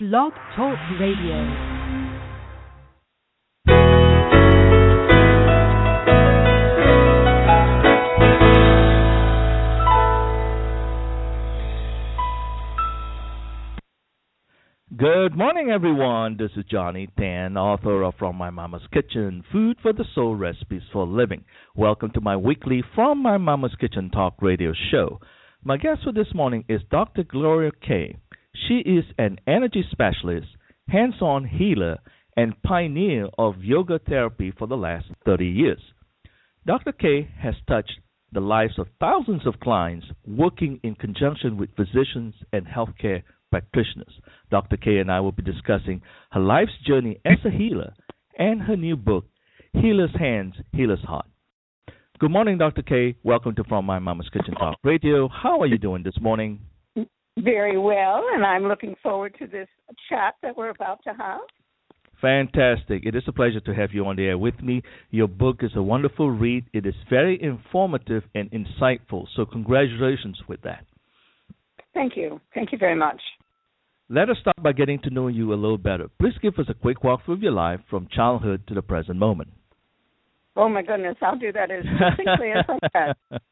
Blog 0.00 0.32
Talk 0.56 0.76
Radio. 0.98 1.38
Good 14.96 15.36
morning, 15.36 15.70
everyone. 15.70 16.38
This 16.38 16.50
is 16.56 16.64
Johnny 16.68 17.08
Tan, 17.16 17.56
author 17.56 18.02
of 18.02 18.14
From 18.18 18.34
My 18.34 18.50
Mama's 18.50 18.82
Kitchen 18.92 19.44
Food 19.52 19.76
for 19.80 19.92
the 19.92 20.04
Soul 20.16 20.34
Recipes 20.34 20.82
for 20.92 21.06
Living. 21.06 21.44
Welcome 21.76 22.10
to 22.14 22.20
my 22.20 22.36
weekly 22.36 22.82
From 22.96 23.22
My 23.22 23.38
Mama's 23.38 23.76
Kitchen 23.80 24.10
Talk 24.10 24.42
radio 24.42 24.72
show. 24.90 25.20
My 25.62 25.76
guest 25.76 26.00
for 26.02 26.10
this 26.10 26.34
morning 26.34 26.64
is 26.68 26.80
Dr. 26.90 27.22
Gloria 27.22 27.70
Kaye. 27.80 28.16
She 28.54 28.74
is 28.74 29.04
an 29.18 29.38
energy 29.46 29.84
specialist, 29.90 30.46
hands 30.88 31.20
on 31.20 31.44
healer, 31.44 31.98
and 32.36 32.60
pioneer 32.62 33.28
of 33.38 33.62
yoga 33.62 33.98
therapy 33.98 34.52
for 34.56 34.66
the 34.66 34.76
last 34.76 35.06
30 35.24 35.46
years. 35.46 35.80
Dr. 36.66 36.92
Kaye 36.92 37.28
has 37.38 37.54
touched 37.68 37.98
the 38.32 38.40
lives 38.40 38.78
of 38.78 38.88
thousands 38.98 39.46
of 39.46 39.60
clients 39.60 40.06
working 40.26 40.80
in 40.82 40.94
conjunction 40.94 41.56
with 41.56 41.74
physicians 41.76 42.34
and 42.52 42.66
healthcare 42.66 43.22
practitioners. 43.50 44.12
Dr. 44.50 44.76
Kaye 44.76 44.98
and 44.98 45.10
I 45.10 45.20
will 45.20 45.32
be 45.32 45.42
discussing 45.42 46.02
her 46.32 46.40
life's 46.40 46.72
journey 46.86 47.20
as 47.24 47.38
a 47.44 47.50
healer 47.50 47.92
and 48.38 48.62
her 48.62 48.76
new 48.76 48.96
book, 48.96 49.26
Healer's 49.72 50.14
Hands, 50.18 50.54
Healer's 50.72 51.02
Heart. 51.02 51.26
Good 52.18 52.30
morning, 52.30 52.58
Dr. 52.58 52.82
Kaye. 52.82 53.16
Welcome 53.22 53.54
to 53.56 53.64
From 53.64 53.84
My 53.84 53.98
Mama's 53.98 54.28
Kitchen 54.32 54.54
Talk 54.54 54.78
Radio. 54.82 55.28
How 55.28 55.60
are 55.60 55.66
you 55.66 55.78
doing 55.78 56.02
this 56.02 56.20
morning? 56.20 56.60
Very 57.38 57.78
well, 57.78 58.24
and 58.32 58.44
I'm 58.44 58.64
looking 58.64 58.94
forward 59.02 59.34
to 59.40 59.46
this 59.46 59.68
chat 60.08 60.34
that 60.42 60.56
we're 60.56 60.70
about 60.70 61.00
to 61.04 61.10
have. 61.14 61.40
Fantastic. 62.20 63.04
It 63.04 63.16
is 63.16 63.24
a 63.26 63.32
pleasure 63.32 63.60
to 63.60 63.74
have 63.74 63.90
you 63.92 64.06
on 64.06 64.16
the 64.16 64.24
air 64.24 64.38
with 64.38 64.58
me. 64.62 64.82
Your 65.10 65.28
book 65.28 65.58
is 65.60 65.72
a 65.74 65.82
wonderful 65.82 66.30
read. 66.30 66.64
It 66.72 66.86
is 66.86 66.94
very 67.10 67.42
informative 67.42 68.22
and 68.34 68.50
insightful, 68.50 69.26
so 69.34 69.44
congratulations 69.44 70.40
with 70.48 70.62
that. 70.62 70.86
Thank 71.92 72.16
you. 72.16 72.40
Thank 72.54 72.72
you 72.72 72.78
very 72.78 72.96
much. 72.96 73.20
Let 74.08 74.30
us 74.30 74.36
start 74.40 74.62
by 74.62 74.72
getting 74.72 75.00
to 75.00 75.10
know 75.10 75.28
you 75.28 75.52
a 75.52 75.56
little 75.56 75.78
better. 75.78 76.08
Please 76.20 76.34
give 76.40 76.58
us 76.58 76.66
a 76.68 76.74
quick 76.74 77.00
walkthrough 77.02 77.34
of 77.34 77.42
your 77.42 77.52
life 77.52 77.80
from 77.90 78.08
childhood 78.14 78.62
to 78.68 78.74
the 78.74 78.82
present 78.82 79.18
moment. 79.18 79.50
Oh 80.56 80.68
my 80.68 80.82
goodness, 80.82 81.16
I'll 81.20 81.38
do 81.38 81.52
that 81.52 81.70
as 81.70 81.84
succinctly 81.98 82.50
as 82.50 82.64
I 82.68 82.88
can. 82.92 83.14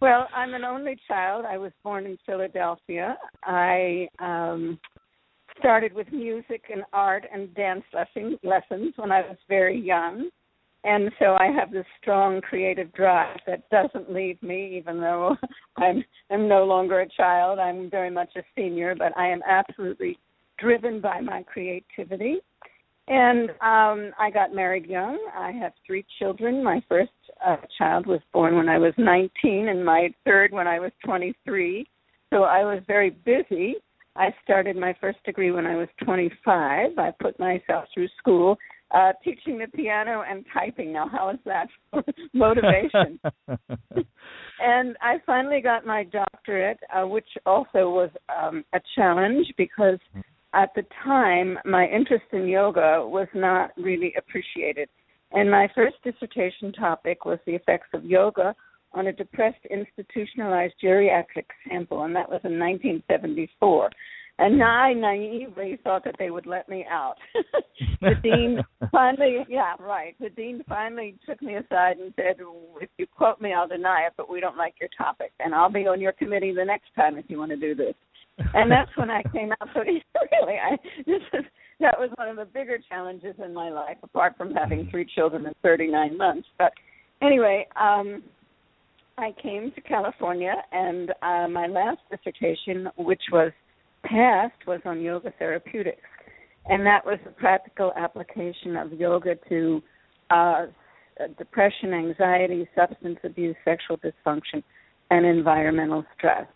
Well, 0.00 0.28
I'm 0.34 0.54
an 0.54 0.64
only 0.64 0.98
child. 1.08 1.44
I 1.46 1.56
was 1.56 1.72
born 1.82 2.04
in 2.04 2.18
Philadelphia. 2.26 3.16
I 3.44 4.08
um 4.18 4.78
started 5.58 5.94
with 5.94 6.10
music 6.12 6.64
and 6.72 6.82
art 6.92 7.24
and 7.32 7.54
dance 7.54 7.84
lesson, 7.92 8.38
lessons 8.42 8.92
when 8.96 9.12
I 9.12 9.20
was 9.20 9.36
very 9.48 9.80
young. 9.80 10.28
And 10.84 11.10
so 11.18 11.36
I 11.40 11.46
have 11.46 11.70
this 11.70 11.86
strong 12.00 12.42
creative 12.42 12.92
drive 12.92 13.38
that 13.46 13.68
doesn't 13.70 14.12
leave 14.12 14.42
me, 14.42 14.76
even 14.76 15.00
though 15.00 15.36
I'm 15.76 16.04
I'm 16.30 16.48
no 16.48 16.64
longer 16.64 17.00
a 17.00 17.08
child. 17.08 17.58
I'm 17.58 17.88
very 17.90 18.10
much 18.10 18.30
a 18.36 18.42
senior, 18.54 18.94
but 18.94 19.16
I 19.16 19.28
am 19.28 19.40
absolutely 19.48 20.18
driven 20.58 21.00
by 21.00 21.20
my 21.20 21.42
creativity. 21.44 22.38
And 23.06 23.50
um 23.50 24.12
I 24.18 24.30
got 24.32 24.54
married 24.54 24.86
young. 24.86 25.18
I 25.36 25.52
have 25.52 25.72
three 25.86 26.04
children. 26.18 26.64
My 26.64 26.82
first 26.88 27.10
uh, 27.44 27.56
child 27.76 28.06
was 28.06 28.20
born 28.32 28.56
when 28.56 28.68
I 28.68 28.78
was 28.78 28.94
19 28.96 29.68
and 29.68 29.84
my 29.84 30.08
third 30.24 30.52
when 30.52 30.66
I 30.66 30.78
was 30.78 30.92
23. 31.04 31.86
So 32.30 32.44
I 32.44 32.64
was 32.64 32.82
very 32.86 33.10
busy. 33.10 33.74
I 34.16 34.34
started 34.44 34.76
my 34.76 34.94
first 35.00 35.22
degree 35.24 35.50
when 35.50 35.66
I 35.66 35.76
was 35.76 35.88
25. 36.04 36.98
I 36.98 37.10
put 37.20 37.38
myself 37.38 37.86
through 37.92 38.08
school 38.18 38.56
uh, 38.94 39.12
teaching 39.22 39.58
the 39.58 39.66
piano 39.74 40.22
and 40.28 40.44
typing. 40.52 40.92
Now, 40.92 41.08
how 41.08 41.30
is 41.30 41.38
that 41.44 41.68
for 41.90 42.04
motivation? 42.32 43.18
and 44.60 44.96
I 45.02 45.16
finally 45.26 45.60
got 45.60 45.84
my 45.84 46.04
doctorate, 46.04 46.78
uh, 46.94 47.06
which 47.06 47.28
also 47.44 47.90
was 47.90 48.10
um, 48.28 48.64
a 48.72 48.80
challenge 48.94 49.46
because 49.58 49.98
at 50.54 50.70
the 50.74 50.84
time 51.02 51.58
my 51.64 51.86
interest 51.86 52.24
in 52.32 52.46
yoga 52.46 53.06
was 53.06 53.28
not 53.34 53.72
really 53.76 54.14
appreciated. 54.16 54.88
And 55.32 55.50
my 55.50 55.68
first 55.74 55.96
dissertation 56.04 56.72
topic 56.72 57.24
was 57.24 57.38
the 57.44 57.54
effects 57.54 57.88
of 57.92 58.04
yoga 58.04 58.54
on 58.92 59.08
a 59.08 59.12
depressed 59.12 59.64
institutionalized 59.68 60.74
geriatric 60.82 61.46
sample, 61.68 62.04
and 62.04 62.14
that 62.14 62.28
was 62.28 62.40
in 62.44 62.58
1974. 62.58 63.90
And 64.38 64.62
I 64.62 64.92
naively 64.92 65.78
thought 65.84 66.04
that 66.04 66.16
they 66.18 66.30
would 66.30 66.46
let 66.46 66.68
me 66.68 66.84
out. 66.90 67.14
the 68.00 68.14
dean 68.22 68.60
finally, 68.92 69.44
yeah, 69.48 69.74
right. 69.78 70.16
The 70.18 70.30
dean 70.30 70.62
finally 70.68 71.16
took 71.26 71.40
me 71.40 71.54
aside 71.54 71.98
and 71.98 72.12
said, 72.16 72.36
"If 72.80 72.90
you 72.98 73.06
quote 73.06 73.40
me, 73.40 73.52
I'll 73.52 73.68
deny 73.68 74.06
it, 74.06 74.14
but 74.16 74.28
we 74.28 74.40
don't 74.40 74.56
like 74.56 74.74
your 74.80 74.90
topic, 74.96 75.32
and 75.38 75.54
I'll 75.54 75.70
be 75.70 75.86
on 75.86 76.00
your 76.00 76.12
committee 76.12 76.52
the 76.52 76.64
next 76.64 76.94
time 76.96 77.16
if 77.16 77.26
you 77.28 77.38
want 77.38 77.50
to 77.52 77.56
do 77.56 77.76
this." 77.76 77.94
And 78.38 78.70
that's 78.70 78.90
when 78.96 79.10
I 79.10 79.22
came 79.32 79.52
out. 79.52 79.68
So 79.74 79.80
really, 79.80 80.58
I 80.58 80.76
this 81.06 81.22
is 81.32 81.44
that 81.80 81.98
was 81.98 82.10
one 82.16 82.28
of 82.28 82.36
the 82.36 82.44
bigger 82.44 82.78
challenges 82.88 83.34
in 83.44 83.52
my 83.52 83.70
life, 83.70 83.96
apart 84.02 84.36
from 84.36 84.54
having 84.54 84.88
three 84.90 85.06
children 85.14 85.46
in 85.46 85.52
39 85.62 86.16
months. 86.16 86.48
But 86.58 86.72
anyway, 87.20 87.66
um, 87.80 88.22
I 89.18 89.32
came 89.42 89.72
to 89.72 89.80
California, 89.80 90.54
and 90.72 91.10
uh, 91.22 91.48
my 91.48 91.66
last 91.66 91.98
dissertation, 92.10 92.88
which 92.96 93.22
was 93.32 93.52
passed 94.04 94.66
was 94.66 94.80
on 94.84 95.00
yoga 95.00 95.32
therapeutics, 95.38 96.00
and 96.66 96.86
that 96.86 97.04
was 97.04 97.18
the 97.24 97.30
practical 97.32 97.92
application 97.96 98.76
of 98.76 98.92
yoga 98.92 99.34
to 99.48 99.82
uh, 100.30 100.66
depression, 101.38 101.92
anxiety, 101.92 102.68
substance 102.74 103.18
abuse, 103.24 103.56
sexual 103.64 103.98
dysfunction, 103.98 104.62
and 105.10 105.24
environmental 105.26 106.04
stress. 106.16 106.46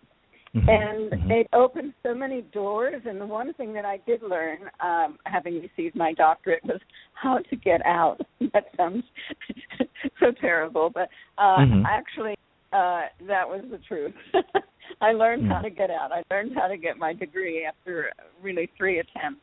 Mm-hmm. 0.54 0.68
And 0.68 1.10
mm-hmm. 1.12 1.30
it 1.30 1.48
opened 1.52 1.92
so 2.02 2.14
many 2.14 2.42
doors. 2.52 3.02
And 3.04 3.20
the 3.20 3.26
one 3.26 3.52
thing 3.54 3.72
that 3.74 3.84
I 3.84 3.98
did 4.06 4.22
learn, 4.22 4.58
um, 4.80 5.18
having 5.24 5.60
received 5.60 5.94
my 5.94 6.14
doctorate, 6.14 6.64
was 6.64 6.80
how 7.14 7.38
to 7.38 7.56
get 7.56 7.84
out. 7.84 8.18
that 8.52 8.64
sounds 8.76 9.04
so 10.20 10.32
terrible, 10.40 10.90
but 10.92 11.08
uh, 11.36 11.58
mm-hmm. 11.58 11.86
actually, 11.86 12.36
uh, 12.72 13.02
that 13.26 13.48
was 13.48 13.64
the 13.70 13.78
truth. 13.78 14.14
I 15.00 15.12
learned 15.12 15.44
mm. 15.44 15.48
how 15.52 15.60
to 15.60 15.70
get 15.70 15.90
out. 15.90 16.12
I 16.12 16.22
learned 16.30 16.52
how 16.54 16.66
to 16.66 16.76
get 16.76 16.98
my 16.98 17.12
degree 17.12 17.64
after 17.64 18.10
really 18.42 18.70
three 18.76 18.98
attempts. 18.98 19.40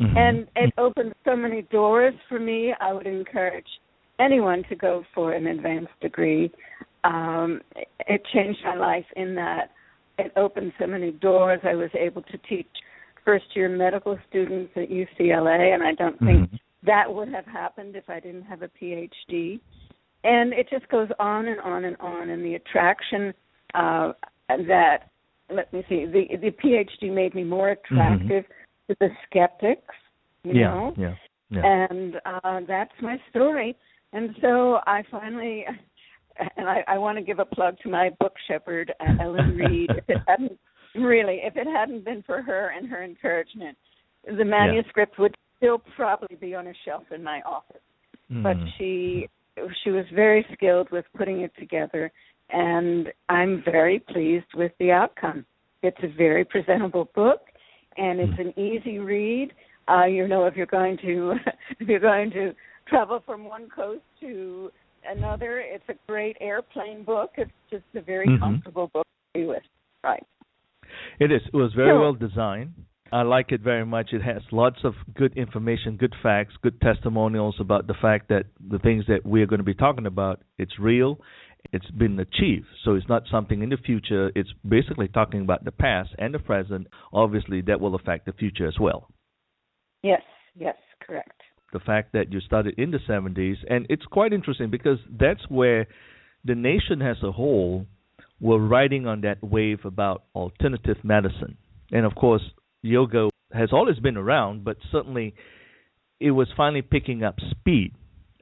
Mm-hmm. 0.00 0.16
And 0.16 0.46
it 0.56 0.72
opened 0.78 1.14
so 1.24 1.36
many 1.36 1.62
doors 1.62 2.14
for 2.28 2.38
me. 2.38 2.74
I 2.80 2.92
would 2.92 3.06
encourage 3.06 3.66
anyone 4.20 4.64
to 4.68 4.76
go 4.76 5.04
for 5.14 5.32
an 5.32 5.46
advanced 5.46 5.98
degree. 6.00 6.50
Um, 7.04 7.60
it 8.06 8.22
changed 8.32 8.60
my 8.64 8.76
life 8.76 9.04
in 9.16 9.34
that 9.36 9.70
it 10.18 10.32
opened 10.36 10.72
so 10.78 10.86
many 10.86 11.10
doors. 11.10 11.60
I 11.64 11.74
was 11.74 11.90
able 11.98 12.22
to 12.22 12.38
teach 12.48 12.68
first 13.24 13.44
year 13.54 13.68
medical 13.68 14.18
students 14.28 14.72
at 14.76 14.88
UCLA, 14.90 15.74
and 15.74 15.82
I 15.82 15.92
don't 15.94 16.18
think 16.18 16.48
mm-hmm. 16.48 16.56
that 16.86 17.12
would 17.12 17.28
have 17.28 17.46
happened 17.46 17.96
if 17.96 18.08
I 18.08 18.20
didn't 18.20 18.42
have 18.42 18.62
a 18.62 18.68
PhD. 18.68 19.60
And 20.24 20.52
it 20.52 20.68
just 20.70 20.88
goes 20.88 21.08
on 21.18 21.48
and 21.48 21.60
on 21.60 21.84
and 21.84 21.96
on. 21.98 22.30
And 22.30 22.44
the 22.44 22.54
attraction 22.54 23.34
uh, 23.74 24.12
that 24.48 25.10
let 25.54 25.72
me 25.72 25.84
see 25.88 26.06
the 26.06 26.36
the 26.36 26.50
PhD 26.50 27.12
made 27.12 27.34
me 27.34 27.44
more 27.44 27.74
mm-hmm. 27.74 27.94
attractive 27.94 28.44
mm-hmm. 28.44 28.92
to 28.92 28.96
the 29.00 29.08
skeptics, 29.26 29.94
you 30.44 30.54
yeah, 30.54 30.68
know. 30.68 30.94
Yeah. 30.96 31.14
Yeah. 31.50 31.86
And 31.90 32.16
uh 32.24 32.60
that's 32.66 32.92
my 33.00 33.18
story. 33.30 33.76
And 34.12 34.34
so 34.40 34.78
I 34.86 35.02
finally 35.10 35.64
and 36.56 36.68
I, 36.68 36.84
I 36.86 36.98
want 36.98 37.18
to 37.18 37.24
give 37.24 37.38
a 37.38 37.44
plug 37.44 37.76
to 37.82 37.88
my 37.88 38.10
book 38.20 38.34
shepherd, 38.48 38.92
uh, 39.00 39.22
Ellen 39.22 39.56
Reid. 39.56 39.90
if 39.90 40.04
it 40.08 40.18
hadn't 40.26 40.58
really, 40.94 41.40
if 41.42 41.56
it 41.56 41.66
hadn't 41.66 42.04
been 42.04 42.22
for 42.22 42.42
her 42.42 42.72
and 42.76 42.88
her 42.88 43.02
encouragement, 43.02 43.76
the 44.24 44.44
manuscript 44.44 45.14
yeah. 45.16 45.22
would 45.22 45.36
still 45.56 45.82
probably 45.96 46.36
be 46.36 46.54
on 46.54 46.66
a 46.66 46.72
shelf 46.84 47.04
in 47.14 47.22
my 47.22 47.40
office. 47.42 47.82
Mm. 48.30 48.42
But 48.42 48.56
she 48.78 49.28
she 49.84 49.90
was 49.90 50.04
very 50.14 50.46
skilled 50.54 50.90
with 50.90 51.04
putting 51.16 51.42
it 51.42 51.52
together 51.58 52.10
and 52.52 53.08
I'm 53.28 53.62
very 53.64 53.98
pleased 53.98 54.46
with 54.54 54.72
the 54.78 54.90
outcome. 54.90 55.44
It's 55.82 55.98
a 56.02 56.16
very 56.16 56.44
presentable 56.44 57.08
book, 57.14 57.40
and 57.96 58.20
it's 58.20 58.38
an 58.38 58.58
easy 58.58 58.98
read. 58.98 59.52
Uh, 59.88 60.04
you 60.04 60.28
know, 60.28 60.46
if 60.46 60.54
you're 60.54 60.66
going 60.66 60.98
to 60.98 61.34
if 61.80 61.88
you're 61.88 61.98
going 61.98 62.30
to 62.32 62.52
travel 62.88 63.22
from 63.24 63.44
one 63.44 63.68
coast 63.74 64.02
to 64.20 64.70
another, 65.08 65.60
it's 65.60 65.84
a 65.88 65.94
great 66.06 66.36
airplane 66.40 67.04
book. 67.04 67.30
It's 67.36 67.50
just 67.70 67.84
a 67.94 68.00
very 68.00 68.26
mm-hmm. 68.26 68.42
comfortable 68.42 68.90
book 68.92 69.06
to 69.34 69.40
be 69.40 69.46
with. 69.46 69.62
Right. 70.04 70.24
It 71.20 71.32
is. 71.32 71.40
It 71.52 71.56
was 71.56 71.72
very 71.74 71.90
so, 71.90 72.00
well 72.00 72.14
designed. 72.14 72.72
I 73.12 73.22
like 73.22 73.52
it 73.52 73.60
very 73.60 73.84
much. 73.84 74.10
It 74.12 74.22
has 74.22 74.42
lots 74.52 74.78
of 74.84 74.94
good 75.14 75.36
information, 75.36 75.96
good 75.96 76.14
facts, 76.22 76.54
good 76.62 76.80
testimonials 76.80 77.56
about 77.60 77.86
the 77.86 77.94
fact 78.00 78.28
that 78.28 78.46
the 78.66 78.78
things 78.78 79.04
that 79.08 79.20
we're 79.24 79.46
going 79.46 79.58
to 79.58 79.64
be 79.64 79.74
talking 79.74 80.06
about, 80.06 80.42
it's 80.58 80.78
real 80.78 81.18
it's 81.72 81.90
been 81.92 82.18
achieved. 82.18 82.66
So 82.84 82.94
it's 82.94 83.08
not 83.08 83.24
something 83.30 83.62
in 83.62 83.68
the 83.68 83.76
future. 83.76 84.32
It's 84.34 84.50
basically 84.68 85.08
talking 85.08 85.42
about 85.42 85.64
the 85.64 85.72
past 85.72 86.10
and 86.18 86.34
the 86.34 86.38
present. 86.38 86.86
Obviously, 87.12 87.60
that 87.62 87.80
will 87.80 87.94
affect 87.94 88.26
the 88.26 88.32
future 88.32 88.66
as 88.66 88.78
well. 88.80 89.08
Yes, 90.02 90.22
yes, 90.54 90.76
correct. 91.06 91.41
The 91.72 91.80
fact 91.80 92.12
that 92.12 92.32
you 92.32 92.40
started 92.40 92.74
in 92.78 92.90
the 92.90 92.98
70s, 93.08 93.56
and 93.68 93.86
it's 93.88 94.04
quite 94.04 94.32
interesting 94.32 94.70
because 94.70 94.98
that's 95.18 95.40
where 95.48 95.86
the 96.44 96.54
nation 96.54 97.00
as 97.00 97.16
a 97.22 97.32
whole 97.32 97.86
were 98.40 98.58
riding 98.58 99.06
on 99.06 99.22
that 99.22 99.42
wave 99.42 99.80
about 99.84 100.24
alternative 100.34 100.96
medicine. 101.02 101.56
And 101.90 102.04
of 102.04 102.14
course, 102.14 102.42
yoga 102.82 103.30
has 103.52 103.70
always 103.72 103.98
been 104.00 104.16
around, 104.16 104.64
but 104.64 104.76
certainly 104.90 105.34
it 106.20 106.32
was 106.32 106.48
finally 106.56 106.82
picking 106.82 107.22
up 107.22 107.36
speed. 107.50 107.92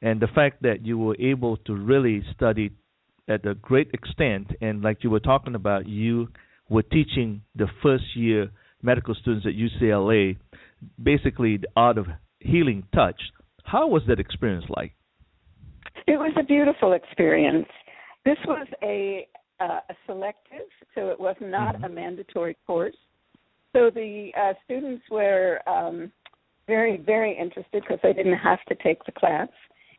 And 0.02 0.20
the 0.20 0.28
fact 0.28 0.62
that 0.62 0.84
you 0.84 0.98
were 0.98 1.16
able 1.20 1.56
to 1.58 1.74
really 1.74 2.24
study 2.34 2.70
at 3.28 3.46
a 3.46 3.54
great 3.54 3.90
extent, 3.92 4.48
and 4.60 4.82
like 4.82 5.04
you 5.04 5.10
were 5.10 5.20
talking 5.20 5.54
about, 5.54 5.86
you 5.86 6.28
were 6.68 6.82
teaching 6.82 7.42
the 7.54 7.66
first 7.82 8.16
year 8.16 8.50
medical 8.82 9.14
students 9.14 9.46
at 9.46 9.52
UCLA 9.52 10.36
basically 11.02 11.58
the 11.58 11.68
art 11.76 11.98
of 11.98 12.06
healing 12.40 12.84
touch. 12.94 13.20
How 13.64 13.86
was 13.86 14.02
that 14.08 14.18
experience 14.18 14.64
like? 14.68 14.92
It 16.06 16.18
was 16.18 16.32
a 16.38 16.42
beautiful 16.42 16.92
experience. 16.92 17.68
This 18.24 18.38
was 18.46 18.66
a 18.82 19.26
uh, 19.60 19.80
a 19.90 19.94
selective, 20.06 20.66
so 20.94 21.08
it 21.08 21.20
was 21.20 21.36
not 21.40 21.74
mm-hmm. 21.74 21.84
a 21.84 21.88
mandatory 21.88 22.56
course. 22.66 22.96
So 23.74 23.90
the 23.90 24.30
uh, 24.36 24.54
students 24.64 25.04
were 25.10 25.60
um, 25.68 26.10
very, 26.66 26.96
very 26.96 27.36
interested 27.38 27.82
because 27.82 27.98
they 28.02 28.12
didn't 28.12 28.38
have 28.38 28.64
to 28.68 28.74
take 28.76 29.04
the 29.04 29.12
class. 29.12 29.48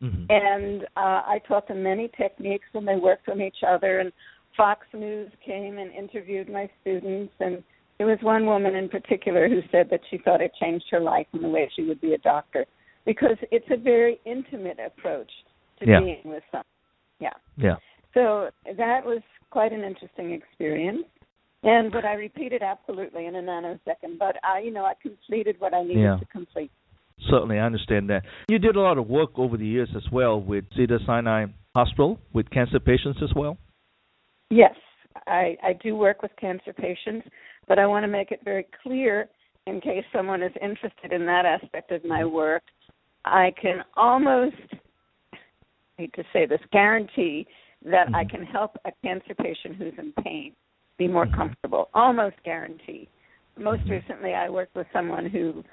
Mm-hmm. 0.02 0.26
And 0.30 0.84
uh, 0.98 1.22
I 1.28 1.40
taught 1.48 1.68
them 1.68 1.84
many 1.84 2.10
techniques, 2.18 2.66
and 2.74 2.88
they 2.88 2.96
worked 2.96 3.30
on 3.30 3.40
each 3.40 3.58
other. 3.68 4.00
And 4.00 4.12
Fox 4.58 4.88
News 4.94 5.32
came 5.46 5.78
and 5.78 5.92
interviewed 5.92 6.50
my 6.50 6.70
students, 6.82 7.34
and 7.40 7.64
there 8.02 8.10
was 8.10 8.18
one 8.24 8.48
woman 8.48 8.74
in 8.74 8.90
particular 8.90 9.48
who 9.48 9.62
said 9.72 9.88
that 9.92 10.00
she 10.10 10.18
thought 10.18 10.42
it 10.42 10.52
changed 10.60 10.86
her 10.90 11.00
life 11.00 11.28
in 11.36 11.44
the 11.44 11.48
way 11.48 11.70
she 11.76 11.84
would 11.84 12.02
be 12.02 12.14
a 12.14 12.18
doctor 12.18 12.66
because 13.06 13.38
it's 13.52 13.68
a 13.70 13.78
very 13.78 14.20
intimate 14.26 14.80
approach 14.84 15.30
to 15.80 15.88
yeah. 15.88 16.00
being 16.00 16.22
with 16.26 16.42
someone. 16.52 16.66
Yeah. 17.20 17.34
Yeah. 17.58 17.76
So 18.16 18.50
that 18.66 19.06
was 19.06 19.22
quite 19.52 19.72
an 19.72 19.84
interesting 19.84 20.32
experience. 20.32 21.04
And 21.62 21.94
would 21.94 22.04
I 22.04 22.14
repeat 22.14 22.54
it? 22.54 22.64
Absolutely 22.64 23.28
in 23.28 23.36
a 23.36 23.40
nanosecond. 23.40 24.18
But 24.18 24.38
I, 24.44 24.62
you 24.62 24.72
know, 24.72 24.84
I 24.84 24.94
completed 25.00 25.58
what 25.60 25.76
I 25.76 25.84
needed 25.84 26.02
yeah. 26.02 26.18
to 26.18 26.26
complete. 26.26 26.72
Certainly, 27.30 27.60
I 27.60 27.66
understand 27.68 28.10
that. 28.10 28.24
You 28.50 28.58
did 28.58 28.78
a 28.78 28.82
lot 28.82 28.98
of 28.98 29.08
work 29.10 29.38
over 29.38 29.58
the 29.58 29.68
years 29.68 29.90
as 29.96 30.12
well 30.12 30.42
with 30.42 30.66
Cedars 30.76 31.04
Sinai 31.06 31.46
Hospital 31.76 32.18
with 32.34 32.50
cancer 32.50 32.80
patients 32.80 33.20
as 33.22 33.30
well. 33.36 33.60
Yes, 34.50 34.74
I, 35.28 35.58
I 35.64 35.74
do 35.74 35.96
work 35.96 36.22
with 36.22 36.32
cancer 36.40 36.74
patients, 36.74 37.28
but 37.72 37.80
I 37.80 37.88
want 37.88 38.04
to 38.04 38.10
make 38.10 38.32
it 38.32 38.42
very 38.44 38.68
clear 38.84 39.30
in 39.66 39.80
case 39.80 40.04
someone 40.12 40.44
is 40.44 40.52
interested 40.62 41.14
in 41.14 41.26
that 41.26 41.46
aspect 41.46 41.94
of 41.94 42.04
my 42.04 42.26
work. 42.26 42.64
I 43.24 43.54
can 43.62 43.84
almost 43.96 44.58
I 45.32 45.38
hate 45.96 46.14
to 46.16 46.24
say 46.34 46.46
this 46.46 46.60
guarantee 46.74 47.48
that 47.86 48.08
mm-hmm. 48.08 48.16
I 48.16 48.26
can 48.26 48.44
help 48.44 48.76
a 48.84 48.92
cancer 49.02 49.34
patient 49.36 49.78
who's 49.78 49.94
in 49.98 50.12
pain 50.22 50.52
be 50.98 51.08
more 51.08 51.26
mm-hmm. 51.26 51.36
comfortable. 51.36 51.88
Almost 51.94 52.36
guarantee. 52.44 53.08
Most 53.58 53.84
mm-hmm. 53.84 53.92
recently, 53.92 54.34
I 54.34 54.50
worked 54.50 54.76
with 54.76 54.88
someone 54.92 55.30
who 55.30 55.64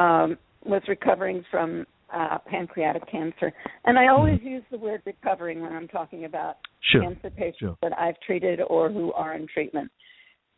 um, 0.00 0.38
was 0.64 0.80
recovering 0.88 1.44
from 1.50 1.84
uh, 2.14 2.38
pancreatic 2.46 3.02
cancer, 3.10 3.52
and 3.84 3.98
I 3.98 4.08
always 4.08 4.38
mm-hmm. 4.38 4.48
use 4.48 4.64
the 4.70 4.78
word 4.78 5.02
recovering 5.04 5.60
when 5.60 5.74
I'm 5.74 5.88
talking 5.88 6.24
about 6.24 6.56
sure. 6.90 7.02
cancer 7.02 7.28
patients 7.28 7.58
sure. 7.58 7.76
that 7.82 7.92
I've 7.98 8.18
treated 8.26 8.62
or 8.70 8.90
who 8.90 9.12
are 9.12 9.34
in 9.34 9.46
treatment. 9.52 9.90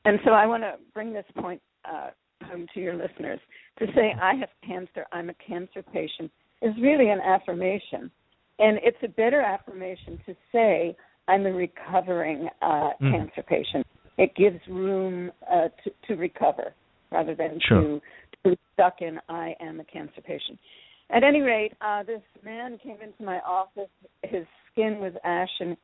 And 0.04 0.18
so 0.24 0.32
I 0.32 0.46
want 0.46 0.62
to 0.62 0.74
bring 0.92 1.12
this 1.12 1.24
point 1.38 1.60
uh, 1.84 2.10
home 2.44 2.66
to 2.74 2.80
your 2.80 2.94
listeners. 2.94 3.40
To 3.78 3.86
say 3.94 4.14
I 4.20 4.34
have 4.34 4.50
cancer, 4.66 5.06
I'm 5.12 5.30
a 5.30 5.34
cancer 5.46 5.82
patient, 5.92 6.30
is 6.62 6.72
really 6.80 7.10
an 7.10 7.20
affirmation 7.20 8.10
and 8.58 8.78
it's 8.82 8.98
a 9.02 9.08
better 9.08 9.40
affirmation 9.40 10.20
to 10.26 10.34
say 10.52 10.96
I'm 11.26 11.46
a 11.46 11.52
recovering 11.52 12.48
uh, 12.62 12.90
mm. 13.00 13.10
cancer 13.10 13.42
patient. 13.42 13.86
It 14.16 14.34
gives 14.36 14.60
room 14.68 15.32
uh, 15.50 15.68
to, 15.82 15.90
to 16.08 16.14
recover 16.14 16.72
rather 17.10 17.34
than 17.34 17.58
sure. 17.66 17.80
to, 17.80 18.00
to 18.44 18.50
be 18.50 18.58
stuck 18.74 19.00
in 19.00 19.18
I 19.28 19.54
am 19.60 19.80
a 19.80 19.84
cancer 19.84 20.20
patient. 20.20 20.58
At 21.10 21.24
any 21.24 21.40
rate, 21.40 21.72
uh, 21.80 22.02
this 22.04 22.22
man 22.44 22.78
came 22.82 22.98
into 23.02 23.22
my 23.24 23.38
office. 23.40 23.90
His 24.22 24.46
skin 24.72 24.98
was 25.00 25.12
ashen. 25.24 25.76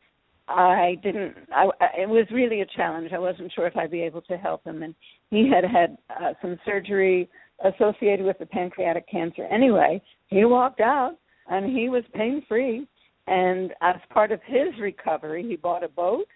I 0.51 0.97
didn't. 1.03 1.37
I, 1.53 1.69
it 1.99 2.09
was 2.09 2.27
really 2.33 2.61
a 2.61 2.67
challenge. 2.77 3.13
I 3.15 3.19
wasn't 3.19 3.53
sure 3.55 3.67
if 3.67 3.77
I'd 3.77 3.91
be 3.91 4.03
able 4.03 4.23
to 4.23 4.37
help 4.37 4.65
him, 4.65 4.83
and 4.83 4.95
he 5.31 5.49
had 5.49 5.65
had 5.65 5.97
uh, 6.11 6.33
some 6.43 6.59
surgery 6.65 7.29
associated 7.65 8.25
with 8.27 8.39
the 8.39 8.47
pancreatic 8.47 9.09
cancer. 9.09 9.45
Anyway, 9.47 10.03
he 10.29 10.45
walked 10.45 10.81
out 10.81 11.17
and 11.49 11.77
he 11.77 11.89
was 11.89 12.05
pain 12.15 12.43
free. 12.49 12.87
And 13.27 13.73
as 13.83 13.97
part 14.11 14.33
of 14.33 14.41
his 14.47 14.69
recovery, 14.81 15.47
he 15.47 15.57
bought 15.57 15.85
a 15.85 15.89
boat, 15.89 16.27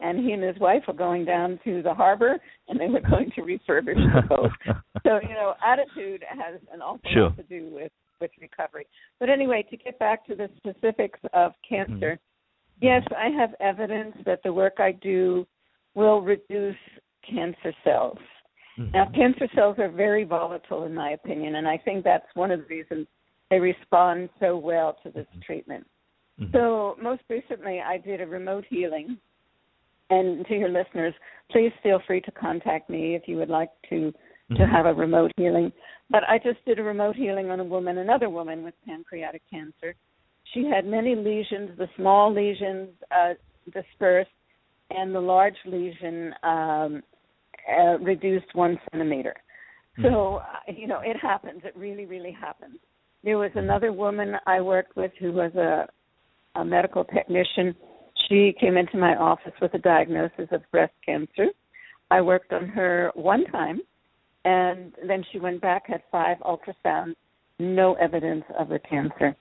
and 0.00 0.18
he 0.18 0.32
and 0.32 0.42
his 0.42 0.58
wife 0.58 0.82
were 0.88 0.94
going 0.94 1.24
down 1.24 1.60
to 1.64 1.82
the 1.82 1.92
harbor, 1.92 2.38
and 2.68 2.80
they 2.80 2.88
were 2.88 3.00
going 3.00 3.30
to 3.36 3.42
refurbish 3.42 3.94
the 4.14 4.22
boat. 4.28 4.50
so 5.04 5.20
you 5.22 5.34
know, 5.34 5.54
attitude 5.64 6.24
has 6.28 6.60
an 6.72 6.80
awful 6.80 7.10
sure. 7.12 7.22
lot 7.24 7.36
to 7.36 7.42
do 7.44 7.68
with 7.70 7.92
with 8.20 8.30
recovery. 8.40 8.86
But 9.18 9.30
anyway, 9.30 9.64
to 9.70 9.76
get 9.76 9.98
back 9.98 10.26
to 10.26 10.34
the 10.34 10.48
specifics 10.58 11.20
of 11.32 11.52
cancer, 11.66 11.92
mm-hmm. 11.94 12.29
Yes, 12.80 13.02
I 13.16 13.28
have 13.28 13.54
evidence 13.60 14.16
that 14.26 14.42
the 14.42 14.52
work 14.52 14.74
I 14.78 14.92
do 14.92 15.46
will 15.94 16.20
reduce 16.20 16.76
cancer 17.28 17.72
cells. 17.84 18.18
Mm-hmm. 18.78 18.92
Now, 18.92 19.10
cancer 19.14 19.48
cells 19.54 19.76
are 19.78 19.90
very 19.90 20.24
volatile, 20.24 20.84
in 20.84 20.94
my 20.94 21.10
opinion, 21.10 21.56
and 21.56 21.68
I 21.68 21.78
think 21.78 22.04
that's 22.04 22.26
one 22.34 22.50
of 22.50 22.60
the 22.60 22.66
reasons 22.66 23.06
they 23.50 23.58
respond 23.58 24.28
so 24.38 24.56
well 24.56 24.96
to 25.02 25.10
this 25.10 25.26
mm-hmm. 25.30 25.40
treatment. 25.40 25.86
Mm-hmm. 26.40 26.56
So 26.56 26.96
most 27.02 27.22
recently, 27.28 27.80
I 27.80 27.98
did 27.98 28.20
a 28.20 28.26
remote 28.26 28.64
healing. 28.68 29.18
And 30.12 30.44
to 30.46 30.54
your 30.54 30.70
listeners, 30.70 31.14
please 31.52 31.70
feel 31.82 32.00
free 32.04 32.20
to 32.22 32.32
contact 32.32 32.90
me 32.90 33.14
if 33.14 33.22
you 33.26 33.36
would 33.36 33.48
like 33.48 33.70
to 33.90 34.12
mm-hmm. 34.50 34.56
to 34.56 34.66
have 34.66 34.86
a 34.86 34.94
remote 34.94 35.32
healing. 35.36 35.72
But 36.10 36.24
I 36.28 36.38
just 36.38 36.64
did 36.64 36.78
a 36.78 36.82
remote 36.82 37.16
healing 37.16 37.50
on 37.50 37.60
a 37.60 37.64
woman, 37.64 37.98
another 37.98 38.28
woman 38.28 38.64
with 38.64 38.74
pancreatic 38.86 39.42
cancer. 39.50 39.94
She 40.52 40.64
had 40.64 40.86
many 40.86 41.14
lesions. 41.14 41.70
The 41.78 41.88
small 41.96 42.32
lesions 42.32 42.88
uh, 43.10 43.34
dispersed, 43.72 44.30
and 44.90 45.14
the 45.14 45.20
large 45.20 45.56
lesion 45.64 46.32
um, 46.42 47.02
uh, 47.70 47.98
reduced 48.00 48.54
one 48.54 48.78
centimeter. 48.90 49.34
Mm-hmm. 49.98 50.08
So 50.08 50.36
uh, 50.36 50.72
you 50.72 50.86
know, 50.86 51.00
it 51.04 51.16
happens. 51.20 51.62
It 51.64 51.76
really, 51.76 52.06
really 52.06 52.32
happens. 52.32 52.76
There 53.22 53.38
was 53.38 53.50
another 53.54 53.92
woman 53.92 54.34
I 54.46 54.60
worked 54.60 54.96
with 54.96 55.12
who 55.20 55.32
was 55.32 55.54
a, 55.54 55.86
a 56.58 56.64
medical 56.64 57.04
technician. 57.04 57.74
She 58.28 58.54
came 58.58 58.76
into 58.76 58.96
my 58.96 59.14
office 59.16 59.52
with 59.60 59.74
a 59.74 59.78
diagnosis 59.78 60.48
of 60.52 60.62
breast 60.70 60.94
cancer. 61.04 61.48
I 62.10 62.22
worked 62.22 62.52
on 62.52 62.66
her 62.68 63.12
one 63.14 63.44
time, 63.46 63.80
and 64.44 64.92
then 65.06 65.22
she 65.30 65.38
went 65.38 65.60
back, 65.60 65.86
had 65.86 66.02
five 66.10 66.38
ultrasounds, 66.38 67.14
no 67.58 67.94
evidence 67.94 68.44
of 68.58 68.72
a 68.72 68.78
cancer. 68.78 69.36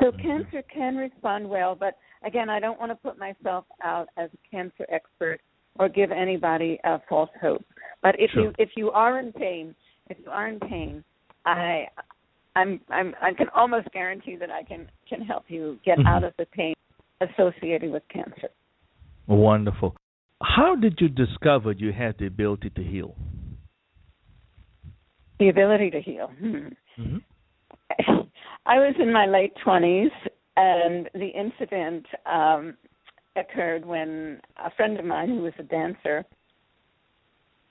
So 0.00 0.12
cancer 0.12 0.62
can 0.72 0.96
respond 0.96 1.48
well, 1.48 1.74
but 1.74 1.98
again, 2.24 2.48
I 2.48 2.60
don't 2.60 2.78
want 2.78 2.92
to 2.92 2.96
put 2.96 3.18
myself 3.18 3.64
out 3.82 4.08
as 4.16 4.30
a 4.32 4.50
cancer 4.50 4.86
expert 4.90 5.40
or 5.78 5.88
give 5.88 6.10
anybody 6.10 6.78
a 6.84 7.00
false 7.08 7.30
hope. 7.40 7.64
But 8.02 8.14
if 8.18 8.30
sure. 8.30 8.44
you 8.44 8.52
if 8.58 8.70
you 8.76 8.90
are 8.90 9.18
in 9.18 9.32
pain, 9.32 9.74
if 10.08 10.18
you 10.24 10.30
are 10.30 10.48
in 10.48 10.60
pain, 10.60 11.02
I 11.46 11.86
I'm 12.54 12.80
I'm 12.90 13.14
I 13.20 13.32
can 13.32 13.48
almost 13.54 13.88
guarantee 13.92 14.36
that 14.36 14.50
I 14.50 14.62
can 14.62 14.88
can 15.08 15.20
help 15.20 15.44
you 15.48 15.78
get 15.84 15.98
mm-hmm. 15.98 16.06
out 16.06 16.24
of 16.24 16.32
the 16.38 16.46
pain 16.46 16.74
associated 17.20 17.90
with 17.90 18.02
cancer. 18.12 18.48
Wonderful. 19.26 19.96
How 20.42 20.76
did 20.76 20.98
you 21.00 21.08
discover 21.08 21.72
you 21.72 21.92
had 21.92 22.16
the 22.18 22.26
ability 22.26 22.70
to 22.70 22.82
heal? 22.82 23.16
The 25.40 25.48
ability 25.48 25.90
to 25.90 26.00
heal. 26.00 26.30
Hmm. 26.38 26.68
Mm-hmm. 26.98 27.18
I 28.68 28.76
was 28.78 28.94
in 29.00 29.12
my 29.12 29.26
late 29.26 29.54
twenties, 29.64 30.10
and 30.56 31.08
the 31.14 31.28
incident 31.28 32.04
um, 32.26 32.76
occurred 33.34 33.84
when 33.84 34.40
a 34.62 34.70
friend 34.76 34.98
of 34.98 35.06
mine 35.06 35.30
who 35.30 35.42
was 35.42 35.54
a 35.58 35.62
dancer 35.62 36.24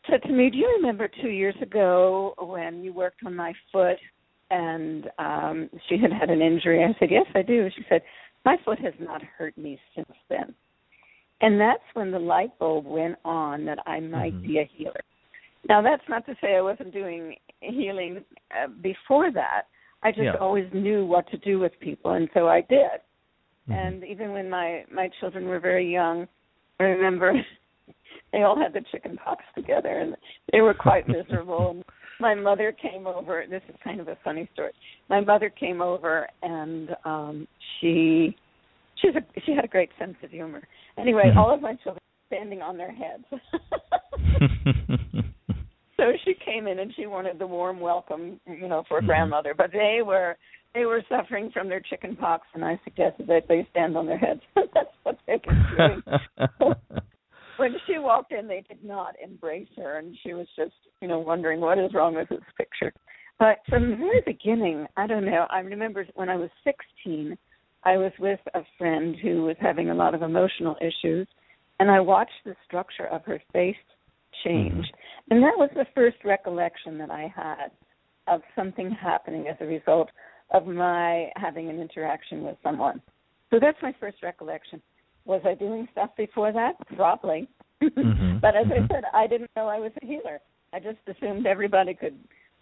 said 0.10 0.24
to 0.24 0.34
me, 0.34 0.50
"Do 0.50 0.58
you 0.58 0.74
remember 0.78 1.08
two 1.22 1.30
years 1.30 1.56
ago 1.62 2.34
when 2.40 2.84
you 2.84 2.94
worked 2.94 3.20
on 3.26 3.36
my 3.36 3.54
foot 3.72 3.98
and 4.50 5.10
um 5.20 5.70
she 5.88 5.98
had 5.98 6.12
had 6.12 6.30
an 6.30 6.42
injury. 6.42 6.84
I 6.84 6.98
said, 7.00 7.12
"Yes, 7.12 7.26
I 7.36 7.42
do." 7.42 7.70
She 7.76 7.84
said, 7.90 8.02
"My 8.44 8.58
foot 8.66 8.80
has 8.80 8.94
not 9.00 9.22
hurt 9.22 9.58
me 9.58 9.80
since 9.96 10.12
then." 10.30 10.54
And 11.42 11.60
that's 11.60 11.84
when 11.94 12.10
the 12.10 12.20
light 12.20 12.58
bulb 12.58 12.86
went 12.86 13.18
on 13.24 13.66
that 13.66 13.80
I 13.86 14.00
might 14.00 14.34
mm-hmm. 14.34 14.48
be 14.48 14.58
a 14.60 14.70
healer. 14.74 15.02
Now, 15.70 15.84
that's 15.84 16.08
not 16.10 16.26
to 16.26 16.36
say 16.42 16.56
I 16.56 16.62
wasn't 16.62 16.94
doing 16.94 17.36
healing 17.60 18.24
uh, 18.52 18.68
before 18.82 19.32
that. 19.34 19.64
I 20.04 20.12
just 20.12 20.24
yeah. 20.24 20.36
always 20.40 20.68
knew 20.74 21.06
what 21.06 21.30
to 21.32 21.38
do 21.38 21.60
with 21.60 21.72
people, 21.80 22.14
and 22.14 22.30
so 22.34 22.48
I 22.48 22.62
did. 22.62 23.02
Mm-hmm. 23.70 23.74
And 23.74 24.04
even 24.04 24.32
when 24.32 24.50
my 24.50 24.86
my 24.92 25.10
children 25.20 25.46
were 25.46 25.60
very 25.60 25.92
young, 25.92 26.28
I 26.80 26.84
remember 26.84 27.34
they 28.32 28.44
all 28.44 28.58
had 28.58 28.74
the 28.74 28.82
chicken 28.92 29.18
pox 29.18 29.44
together, 29.56 30.00
and 30.00 30.16
they 30.52 30.62
were 30.62 30.74
quite 30.74 31.08
miserable. 31.18 31.72
And 31.72 31.84
my 32.20 32.36
mother 32.36 32.72
came 32.72 33.08
over. 33.08 33.44
This 33.50 33.64
is 33.70 33.76
kind 33.84 34.00
of 34.00 34.08
a 34.08 34.18
funny 34.24 34.50
story. 34.54 34.72
My 35.10 35.22
mother 35.22 35.50
came 35.50 35.82
over, 35.82 36.28
and 36.42 36.90
um 37.06 37.48
she 37.80 38.36
she's 39.02 39.16
a 39.16 39.42
she 39.46 39.54
had 39.54 39.66
a 39.66 39.70
great 39.70 39.90
sense 40.00 40.16
of 40.24 40.32
humor. 40.32 40.68
Anyway, 40.98 41.24
Mhm. 41.26 41.38
all 41.38 41.54
of 41.54 41.62
my 41.62 41.76
children 41.76 42.02
standing 42.28 42.62
on 42.62 42.78
their 42.78 42.92
heads. 42.92 43.24
so 45.98 46.12
she 46.24 46.34
came 46.46 46.68
in 46.68 46.80
and 46.80 46.94
she 46.96 47.08
wanted 47.08 47.40
the 47.40 47.48
warm 47.48 47.80
welcome, 47.80 48.40
you 48.46 48.68
know, 48.68 48.84
for 48.88 49.00
a 49.00 49.02
Mhm. 49.02 49.08
grandmother. 49.08 49.54
But 49.54 49.72
they 49.72 50.02
were 50.04 50.38
they 50.74 50.86
were 50.86 51.02
suffering 51.10 51.50
from 51.52 51.70
their 51.70 51.80
chicken 51.80 52.16
pox, 52.16 52.48
and 52.54 52.64
I 52.64 52.80
suggested 52.84 53.26
that 53.28 53.48
they 53.48 53.66
stand 53.72 53.98
on 53.98 54.06
their 54.06 54.18
heads. 54.18 54.42
That's 54.56 54.96
what 55.04 55.18
they 55.26 55.40
were 55.46 55.56
doing. 55.76 56.04
when 57.58 57.76
she 57.88 57.98
walked 57.98 58.32
in, 58.32 58.48
they 58.48 58.62
did 58.68 58.84
not 58.84 59.16
embrace 59.24 59.70
her, 59.78 59.98
and 59.98 60.16
she 60.22 60.34
was 60.34 60.48
just, 60.56 60.76
you 61.02 61.08
know, 61.08 61.20
wondering 61.20 61.62
what 61.62 61.80
is 61.80 61.94
wrong 61.94 62.16
with 62.16 62.30
this 62.30 62.44
picture. 62.58 62.94
But 63.40 63.60
from 63.70 63.90
the 63.90 63.96
very 63.96 64.22
beginning, 64.26 64.88
I 64.98 65.08
don't 65.08 65.26
know. 65.26 65.48
I 65.50 65.60
remember 65.60 66.06
when 66.16 66.30
I 66.30 66.36
was 66.36 66.50
16, 66.64 67.38
I 67.84 67.98
was 67.98 68.12
with 68.20 68.40
a 68.54 68.62
friend 68.78 69.16
who 69.16 69.44
was 69.44 69.56
having 69.60 69.90
a 69.90 69.96
lot 69.96 70.14
of 70.14 70.22
emotional 70.22 70.76
issues, 70.82 71.28
and 71.80 71.90
I 71.90 72.00
watched 72.00 72.44
the 72.46 72.56
structure 72.66 73.08
of 73.08 73.24
her 73.26 73.42
face 73.54 73.76
change. 74.48 74.86
And 75.30 75.44
that 75.44 75.58
was 75.58 75.70
the 75.76 75.86
first 75.94 76.18
recollection 76.24 76.98
that 77.00 77.12
I 77.12 77.32
had 77.36 77.72
of 78.28 78.42
something 78.56 78.92
happening 78.92 79.48
as 79.48 79.56
a 79.60 79.66
result 79.66 80.10
of 80.52 80.66
my 80.66 81.30
having 81.36 81.70
an 81.70 81.80
interaction 81.80 82.44
with 82.44 82.56
someone. 82.64 83.02
So 83.50 83.60
that's 83.62 83.78
my 83.82 83.94
first 84.00 84.18
recollection. 84.24 84.82
Was 85.26 85.42
I 85.46 85.56
doing 85.56 85.88
stuff 85.92 86.12
before 86.18 86.52
that? 86.54 86.74
Probably. 86.96 87.48
Mhm, 87.82 88.42
but 88.42 88.56
as 88.56 88.66
mhm. 88.66 88.84
I 88.84 88.88
said, 88.88 89.04
I 89.14 89.28
didn't 89.28 89.52
know 89.56 89.68
I 89.68 89.80
was 89.80 89.92
a 90.02 90.06
healer. 90.06 90.40
I 90.74 90.80
just 90.80 91.00
assumed 91.08 91.46
everybody 91.46 91.94
could 91.94 92.18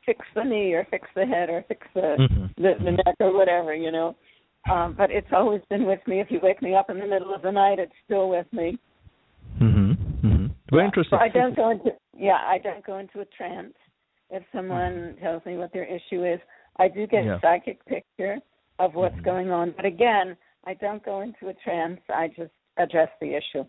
fix 0.06 0.20
the 0.36 0.44
knee 0.44 0.74
or 0.74 0.86
fix 0.90 1.08
the 1.16 1.26
head 1.26 1.50
or 1.50 1.64
fix 1.68 1.86
the 1.94 2.18
Mhm. 2.20 2.56
the, 2.58 2.74
the 2.84 2.92
neck 2.92 3.16
or 3.20 3.34
whatever, 3.34 3.74
you 3.74 3.92
know. 3.92 4.16
Um, 4.70 4.96
but 4.98 5.12
it's 5.12 5.32
always 5.32 5.62
been 5.70 5.86
with 5.86 6.00
me. 6.08 6.20
If 6.20 6.32
you 6.32 6.40
wake 6.42 6.62
me 6.62 6.76
up 6.76 6.90
in 6.90 7.00
the 7.00 7.06
middle 7.06 7.34
of 7.34 7.44
the 7.44 7.52
night, 7.52 7.78
it's 7.80 7.94
still 8.06 8.30
with 8.30 8.52
me. 8.52 8.80
Very 10.72 10.84
Yeah. 10.84 10.88
interesting. 10.88 11.20
I 11.20 11.30
don't 11.30 11.56
go 11.56 11.70
into 11.70 11.92
yeah, 12.18 12.40
I 12.46 12.60
don't 12.60 12.86
go 12.86 12.98
into 12.98 13.20
a 13.20 13.26
trance 13.26 13.76
if 14.30 14.44
someone 14.54 15.18
tells 15.22 15.46
me 15.46 15.58
what 15.58 15.74
their 15.74 15.84
issue 15.84 16.24
is. 16.26 16.40
I 16.78 16.88
do 16.88 17.06
get 17.08 17.26
Yeah. 17.26 17.36
a 17.36 17.40
psychic 17.42 17.84
picture 17.86 18.40
of 18.80 18.96
what's 18.96 19.16
Mhm. 19.18 19.24
going 19.24 19.52
on, 19.52 19.72
but 19.72 19.86
again, 19.86 20.38
I 20.66 20.74
don't 20.76 21.04
go 21.04 21.22
into 21.22 21.50
a 21.50 21.54
trance. 21.54 22.02
I 22.10 22.30
just 22.30 22.52
address 22.78 23.10
the 23.20 23.36
issue. 23.36 23.66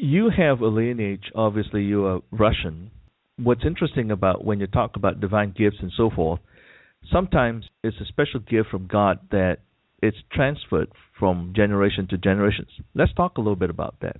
you 0.00 0.30
have 0.30 0.60
a 0.60 0.66
lineage. 0.68 1.28
Obviously, 1.34 1.82
you 1.82 2.06
are 2.06 2.20
Russian. 2.30 2.88
What's 3.36 3.64
interesting 3.64 4.12
about 4.12 4.44
when 4.44 4.60
you 4.60 4.68
talk 4.68 4.94
about 4.94 5.18
divine 5.18 5.50
gifts 5.50 5.80
and 5.80 5.90
so 5.92 6.08
forth, 6.10 6.40
sometimes 7.10 7.68
it's 7.82 8.00
a 8.00 8.04
special 8.04 8.38
gift 8.40 8.70
from 8.70 8.86
God 8.86 9.18
that 9.30 9.58
it's 10.00 10.22
transferred 10.30 10.92
from 11.18 11.52
generation 11.54 12.06
to 12.08 12.18
generations. 12.18 12.70
Let's 12.94 13.12
talk 13.14 13.38
a 13.38 13.40
little 13.40 13.56
bit 13.56 13.70
about 13.70 13.98
that. 14.00 14.18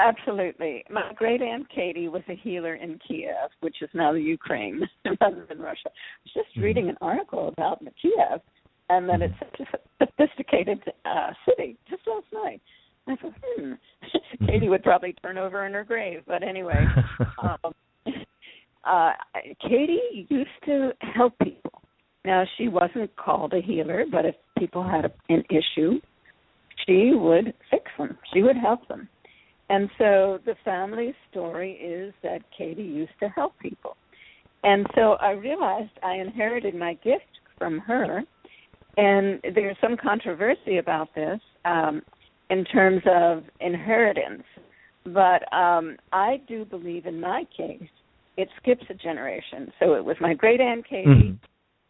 Absolutely. 0.00 0.84
My 0.90 1.12
great 1.14 1.42
aunt 1.42 1.68
Katie 1.68 2.08
was 2.08 2.22
a 2.28 2.34
healer 2.34 2.74
in 2.74 2.98
Kiev, 3.06 3.50
which 3.60 3.76
is 3.82 3.90
now 3.92 4.12
the 4.12 4.20
Ukraine 4.20 4.80
rather 5.20 5.44
than 5.48 5.58
Russia. 5.58 5.88
I 5.88 6.20
was 6.24 6.32
just 6.32 6.56
Mhm. 6.56 6.62
reading 6.62 6.88
an 6.88 6.96
article 7.02 7.48
about 7.48 7.82
Kiev 8.00 8.40
and 8.88 9.08
that 9.08 9.20
it's 9.20 9.34
such 9.38 9.60
a 9.60 9.78
sophisticated 10.04 10.82
uh, 11.04 11.32
city 11.44 11.76
just 11.88 12.06
last 12.06 12.26
night. 12.32 12.60
I 13.06 13.16
thought, 13.16 13.34
hmm, 13.56 13.72
Katie 14.46 14.68
would 14.68 14.82
probably 14.82 15.12
turn 15.22 15.36
over 15.38 15.66
in 15.66 15.74
her 15.74 15.84
grave. 15.84 16.22
But 16.26 16.42
anyway, 16.42 16.84
um, 17.38 17.74
uh, 18.84 19.12
Katie 19.60 20.26
used 20.30 20.50
to 20.64 20.92
help 21.00 21.38
people. 21.42 21.82
Now 22.24 22.44
she 22.56 22.68
wasn't 22.68 23.14
called 23.16 23.52
a 23.52 23.60
healer, 23.60 24.04
but 24.10 24.24
if 24.24 24.34
people 24.58 24.82
had 24.82 25.04
a, 25.04 25.12
an 25.28 25.44
issue, 25.50 26.00
she 26.86 27.12
would 27.14 27.54
fix 27.70 27.84
them. 27.98 28.16
She 28.32 28.42
would 28.42 28.56
help 28.56 28.86
them. 28.88 29.08
And 29.70 29.88
so 29.98 30.40
the 30.44 30.56
family 30.64 31.14
story 31.30 31.74
is 31.74 32.12
that 32.24 32.42
Katie 32.56 32.82
used 32.82 33.12
to 33.20 33.28
help 33.28 33.56
people. 33.60 33.96
And 34.64 34.84
so 34.96 35.12
I 35.20 35.30
realized 35.30 35.92
I 36.02 36.16
inherited 36.16 36.74
my 36.74 36.94
gift 36.94 37.38
from 37.56 37.78
her. 37.78 38.22
And 38.96 39.40
there's 39.54 39.76
some 39.80 39.96
controversy 39.96 40.78
about 40.78 41.14
this 41.14 41.40
um, 41.64 42.02
in 42.50 42.64
terms 42.64 43.00
of 43.06 43.44
inheritance. 43.60 44.42
But 45.04 45.50
um, 45.54 45.96
I 46.12 46.42
do 46.48 46.64
believe 46.64 47.06
in 47.06 47.20
my 47.20 47.44
case, 47.56 47.88
it 48.36 48.48
skips 48.60 48.84
a 48.90 48.94
generation. 48.94 49.72
So 49.78 49.94
it 49.94 50.04
was 50.04 50.16
my 50.20 50.34
great 50.34 50.60
aunt 50.60 50.86
Katie. 50.86 51.08
Mhm. 51.08 51.38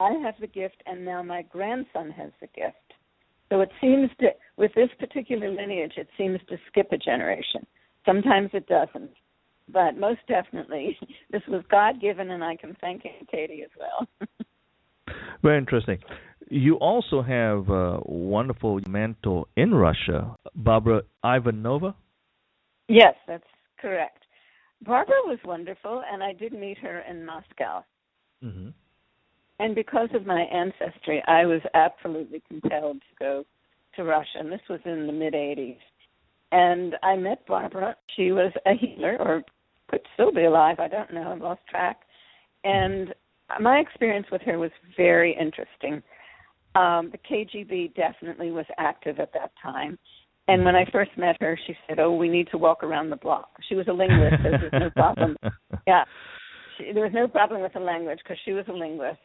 I 0.00 0.12
have 0.22 0.34
the 0.40 0.46
gift, 0.46 0.82
and 0.86 1.04
now 1.04 1.22
my 1.22 1.42
grandson 1.42 2.10
has 2.10 2.30
the 2.40 2.46
gift. 2.48 2.89
So 3.50 3.60
it 3.60 3.70
seems 3.80 4.10
to, 4.20 4.28
with 4.56 4.72
this 4.74 4.88
particular 4.98 5.50
lineage, 5.50 5.94
it 5.96 6.08
seems 6.16 6.38
to 6.48 6.56
skip 6.68 6.92
a 6.92 6.96
generation. 6.96 7.66
Sometimes 8.06 8.50
it 8.52 8.66
doesn't. 8.66 9.10
But 9.68 9.98
most 9.98 10.20
definitely, 10.28 10.96
this 11.30 11.42
was 11.48 11.62
God 11.70 12.00
given, 12.00 12.30
and 12.30 12.42
I 12.42 12.56
can 12.56 12.76
thank 12.80 13.04
Aunt 13.04 13.30
Katie 13.30 13.62
as 13.62 13.70
well. 13.78 14.28
Very 15.42 15.58
interesting. 15.58 15.98
You 16.48 16.76
also 16.76 17.22
have 17.22 17.68
a 17.68 18.00
wonderful 18.04 18.80
mentor 18.88 19.46
in 19.56 19.74
Russia, 19.74 20.34
Barbara 20.54 21.02
Ivanova. 21.24 21.94
yes, 22.88 23.14
that's 23.26 23.44
correct. 23.80 24.24
Barbara 24.82 25.14
was 25.26 25.38
wonderful, 25.44 26.02
and 26.10 26.22
I 26.22 26.32
did 26.32 26.52
meet 26.52 26.78
her 26.78 27.00
in 27.08 27.24
Moscow. 27.24 27.84
Mm-hmm. 28.42 28.70
And 29.60 29.74
because 29.74 30.08
of 30.14 30.24
my 30.24 30.40
ancestry, 30.40 31.22
I 31.28 31.44
was 31.44 31.60
absolutely 31.74 32.42
compelled 32.48 32.96
to 33.02 33.16
go 33.18 33.44
to 33.94 34.04
Russia, 34.04 34.38
and 34.38 34.50
this 34.50 34.62
was 34.70 34.80
in 34.86 35.06
the 35.06 35.12
mid 35.12 35.34
80s. 35.34 35.76
And 36.50 36.96
I 37.02 37.14
met 37.16 37.46
Barbara. 37.46 37.94
She 38.16 38.32
was 38.32 38.52
a 38.64 38.72
healer, 38.74 39.18
or 39.20 39.42
could 39.90 40.00
still 40.14 40.32
be 40.32 40.44
alive. 40.44 40.80
I 40.80 40.88
don't 40.88 41.12
know. 41.12 41.30
I've 41.30 41.42
lost 41.42 41.60
track. 41.68 42.00
And 42.64 43.14
my 43.60 43.76
experience 43.80 44.26
with 44.32 44.40
her 44.42 44.58
was 44.58 44.70
very 44.96 45.36
interesting. 45.38 46.02
Um, 46.74 47.12
the 47.12 47.18
KGB 47.18 47.94
definitely 47.94 48.52
was 48.52 48.66
active 48.78 49.18
at 49.20 49.34
that 49.34 49.52
time. 49.62 49.98
And 50.48 50.64
when 50.64 50.74
I 50.74 50.86
first 50.90 51.10
met 51.18 51.36
her, 51.40 51.58
she 51.66 51.76
said, 51.86 51.98
"Oh, 51.98 52.14
we 52.14 52.30
need 52.30 52.48
to 52.50 52.58
walk 52.58 52.82
around 52.82 53.10
the 53.10 53.16
block." 53.16 53.50
She 53.68 53.74
was 53.74 53.88
a 53.88 53.92
linguist, 53.92 54.42
so 54.42 54.50
there 54.50 54.70
was 54.72 54.80
no 54.80 54.90
problem. 54.90 55.36
Yeah, 55.86 56.04
she, 56.76 56.92
there 56.92 57.04
was 57.04 57.12
no 57.14 57.26
problem 57.26 57.62
with 57.62 57.72
the 57.72 57.80
language 57.80 58.18
because 58.22 58.38
she 58.44 58.52
was 58.52 58.64
a 58.68 58.72
linguist. 58.72 59.18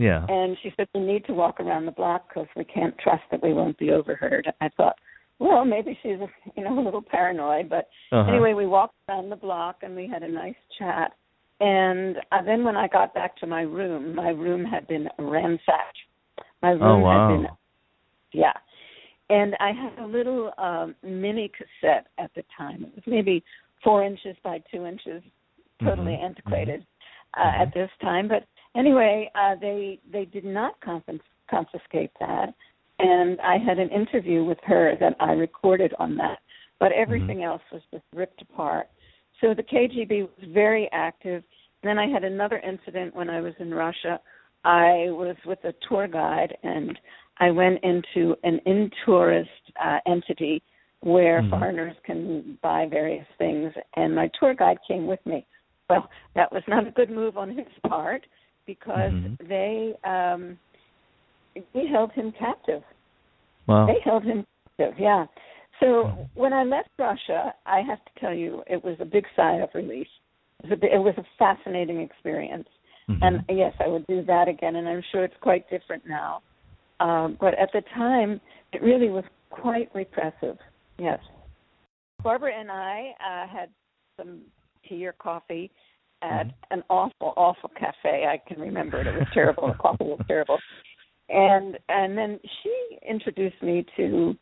Yeah. 0.00 0.24
And 0.30 0.56
she 0.62 0.72
said, 0.78 0.88
We 0.94 1.00
need 1.00 1.26
to 1.26 1.34
walk 1.34 1.60
around 1.60 1.84
the 1.84 1.92
block 1.92 2.28
because 2.28 2.48
we 2.56 2.64
can't 2.64 2.96
trust 2.98 3.22
that 3.30 3.42
we 3.42 3.52
won't 3.52 3.76
be 3.76 3.90
overheard. 3.90 4.50
I 4.62 4.70
thought, 4.70 4.96
well, 5.38 5.62
maybe 5.66 5.98
she's, 6.02 6.16
you 6.56 6.64
know, 6.64 6.78
a 6.78 6.82
little 6.82 7.02
paranoid. 7.02 7.68
But 7.68 7.88
Uh-huh. 8.10 8.30
anyway, 8.30 8.54
we 8.54 8.66
walked 8.66 8.94
around 9.10 9.28
the 9.28 9.36
block 9.36 9.82
and 9.82 9.94
we 9.94 10.08
had 10.08 10.22
a 10.22 10.28
nice 10.28 10.54
chat. 10.78 11.12
And 11.60 12.16
uh, 12.32 12.42
then 12.42 12.64
when 12.64 12.76
I 12.76 12.88
got 12.88 13.12
back 13.12 13.36
to 13.38 13.46
my 13.46 13.60
room, 13.60 14.14
my 14.14 14.30
room 14.30 14.64
had 14.64 14.86
been 14.88 15.06
ransacked. 15.18 15.98
My 16.62 16.70
room 16.70 16.82
Oh, 16.82 16.98
wow. 17.00 17.28
had 17.28 17.36
been, 17.36 17.48
yeah. 18.32 18.52
And 19.28 19.54
I 19.60 19.72
had 19.72 20.02
a 20.02 20.06
little 20.06 20.50
um, 20.56 20.94
mini 21.02 21.50
cassette 21.50 22.06
at 22.16 22.30
the 22.34 22.42
time. 22.56 22.84
It 22.84 22.94
was 22.94 23.04
maybe 23.06 23.44
four 23.84 24.02
inches 24.02 24.34
by 24.42 24.62
two 24.72 24.86
inches, 24.86 25.22
totally 25.84 26.12
Mhm. 26.12 26.24
antiquated 26.24 26.86
uh, 27.36 27.44
Mhm. 27.44 27.60
at 27.60 27.74
this 27.74 27.90
time. 28.00 28.28
But 28.28 28.44
anyway, 28.76 29.30
uh, 29.34 29.54
they 29.60 30.00
they 30.12 30.24
did 30.24 30.44
not 30.44 30.80
confis- 30.80 31.20
confiscate 31.50 32.12
that, 32.20 32.54
and 32.98 33.40
I 33.40 33.58
had 33.58 33.78
an 33.78 33.90
interview 33.90 34.44
with 34.44 34.58
her 34.64 34.96
that 35.00 35.16
I 35.20 35.32
recorded 35.32 35.94
on 35.98 36.16
that. 36.16 36.38
But 36.78 36.92
everything 36.92 37.42
else 37.44 37.62
was 37.70 37.82
just 37.92 38.04
ripped 38.14 38.40
apart. 38.40 38.88
So 39.40 39.54
the 39.54 39.62
KGB 39.62 40.22
was 40.22 40.48
very 40.48 40.88
active. 40.92 41.42
Then 41.82 41.98
I 41.98 42.06
had 42.08 42.24
another 42.24 42.58
incident 42.58 43.14
when 43.14 43.28
I 43.28 43.40
was 43.40 43.54
in 43.58 43.72
Russia. 43.72 44.20
I 44.64 45.06
was 45.08 45.36
with 45.44 45.62
a 45.64 45.74
tour 45.88 46.08
guide, 46.08 46.56
and 46.62 46.98
I 47.38 47.50
went 47.50 47.82
into 47.82 48.36
an 48.44 48.60
in 48.66 48.90
tourist 49.04 49.50
uh, 49.82 49.98
entity 50.06 50.62
where 51.02 51.42
Mhm. 51.42 51.50
foreigners 51.50 51.96
can 52.04 52.58
buy 52.62 52.86
various 52.86 53.26
things, 53.38 53.72
and 53.94 54.14
my 54.14 54.28
tour 54.38 54.54
guide 54.54 54.78
came 54.86 55.06
with 55.06 55.24
me. 55.24 55.46
Well, 55.88 56.10
that 56.34 56.52
was 56.52 56.62
not 56.68 56.86
a 56.86 56.90
good 56.90 57.10
move 57.10 57.38
on 57.38 57.50
his 57.50 57.66
part 57.88 58.26
because 58.66 59.12
Mhm. 59.12 59.48
they 59.48 59.94
um 60.04 60.58
they 61.74 61.86
held 61.86 62.12
him 62.12 62.32
captive. 62.32 62.82
Wow. 63.66 63.86
They 63.86 64.00
held 64.00 64.24
him 64.24 64.46
captive, 64.78 64.98
yeah. 64.98 65.26
So 65.80 66.28
when 66.34 66.52
I 66.52 66.62
left 66.64 66.90
Russia, 66.98 67.54
I 67.66 67.80
have 67.80 68.04
to 68.04 68.20
tell 68.20 68.34
you, 68.34 68.62
it 68.66 68.82
was 68.84 68.96
a 69.00 69.04
big 69.04 69.26
sigh 69.34 69.56
of 69.56 69.70
relief. 69.74 70.06
It 70.62 70.70
was 70.70 70.78
a, 70.82 70.94
it 70.94 70.98
was 70.98 71.14
a 71.16 71.24
fascinating 71.38 72.00
experience, 72.00 72.68
Mhm. 73.08 73.18
and 73.22 73.58
yes, 73.58 73.74
I 73.80 73.88
would 73.88 74.06
do 74.06 74.22
that 74.22 74.46
again. 74.48 74.76
And 74.76 74.88
I'm 74.88 75.02
sure 75.10 75.24
it's 75.24 75.36
quite 75.38 75.68
different 75.70 76.06
now. 76.06 76.42
Um, 77.00 77.38
but 77.40 77.54
at 77.54 77.72
the 77.72 77.80
time, 77.94 78.40
it 78.72 78.82
really 78.82 79.08
was 79.08 79.24
quite 79.48 79.92
repressive. 79.94 80.58
Yes. 80.98 81.18
Barbara 82.22 82.52
and 82.54 82.70
I 82.70 83.14
uh, 83.20 83.46
had 83.46 83.70
some 84.18 84.42
tea 84.86 85.06
or 85.06 85.14
coffee, 85.14 85.70
at 86.22 86.46
an 86.70 86.82
awful, 86.90 87.32
awful 87.36 87.70
cafe. 87.78 88.26
I 88.26 88.40
can 88.46 88.60
remember 88.60 89.00
it. 89.00 89.06
It 89.06 89.14
was 89.14 89.28
terrible. 89.32 89.68
the 89.68 89.74
coffee 89.74 90.04
was 90.04 90.20
terrible. 90.28 90.58
And 91.28 91.78
and 91.88 92.18
then 92.18 92.40
she 92.62 92.98
introduced 93.08 93.62
me 93.62 93.86
to 93.96 94.34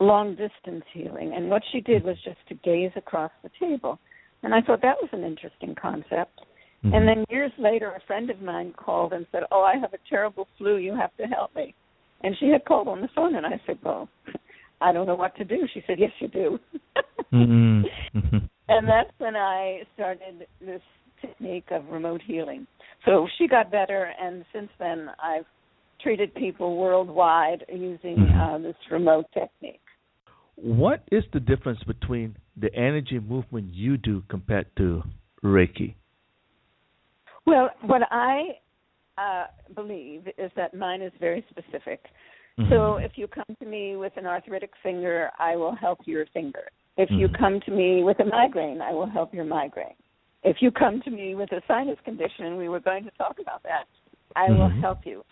long 0.00 0.30
distance 0.30 0.84
healing. 0.92 1.32
And 1.34 1.48
what 1.48 1.62
she 1.72 1.80
did 1.80 2.04
was 2.04 2.16
just 2.24 2.38
to 2.48 2.54
gaze 2.54 2.92
across 2.96 3.30
the 3.42 3.50
table. 3.58 3.98
And 4.42 4.54
I 4.54 4.60
thought 4.60 4.82
that 4.82 4.96
was 5.00 5.08
an 5.12 5.24
interesting 5.24 5.74
concept. 5.74 6.40
Mm-hmm. 6.84 6.94
And 6.94 7.08
then 7.08 7.24
years 7.30 7.52
later, 7.58 7.92
a 7.92 8.06
friend 8.06 8.28
of 8.28 8.42
mine 8.42 8.74
called 8.76 9.14
and 9.14 9.26
said, 9.32 9.42
"Oh, 9.50 9.62
I 9.62 9.78
have 9.78 9.94
a 9.94 9.98
terrible 10.08 10.46
flu. 10.58 10.76
You 10.76 10.94
have 10.94 11.16
to 11.16 11.24
help 11.24 11.54
me." 11.56 11.74
And 12.22 12.36
she 12.38 12.48
had 12.48 12.64
called 12.64 12.88
on 12.88 13.00
the 13.00 13.08
phone, 13.14 13.36
and 13.36 13.46
I 13.46 13.60
said, 13.66 13.78
"Well, 13.82 14.08
I 14.82 14.92
don't 14.92 15.06
know 15.06 15.14
what 15.14 15.34
to 15.36 15.44
do." 15.44 15.66
She 15.72 15.82
said, 15.86 15.98
"Yes, 15.98 16.10
you 16.20 16.28
do." 16.28 16.58
mm-hmm. 17.32 18.18
Mm-hmm. 18.18 18.36
and 18.68 18.86
that's 18.86 19.10
when 19.16 19.34
I 19.34 19.80
started 19.94 20.46
this 20.60 20.82
technique 21.26 21.66
of 21.70 21.88
remote 21.88 22.22
healing. 22.26 22.66
So 23.04 23.26
she 23.36 23.48
got 23.48 23.70
better, 23.70 24.12
and 24.20 24.44
since 24.52 24.70
then, 24.78 25.08
I've 25.22 25.46
treated 26.00 26.34
people 26.34 26.76
worldwide 26.76 27.64
using 27.68 28.18
Mhm. 28.18 28.40
uh, 28.40 28.58
this 28.58 28.76
remote 28.90 29.26
technique. 29.32 29.80
What 30.56 31.02
is 31.10 31.24
the 31.32 31.40
difference 31.40 31.82
between 31.84 32.36
the 32.56 32.72
energy 32.74 33.18
movement 33.18 33.74
you 33.74 33.96
do 33.96 34.22
compared 34.28 34.74
to 34.76 35.02
Reiki? 35.42 35.94
Well, 37.46 37.70
what 37.82 38.02
I 38.10 38.58
uh, 39.18 39.46
believe 39.74 40.28
is 40.38 40.50
that 40.56 40.74
mine 40.74 41.02
is 41.02 41.12
very 41.20 41.44
specific. 41.50 42.00
So 42.56 42.98
Mhm. 42.98 43.04
if 43.04 43.18
you 43.18 43.26
come 43.26 43.56
to 43.60 43.66
me 43.66 43.96
with 43.96 44.16
an 44.16 44.26
arthritic 44.26 44.70
finger, 44.82 45.30
I 45.38 45.56
will 45.56 45.74
help 45.74 46.06
your 46.06 46.24
finger. 46.26 46.68
If 46.96 47.10
you 47.10 47.28
Mhm. 47.28 47.38
come 47.38 47.60
to 47.60 47.70
me 47.72 48.04
with 48.04 48.20
a 48.20 48.24
migraine, 48.24 48.80
I 48.80 48.92
will 48.92 49.06
help 49.06 49.34
your 49.34 49.44
migraine. 49.44 49.96
If 50.44 50.56
you 50.60 50.70
come 50.70 51.00
to 51.02 51.10
me 51.10 51.34
with 51.34 51.50
a 51.52 51.62
sinus 51.66 51.98
condition, 52.04 52.46
and 52.46 52.58
we 52.58 52.68
were 52.68 52.80
going 52.80 53.04
to 53.04 53.10
talk 53.12 53.38
about 53.40 53.62
that, 53.62 53.86
I 54.36 54.50
will 54.50 54.68
Mhm. 54.68 54.80
help 54.80 55.06
you. 55.06 55.24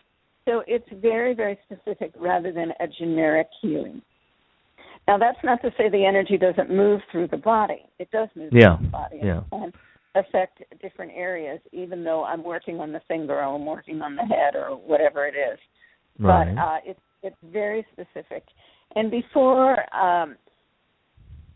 So 0.46 0.64
it's 0.66 0.88
very, 0.90 1.34
very 1.34 1.56
specific 1.64 2.12
rather 2.16 2.50
than 2.50 2.72
a 2.80 2.88
generic 2.88 3.48
healing. 3.60 4.02
Now, 5.06 5.18
that's 5.18 5.42
not 5.44 5.60
to 5.62 5.72
say 5.76 5.88
the 5.88 6.04
energy 6.04 6.38
doesn't 6.38 6.70
move 6.70 7.04
through 7.10 7.28
the 7.28 7.36
body. 7.36 7.86
It 7.98 8.10
does 8.10 8.28
move 8.34 8.52
Yeah, 8.52 8.76
through 8.76 8.86
the 8.86 8.90
body 8.90 9.18
yeah. 9.22 9.42
and 9.52 9.72
affect 10.14 10.62
different 10.80 11.12
areas, 11.14 11.60
even 11.72 12.04
though 12.04 12.24
I'm 12.24 12.42
working 12.42 12.80
on 12.80 12.92
the 12.92 13.00
finger 13.00 13.34
or 13.34 13.54
I'm 13.54 13.66
working 13.66 14.02
on 14.02 14.16
the 14.16 14.24
head 14.24 14.54
or 14.56 14.76
whatever 14.76 15.26
it 15.26 15.34
is 15.34 15.58
right. 16.18 16.54
but 16.54 16.60
uh, 16.60 16.78
it's 16.84 17.00
it's 17.22 17.36
very 17.44 17.86
specific. 17.92 18.44
And 18.96 19.10
before 19.10 19.78
um, 19.94 20.36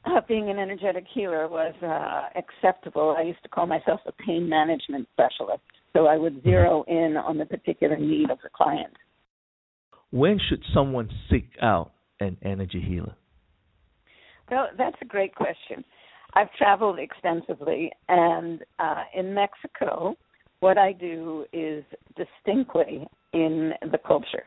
uh, 0.07 0.21
being 0.29 0.51
an 0.51 0.59
energetic 0.59 1.05
healer 1.13 1.49
was 1.49 1.75
uh, 1.83 2.39
acceptable, 2.39 3.15
I 3.19 3.23
used 3.23 3.43
to 3.43 3.49
call 3.49 3.67
myself 3.67 4.01
a 4.07 4.13
pain 4.13 4.49
management 4.49 5.09
specialist. 5.13 5.63
So 5.93 6.07
I 6.07 6.17
would 6.17 6.43
zero 6.43 6.85
in 6.89 7.17
on 7.17 7.39
the 7.39 7.47
particular 7.47 7.97
need 7.97 8.31
of 8.31 8.39
the 8.43 8.51
client. 8.55 8.93
when 10.11 10.39
should 10.49 10.63
someone 10.75 11.09
seek 11.31 11.49
out 11.63 11.93
an 12.21 12.37
energy 12.43 12.81
healer? 12.81 13.15
Well, 14.51 14.69
that's 14.77 14.97
a 15.03 15.05
great 15.05 15.35
question. 15.35 15.85
I've 16.35 16.53
traveled 16.53 16.99
extensively, 16.99 17.91
and 18.09 18.63
uh, 18.79 19.05
in 19.15 19.33
Mexico, 19.35 20.17
what 20.61 20.77
I 20.79 20.93
do 20.93 21.47
is 21.53 21.83
distinctly 22.17 23.07
in 23.33 23.73
the 23.91 23.99
culture. 24.07 24.45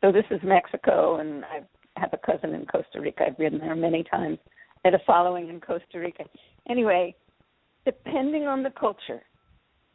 So 0.00 0.12
this 0.12 0.24
is 0.30 0.40
Mexico, 0.44 1.16
and 1.16 1.44
I 1.44 1.60
have 2.00 2.10
a 2.12 2.18
cousin 2.18 2.54
in 2.54 2.66
Costa 2.66 3.00
Rica. 3.00 3.24
I've 3.26 3.38
been 3.38 3.58
there 3.58 3.74
many 3.74 4.04
times. 4.04 4.38
Had 4.84 4.94
a 4.94 4.98
following 5.06 5.48
in 5.48 5.60
Costa 5.60 5.98
Rica. 5.98 6.24
Anyway, 6.68 7.14
depending 7.84 8.46
on 8.46 8.62
the 8.62 8.70
culture, 8.70 9.22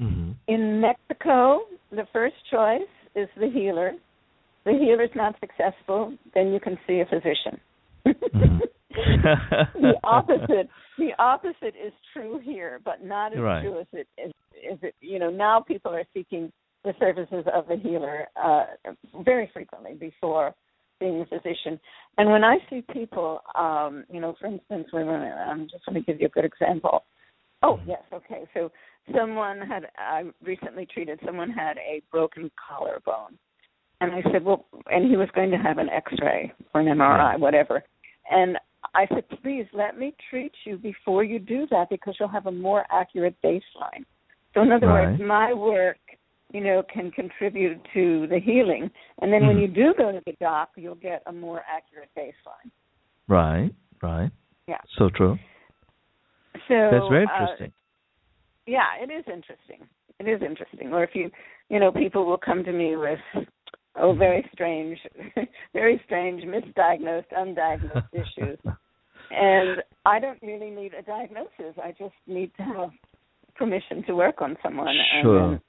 Mm-hmm. 0.02 0.32
in 0.48 0.80
Mexico, 0.80 1.60
the 1.92 2.08
first 2.14 2.36
choice 2.50 2.80
is 3.16 3.28
the 3.38 3.50
healer. 3.50 3.92
The 4.64 4.72
healer's 4.72 5.10
not 5.14 5.36
successful, 5.42 6.14
then 6.34 6.54
you 6.54 6.60
can 6.62 6.78
see 6.88 7.02
a 7.02 7.06
physician. 7.06 7.60
Mhm. 8.06 8.62
the 9.74 9.94
opposite 10.06 10.70
the 10.98 11.12
opposite 11.20 11.76
is 11.76 11.92
true 12.14 12.40
here, 12.40 12.80
but 12.86 13.04
not 13.04 13.34
as 13.34 13.40
Right. 13.40 13.62
true 13.62 13.80
as 13.82 13.88
it 13.92 14.08
is 14.18 14.32
is 14.54 14.80
it 14.82 14.96
you 15.02 15.20
know, 15.20 15.30
now 15.30 15.60
people 15.60 15.94
are 15.94 16.06
seeking 16.14 16.50
the 16.86 16.94
services 16.98 17.46
of 17.54 17.68
the 17.68 17.76
healer 17.76 18.28
uh 18.42 18.66
very 19.26 19.48
frequently 19.54 19.96
before 19.96 20.56
being 21.00 21.22
a 21.22 21.26
physician. 21.26 21.80
And 22.18 22.30
when 22.30 22.44
I 22.44 22.58
see 22.70 22.84
people, 22.92 23.42
um, 23.56 24.04
you 24.12 24.20
know, 24.20 24.36
for 24.40 24.48
instance, 24.48 24.88
when 24.92 25.08
I'm 25.08 25.68
just 25.70 25.86
going 25.86 25.96
to 25.96 26.12
give 26.12 26.20
you 26.22 26.28
a 26.28 26.30
good 26.30 26.46
example. 26.46 27.04
Oh 27.62 27.80
yes, 27.86 28.02
okay. 28.14 28.44
So 28.54 28.72
someone 29.16 29.60
had 29.60 29.88
I 29.98 30.24
recently 30.44 30.86
treated 30.86 31.20
someone 31.26 31.50
had 31.50 31.78
a 31.78 32.02
broken 32.12 32.50
collarbone, 32.68 33.38
and 34.00 34.12
I 34.14 34.22
said, 34.32 34.46
well, 34.46 34.66
and 34.88 35.10
he 35.10 35.18
was 35.18 35.28
going 35.36 35.52
to 35.52 35.58
have 35.58 35.78
an 35.78 35.90
X-ray 35.90 36.54
or 36.74 36.82
an 36.82 36.88
MRI, 36.88 37.38
whatever, 37.38 37.84
and 38.32 38.58
I 38.94 39.08
said, 39.08 39.24
please 39.42 39.66
let 39.74 39.98
me 39.98 40.16
treat 40.30 40.54
you 40.66 40.78
before 40.78 41.24
you 41.24 41.40
do 41.40 41.68
that 41.72 41.90
because 41.90 42.16
you'll 42.20 42.30
have 42.30 42.46
a 42.46 42.52
more 42.52 42.86
accurate 42.92 43.36
baseline. 43.44 44.06
So 44.54 44.62
in 44.62 44.72
other 44.72 44.88
words, 44.88 45.22
my 45.22 45.54
work, 45.54 45.98
you 46.52 46.62
know, 46.62 46.84
can 46.92 47.12
contribute 47.12 47.80
to 47.94 48.26
the 48.28 48.40
healing, 48.40 48.90
and 49.22 49.32
then 49.32 49.46
when 49.46 49.58
Mhm. 49.58 49.62
you 49.62 49.68
do 49.68 49.94
go 49.98 50.12
to 50.12 50.22
the 50.26 50.34
doc, 50.40 50.72
you'll 50.76 50.96
get 50.96 51.22
a 51.28 51.32
more 51.32 51.64
accurate 51.68 52.10
baseline. 52.18 52.72
right, 53.28 53.72
right. 54.02 54.32
Yeah. 54.68 54.82
So 54.98 55.10
true. 55.10 55.38
So 56.68 56.90
That's 56.92 57.08
very 57.10 57.26
uh, 57.28 57.32
interesting. 57.32 57.74
yeah, 58.66 58.96
it 59.02 59.10
is 59.12 59.26
interesting. 59.28 59.88
It 60.20 60.28
is 60.28 60.42
interesting. 60.42 60.94
Or 60.94 61.04
if 61.04 61.16
you, 61.16 61.32
you 61.70 61.80
know, 61.80 61.92
people 61.92 62.26
will 62.26 62.38
come 62.38 62.64
to 62.64 62.72
me 62.72 62.96
with, 62.96 63.20
oh, 63.96 64.14
very 64.14 64.48
strange, 64.54 65.00
very 65.74 66.02
strange, 66.06 66.44
misdiagnosed, 66.44 67.30
undiagnosed 67.38 68.14
issues, 68.14 68.60
and 69.32 69.82
I 70.06 70.20
don't 70.20 70.42
really 70.42 70.70
need 70.72 70.94
a 70.94 71.02
diagnosis. 71.04 71.78
I 71.82 71.92
just 71.98 72.16
need 72.28 72.52
to 72.58 72.64
have 72.64 72.90
permission 73.56 74.04
to 74.08 74.16
work 74.16 74.42
on 74.42 74.58
someone. 74.64 74.88
and 74.90 75.22
Sure. 75.24 75.50
then- 75.52 75.62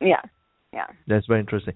yeah, 0.00 0.20
yeah. 0.72 0.86
That's 1.06 1.26
very 1.26 1.40
interesting. 1.40 1.74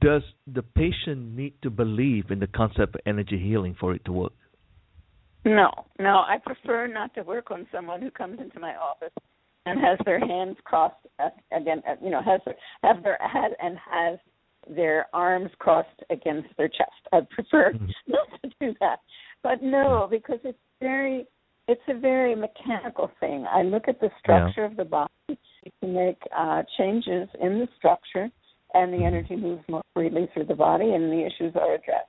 Does 0.00 0.22
the 0.52 0.62
patient 0.62 1.36
need 1.36 1.54
to 1.62 1.70
believe 1.70 2.30
in 2.30 2.40
the 2.40 2.46
concept 2.46 2.94
of 2.94 3.00
energy 3.06 3.38
healing 3.38 3.76
for 3.78 3.94
it 3.94 4.04
to 4.04 4.12
work? 4.12 4.32
No, 5.44 5.70
no. 5.98 6.24
I 6.26 6.36
prefer 6.44 6.86
not 6.86 7.14
to 7.14 7.22
work 7.22 7.50
on 7.50 7.66
someone 7.72 8.02
who 8.02 8.10
comes 8.10 8.38
into 8.40 8.58
my 8.60 8.74
office 8.76 9.12
and 9.66 9.80
has 9.80 9.98
their 10.04 10.18
hands 10.18 10.56
crossed 10.64 10.96
again. 11.52 11.82
You 12.02 12.10
know, 12.10 12.22
has 12.22 12.40
their 12.44 12.54
have 12.82 13.02
their 13.02 13.18
has 13.20 13.52
and 13.60 13.76
has 13.90 14.18
their 14.68 15.06
arms 15.12 15.50
crossed 15.58 16.02
against 16.10 16.48
their 16.56 16.68
chest. 16.68 16.90
I 17.12 17.20
prefer 17.30 17.72
Mhm. 17.72 17.92
not 18.06 18.28
to 18.42 18.50
do 18.60 18.74
that. 18.80 19.00
But 19.42 19.62
no, 19.62 20.06
because 20.10 20.40
it's 20.44 20.58
very 20.80 21.26
it's 21.68 21.82
a 21.88 21.94
very 21.94 22.34
mechanical 22.34 23.10
thing. 23.20 23.46
I 23.46 23.62
look 23.62 23.88
at 23.88 24.00
the 24.00 24.10
structure 24.18 24.64
of 24.64 24.76
the 24.76 24.84
body 24.84 25.38
to 25.82 25.88
make 25.88 26.20
uh, 26.36 26.62
changes 26.76 27.28
in 27.40 27.58
the 27.60 27.68
structure, 27.76 28.30
and 28.74 28.92
the 28.92 29.04
energy 29.04 29.36
moves 29.36 29.62
more 29.68 29.82
freely 29.94 30.28
through 30.34 30.44
the 30.46 30.54
body, 30.54 30.90
and 30.92 31.10
the 31.10 31.26
issues 31.26 31.54
are 31.56 31.74
addressed. 31.74 32.08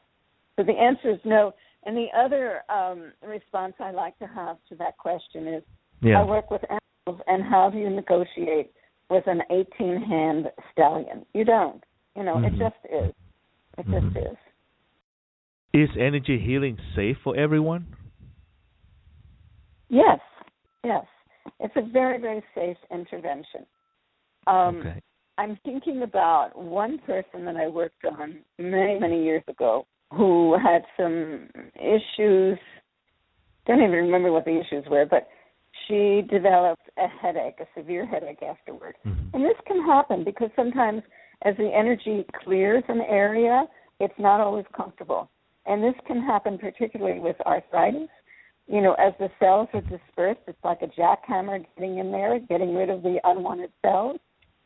So 0.57 0.63
the 0.63 0.73
answer 0.73 1.11
is 1.11 1.19
no. 1.23 1.53
And 1.85 1.95
the 1.95 2.07
other 2.17 2.61
um, 2.69 3.13
response 3.25 3.73
I 3.79 3.91
like 3.91 4.17
to 4.19 4.27
have 4.27 4.57
to 4.69 4.75
that 4.75 4.97
question 4.97 5.47
is 5.47 5.63
Yeah. 6.01 6.19
I 6.19 6.23
work 6.23 6.51
with 6.51 6.61
animals, 6.69 7.23
and 7.27 7.43
how 7.43 7.69
do 7.69 7.77
you 7.77 7.89
negotiate 7.89 8.71
with 9.09 9.25
an 9.27 9.41
18 9.49 10.01
hand 10.01 10.51
stallion? 10.71 11.25
You 11.33 11.45
don't. 11.45 11.83
You 12.15 12.23
know, 12.23 12.37
it 12.39 12.53
Mhm. 12.53 12.59
just 12.59 12.85
is. 12.85 13.13
It 13.77 13.87
Mhm. 13.87 14.13
just 14.13 14.17
is. 14.17 14.37
Is 15.73 15.97
energy 15.97 16.37
healing 16.39 16.77
safe 16.95 17.17
for 17.19 17.35
everyone? 17.35 17.85
Yes, 19.89 20.19
yes. 20.83 21.05
It's 21.59 21.73
a 21.75 21.81
very, 21.81 22.19
very 22.19 22.43
safe 22.55 22.77
intervention. 22.91 23.65
Um, 24.47 24.77
okay. 24.77 25.01
I'm 25.37 25.57
thinking 25.63 26.01
about 26.03 26.51
one 26.57 26.99
person 26.99 27.45
that 27.45 27.55
I 27.55 27.67
worked 27.67 28.03
on 28.05 28.39
many, 28.57 28.99
many 28.99 29.23
years 29.23 29.43
ago 29.47 29.85
who 30.11 30.57
had 30.61 30.83
some 30.97 31.49
issues. 31.75 32.57
Don't 33.65 33.79
even 33.79 33.91
remember 33.91 34.31
what 34.31 34.45
the 34.45 34.59
issues 34.59 34.85
were, 34.89 35.05
but 35.05 35.27
she 35.87 36.23
developed 36.29 36.89
a 36.97 37.07
headache, 37.07 37.59
a 37.59 37.79
severe 37.79 38.05
headache 38.05 38.43
afterward. 38.43 38.95
Mhm. 39.05 39.33
And 39.33 39.45
this 39.45 39.57
can 39.65 39.81
happen 39.83 40.23
because 40.23 40.49
sometimes 40.55 41.03
as 41.43 41.55
the 41.57 41.73
energy 41.73 42.25
clears 42.43 42.83
an 42.87 43.01
area, 43.01 43.67
it's 43.99 44.17
not 44.17 44.41
always 44.41 44.65
comfortable. 44.73 45.29
And 45.65 45.83
this 45.83 45.95
can 46.05 46.21
happen 46.21 46.57
particularly 46.57 47.19
with 47.19 47.39
arthritis. 47.45 48.09
You 48.69 48.81
know, 48.81 48.93
as 48.93 49.13
the 49.17 49.29
cells 49.39 49.67
are 49.73 49.81
dispersed, 49.81 50.41
it's 50.47 50.63
like 50.63 50.83
a 50.83 50.87
jackhammer 50.87 51.65
getting 51.75 51.97
in 51.97 52.11
there, 52.11 52.39
getting 52.39 52.75
rid 52.75 52.91
of 52.91 53.01
the 53.01 53.17
unwanted 53.23 53.71
cells. 53.81 54.19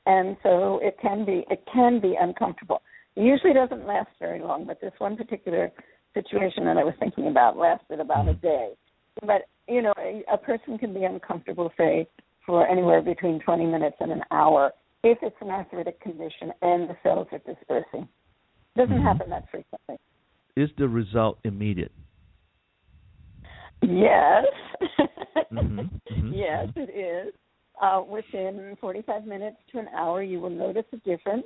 And 0.05 0.35
so 0.43 0.79
it 0.83 0.97
can 1.01 1.23
be 1.25 1.45
it 1.49 1.63
can 1.73 2.01
be 2.01 2.15
uncomfortable. 2.19 2.81
It 3.15 3.23
usually 3.23 3.53
doesn't 3.53 3.87
last 3.87 4.09
very 4.19 4.41
long, 4.41 4.65
but 4.65 4.81
this 4.81 4.91
one 4.97 5.15
particular 5.15 5.71
situation 6.13 6.65
that 6.65 6.77
I 6.77 6.83
was 6.83 6.93
thinking 6.99 7.27
about 7.27 7.55
lasted 7.57 8.01
about 8.01 8.27
a 8.27 8.33
day. 8.33 8.73
But 9.21 9.43
you 9.69 9.81
know, 9.81 9.93
a, 9.97 10.23
a 10.33 10.37
person 10.37 10.77
can 10.77 10.93
be 10.93 11.05
uncomfortable, 11.05 11.71
say, 11.77 12.05
for 12.45 12.67
anywhere 12.67 13.01
between 13.01 13.39
20 13.39 13.65
minutes 13.65 13.95
and 14.01 14.11
an 14.11 14.23
hour 14.31 14.71
if 15.05 15.17
it's 15.21 15.35
an 15.39 15.49
arthritic 15.49 16.01
condition 16.01 16.51
and 16.61 16.89
the 16.89 16.97
cells 17.03 17.27
are 17.31 17.39
dispersing. 17.39 18.07
It 18.75 18.79
doesn't 18.79 18.99
Mhm. 18.99 19.03
happen 19.03 19.29
that 19.29 19.49
frequently. 19.49 19.97
Is 20.57 20.69
the 20.77 20.89
result 20.89 21.39
immediate? 21.45 21.93
Yes. 23.83 24.45
Mhm, 25.51 25.89
mhm, 26.11 26.31
yes, 26.33 26.67
mhm. 26.67 26.77
it 26.77 26.89
is. 27.27 27.33
Uh, 27.81 28.01
within 28.07 28.77
45 28.79 29.25
minutes 29.25 29.57
to 29.71 29.79
an 29.79 29.87
hour, 29.95 30.21
you 30.23 30.39
will 30.39 30.49
notice 30.49 30.85
a 30.93 30.97
difference. 30.97 31.45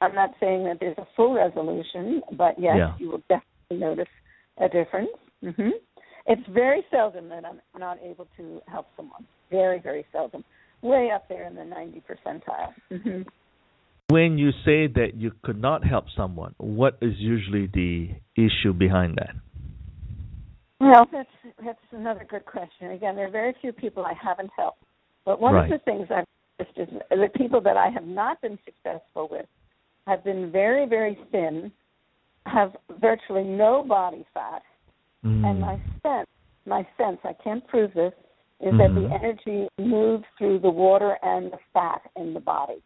I'm 0.00 0.14
not 0.14 0.30
saying 0.40 0.64
that 0.64 0.78
there's 0.80 0.96
a 0.98 1.06
full 1.16 1.34
resolution, 1.34 2.22
but 2.32 2.58
yes, 2.58 2.76
Yeah. 2.76 2.94
you 2.98 3.10
will 3.10 3.22
definitely 3.28 3.78
notice 3.78 4.08
a 4.58 4.68
difference. 4.68 5.10
hmm 5.42 5.70
It's 6.26 6.46
very 6.48 6.82
seldom 6.90 7.28
that 7.28 7.44
I'm 7.44 7.60
not 7.78 7.98
able 8.02 8.26
to 8.38 8.62
help 8.66 8.86
someone. 8.96 9.26
Very, 9.50 9.78
very 9.78 10.06
seldom. 10.10 10.42
Way 10.80 11.10
up 11.10 11.28
there 11.28 11.44
in 11.46 11.54
the 11.54 11.64
90 11.64 12.00
percentile. 12.08 12.72
hmm 12.88 13.22
When 14.08 14.38
you 14.38 14.50
say 14.64 14.86
that 14.86 15.14
you 15.16 15.32
could 15.42 15.60
not 15.60 15.84
help 15.84 16.06
someone, 16.16 16.54
what 16.58 16.96
is 17.02 17.14
usually 17.18 17.66
the 17.66 18.10
issue 18.36 18.72
behind 18.72 19.16
that? 19.16 19.34
Well, 20.80 21.06
that's 21.10 21.28
that's 21.62 21.78
another 21.92 22.26
good 22.28 22.44
question. 22.46 22.90
Again, 22.90 23.16
there 23.16 23.26
are 23.26 23.30
very 23.30 23.54
few 23.60 23.72
people 23.72 24.04
I 24.04 24.14
haven't 24.14 24.50
helped, 24.56 24.82
but 25.24 25.40
one 25.40 25.54
Right. 25.54 25.70
of 25.70 25.78
the 25.78 25.84
things 25.84 26.10
I've 26.10 26.26
noticed 26.58 26.78
is 26.78 27.00
the 27.10 27.28
people 27.34 27.60
that 27.62 27.76
I 27.76 27.88
have 27.90 28.06
not 28.06 28.40
been 28.40 28.58
successful 28.64 29.28
with 29.28 29.46
have 30.06 30.24
been 30.24 30.50
very, 30.50 30.86
very 30.86 31.14
thin, 31.30 31.72
have 32.46 32.76
virtually 33.00 33.44
no 33.44 33.82
body 33.82 34.24
fat, 34.34 34.62
Mm. 35.24 35.44
and 35.44 35.60
my 35.60 35.80
sense, 36.02 36.28
my 36.66 36.86
sense, 36.96 37.18
I 37.24 37.32
can't 37.32 37.66
prove 37.66 37.94
this, 37.94 38.12
is 38.60 38.76
that 38.78 38.94
the 38.94 39.00
Mhm. 39.00 39.12
energy 39.12 39.68
moves 39.78 40.24
through 40.36 40.58
the 40.58 40.70
water 40.70 41.18
and 41.22 41.52
the 41.52 41.58
fat 41.72 42.02
in 42.16 42.34
the 42.34 42.40
body. 42.40 42.82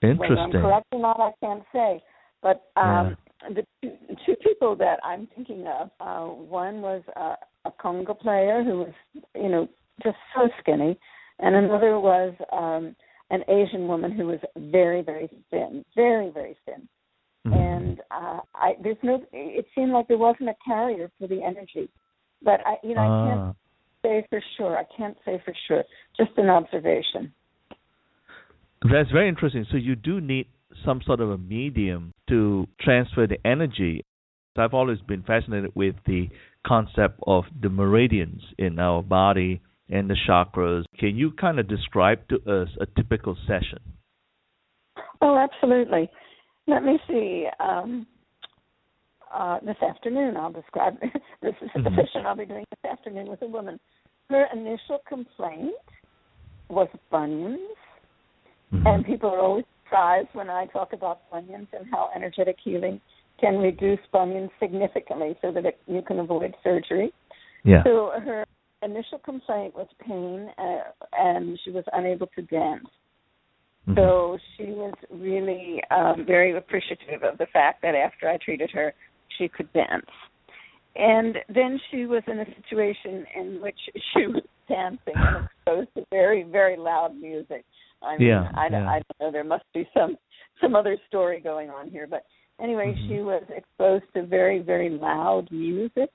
Whether 0.00 0.14
I'm 0.14 0.22
Interesting. 0.22 0.60
correct 0.62 0.86
or 0.92 0.98
not, 1.00 1.20
I 1.20 1.32
can't 1.40 1.64
say. 1.72 2.02
But 2.40 2.70
um, 2.76 3.16
the 3.48 3.64
two, 3.82 4.34
people 4.42 4.76
that 4.76 4.98
I'm 5.04 5.28
thinking 5.34 5.66
of, 5.66 5.90
uh, 6.00 6.32
one 6.32 6.82
was 6.82 7.02
uh, 7.16 7.36
a 7.64 7.70
conga 7.82 8.18
player 8.18 8.62
who 8.62 8.78
was, 8.80 8.92
you 9.34 9.48
know, 9.48 9.68
just 10.02 10.16
so 10.34 10.48
skinny, 10.60 10.98
and 11.38 11.54
another 11.54 11.98
was 11.98 12.34
um, 12.52 12.94
an 13.30 13.42
Asian 13.48 13.86
woman 13.88 14.12
who 14.12 14.26
was 14.26 14.40
very, 14.56 15.02
very 15.02 15.28
thin, 15.50 15.84
very, 15.94 16.30
very 16.30 16.56
thin. 16.66 16.88
Mhm. 17.46 17.56
And 17.56 18.00
uh, 18.10 18.40
I, 18.54 18.74
there's 18.82 18.98
no, 19.02 19.24
it 19.32 19.66
seemed 19.74 19.92
like 19.92 20.08
there 20.08 20.18
wasn't 20.18 20.50
a 20.50 20.54
carrier 20.64 21.10
for 21.18 21.26
the 21.26 21.42
energy. 21.42 21.88
But 22.42 22.60
I, 22.66 22.76
you 22.82 22.94
know, 22.94 23.00
I 23.00 23.28
can't 23.28 23.40
Ah. 23.40 23.54
say 24.02 24.26
for 24.28 24.42
sure. 24.56 24.76
I 24.76 24.84
can't 24.96 25.16
say 25.24 25.40
for 25.44 25.54
sure. 25.66 25.84
Just 26.16 26.32
an 26.36 26.50
observation. 26.50 27.32
That's 28.82 29.10
very 29.10 29.28
interesting. 29.28 29.66
So 29.70 29.76
you 29.76 29.94
do 29.94 30.20
need 30.20 30.46
some 30.84 31.00
sort 31.04 31.20
of 31.20 31.30
a 31.30 31.38
medium 31.38 32.12
to 32.28 32.66
transfer 32.80 33.26
the 33.26 33.44
energy. 33.46 34.02
I've 34.56 34.74
always 34.74 34.98
been 35.00 35.22
fascinated 35.22 35.70
with 35.74 35.94
the 36.06 36.28
concept 36.66 37.20
of 37.26 37.44
the 37.62 37.68
meridians 37.68 38.42
in 38.58 38.78
our 38.78 39.02
body 39.02 39.60
and 39.88 40.10
the 40.10 40.16
chakras. 40.28 40.84
Can 40.98 41.16
you 41.16 41.32
kind 41.32 41.58
of 41.58 41.68
describe 41.68 42.28
to 42.28 42.36
us 42.36 42.68
a 42.80 42.86
typical 42.96 43.36
session? 43.46 43.78
Oh, 45.22 45.36
absolutely. 45.36 46.10
Let 46.66 46.82
me 46.84 46.98
see. 47.08 47.46
Um, 47.58 48.06
uh, 49.32 49.58
this 49.64 49.76
afternoon, 49.88 50.36
I'll 50.36 50.52
describe. 50.52 50.98
this 51.42 51.54
is 51.62 51.70
the 51.74 51.80
Mhm. 51.80 51.96
session 51.96 52.26
I'll 52.26 52.36
be 52.36 52.46
doing 52.46 52.64
this 52.70 52.90
afternoon 52.90 53.28
with 53.28 53.42
a 53.42 53.46
woman. 53.46 53.78
Her 54.28 54.46
initial 54.52 54.98
complaint 55.08 55.74
was 56.68 56.88
bunions, 57.10 57.60
Mhm. 58.72 58.86
and 58.86 59.04
people 59.04 59.30
are 59.30 59.38
always 59.38 59.64
surprised 59.90 60.28
when 60.32 60.48
I 60.48 60.66
talk 60.66 60.92
about 60.92 61.28
bunions 61.30 61.68
and 61.72 61.86
how 61.90 62.10
energetic 62.14 62.56
healing 62.62 63.00
can 63.40 63.56
reduce 63.58 63.98
bunions 64.12 64.50
significantly, 64.60 65.36
so 65.42 65.50
that 65.52 65.64
it, 65.64 65.80
you 65.86 66.02
can 66.02 66.20
avoid 66.20 66.54
surgery. 66.62 67.12
yeah. 67.64 67.82
So 67.84 68.12
her 68.22 68.44
initial 68.82 69.18
complaint 69.18 69.74
was 69.74 69.86
pain, 70.06 70.50
uh, 70.58 70.92
and 71.12 71.58
she 71.64 71.70
was 71.70 71.84
unable 71.92 72.26
to 72.28 72.42
dance. 72.42 72.86
Mhm. 73.88 73.96
So 73.96 74.38
she 74.56 74.64
was 74.64 74.94
really 75.10 75.82
um, 75.90 76.24
very 76.26 76.56
appreciative 76.56 77.22
of 77.22 77.38
the 77.38 77.46
fact 77.46 77.82
that 77.82 77.94
after 77.94 78.28
I 78.28 78.36
treated 78.36 78.70
her, 78.72 78.94
she 79.38 79.48
could 79.48 79.72
dance. 79.72 80.10
And 80.96 81.36
then 81.48 81.80
she 81.90 82.06
was 82.06 82.22
in 82.26 82.40
a 82.40 82.46
situation 82.56 83.26
in 83.34 83.60
which 83.62 83.78
she 84.12 84.26
was 84.26 84.42
dancing 84.68 85.14
and 85.16 85.46
exposed 85.46 85.88
to 85.96 86.04
very, 86.10 86.42
very 86.42 86.76
loud 86.76 87.14
music. 87.16 87.64
I 88.02 88.16
mean, 88.16 88.28
Yeah, 88.28 88.50
I, 88.54 88.68
don't, 88.68 88.84
yeah. 88.84 88.90
I 88.90 88.94
don't 88.94 89.20
know. 89.20 89.32
There 89.32 89.44
must 89.44 89.64
be 89.74 89.88
some 89.94 90.16
some 90.60 90.74
other 90.74 90.96
story 91.08 91.40
going 91.40 91.70
on 91.70 91.88
here, 91.88 92.06
but 92.06 92.24
anyway, 92.60 92.94
Mhm. 92.94 93.08
she 93.08 93.22
was 93.22 93.42
exposed 93.48 94.04
to 94.14 94.22
very, 94.24 94.58
very 94.58 94.90
loud 94.90 95.50
music, 95.50 96.10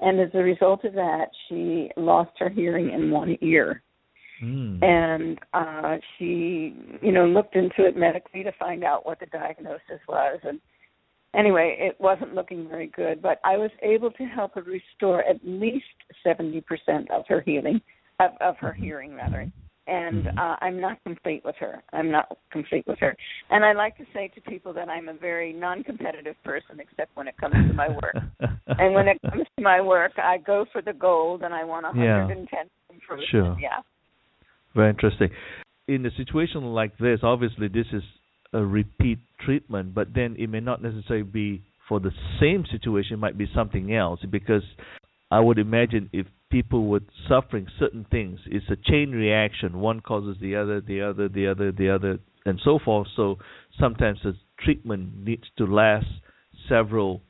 and 0.00 0.18
as 0.18 0.30
a 0.34 0.38
result 0.42 0.84
of 0.84 0.94
that, 0.94 1.30
she 1.48 1.90
lost 1.96 2.30
her 2.38 2.48
hearing 2.48 2.90
in 2.90 3.10
one 3.10 3.36
ear 3.42 3.82
Mm. 4.42 4.82
and 4.82 5.38
uh 5.54 5.98
she 6.18 6.74
you 7.00 7.12
know 7.12 7.26
looked 7.26 7.54
into 7.54 7.84
it 7.86 7.96
medically 7.96 8.42
to 8.42 8.50
find 8.58 8.82
out 8.82 9.06
what 9.06 9.20
the 9.20 9.26
diagnosis 9.26 10.00
was 10.08 10.40
and 10.42 10.60
anyway 11.32 11.76
it 11.78 12.00
wasn't 12.00 12.34
looking 12.34 12.68
very 12.68 12.88
good 12.88 13.22
but 13.22 13.38
i 13.44 13.56
was 13.56 13.70
able 13.82 14.10
to 14.10 14.24
help 14.24 14.54
her 14.54 14.62
restore 14.62 15.22
at 15.28 15.38
least 15.44 15.84
70% 16.26 17.08
of 17.10 17.24
her 17.28 17.40
healing 17.42 17.80
of, 18.18 18.32
of 18.40 18.56
her 18.58 18.72
Mhm. 18.76 18.82
hearing 18.84 19.14
rather 19.14 19.46
and 19.98 20.24
Mhm. 20.24 20.38
uh, 20.42 20.56
i'm 20.64 20.78
not 20.86 20.96
complete 21.04 21.42
with 21.44 21.56
her 21.64 21.74
i'm 21.92 22.10
not 22.16 22.26
complete 22.56 22.84
with 22.86 22.98
her 23.04 23.12
and 23.50 23.60
i 23.68 23.72
like 23.82 23.94
to 24.02 24.06
say 24.14 24.24
to 24.34 24.40
people 24.52 24.72
that 24.78 24.88
i'm 24.94 25.08
a 25.08 25.18
very 25.28 25.50
non-competitive 25.66 26.36
person 26.50 26.74
except 26.84 27.10
when 27.16 27.26
it 27.28 27.36
comes 27.42 27.54
to 27.68 27.74
my 27.82 27.88
work 28.02 28.16
and 28.80 28.94
when 28.96 29.06
it 29.12 29.18
comes 29.30 29.46
to 29.56 29.62
my 29.62 29.80
work 29.80 30.12
i 30.18 30.36
go 30.38 30.58
for 30.72 30.80
the 30.88 30.96
gold 31.08 31.42
and 31.44 31.52
i 31.60 31.62
want 31.72 31.84
a 31.86 31.92
Yeah. 31.94 32.26
110 32.26 32.70
improvement 32.94 33.28
Sure. 33.30 33.56
yeah 33.60 33.80
Very 34.74 34.90
interesting. 34.90 35.28
In 35.86 36.06
a 36.06 36.10
situation 36.22 36.60
like 36.80 36.96
this, 36.98 37.20
obviously 37.22 37.68
this 37.68 37.86
is 37.92 38.02
a 38.54 38.62
repeat 38.64 39.18
treatment, 39.44 39.94
but 39.94 40.08
then 40.14 40.34
it 40.38 40.48
may 40.48 40.60
not 40.60 40.82
necessarily 40.82 41.24
be 41.24 41.48
for 41.88 42.00
the 42.00 42.12
same 42.40 42.64
situation, 42.74 43.14
it 43.14 43.18
might 43.26 43.36
be 43.36 43.48
something 43.54 43.94
else 43.94 44.20
because 44.30 44.62
I 45.30 45.40
would 45.40 45.58
imagine 45.58 46.08
if 46.12 46.26
people 46.52 46.86
were 46.86 47.00
suffering 47.28 47.66
certain 47.80 48.06
things, 48.10 48.38
it's 48.46 48.66
a 48.70 48.76
chain 48.76 49.10
reaction. 49.10 49.80
One 49.80 50.00
causes 50.00 50.36
the 50.40 50.54
other, 50.54 50.80
the 50.80 51.00
other, 51.00 51.28
the 51.28 51.48
other, 51.48 51.72
the 51.72 51.88
other, 51.88 52.18
and 52.44 52.60
so 52.62 52.78
forth. 52.78 53.08
So 53.16 53.38
sometimes 53.80 54.20
the 54.22 54.34
treatment 54.60 55.24
needs 55.24 55.44
to 55.58 55.64
last 55.64 56.06
several 56.68 57.22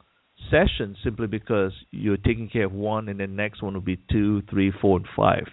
sessions 0.50 0.96
simply 1.04 1.28
because 1.28 1.72
you're 1.92 2.16
taking 2.16 2.50
care 2.50 2.64
of 2.64 2.72
one 2.72 3.08
and 3.08 3.20
the 3.20 3.26
next 3.28 3.62
one 3.62 3.74
will 3.74 3.80
be 3.80 4.00
two, 4.10 4.42
three, 4.50 4.72
four, 4.80 4.98
and 4.98 5.06
five. 5.16 5.46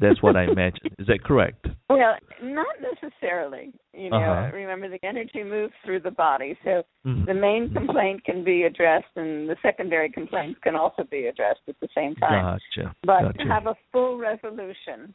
That's 0.00 0.22
what 0.22 0.36
I 0.36 0.44
imagine. 0.52 0.80
Is 0.98 1.06
that 1.06 1.22
correct? 1.24 1.66
Well, 1.88 2.16
not 2.42 2.66
necessarily. 2.80 3.72
You 3.94 4.10
know, 4.10 4.16
Uh-huh. 4.16 4.50
remember 4.56 4.88
the 4.88 4.98
energy 5.02 5.42
moves 5.42 5.72
through 5.84 6.00
the 6.00 6.10
body, 6.10 6.56
so 6.64 6.82
Mhm. 7.06 7.26
the 7.26 7.34
main 7.34 7.72
complaint 7.72 8.24
can 8.24 8.44
be 8.44 8.64
addressed, 8.64 9.16
and 9.16 9.48
the 9.48 9.56
secondary 9.62 10.10
complaints 10.10 10.60
can 10.62 10.76
also 10.76 11.04
be 11.04 11.26
addressed 11.26 11.60
at 11.68 11.78
the 11.80 11.88
same 11.94 12.14
time. 12.16 12.58
Gotcha. 12.76 12.94
but 13.04 13.22
gotcha. 13.22 13.38
to 13.38 13.44
have 13.48 13.66
a 13.66 13.74
full 13.92 14.18
resolution, 14.18 15.14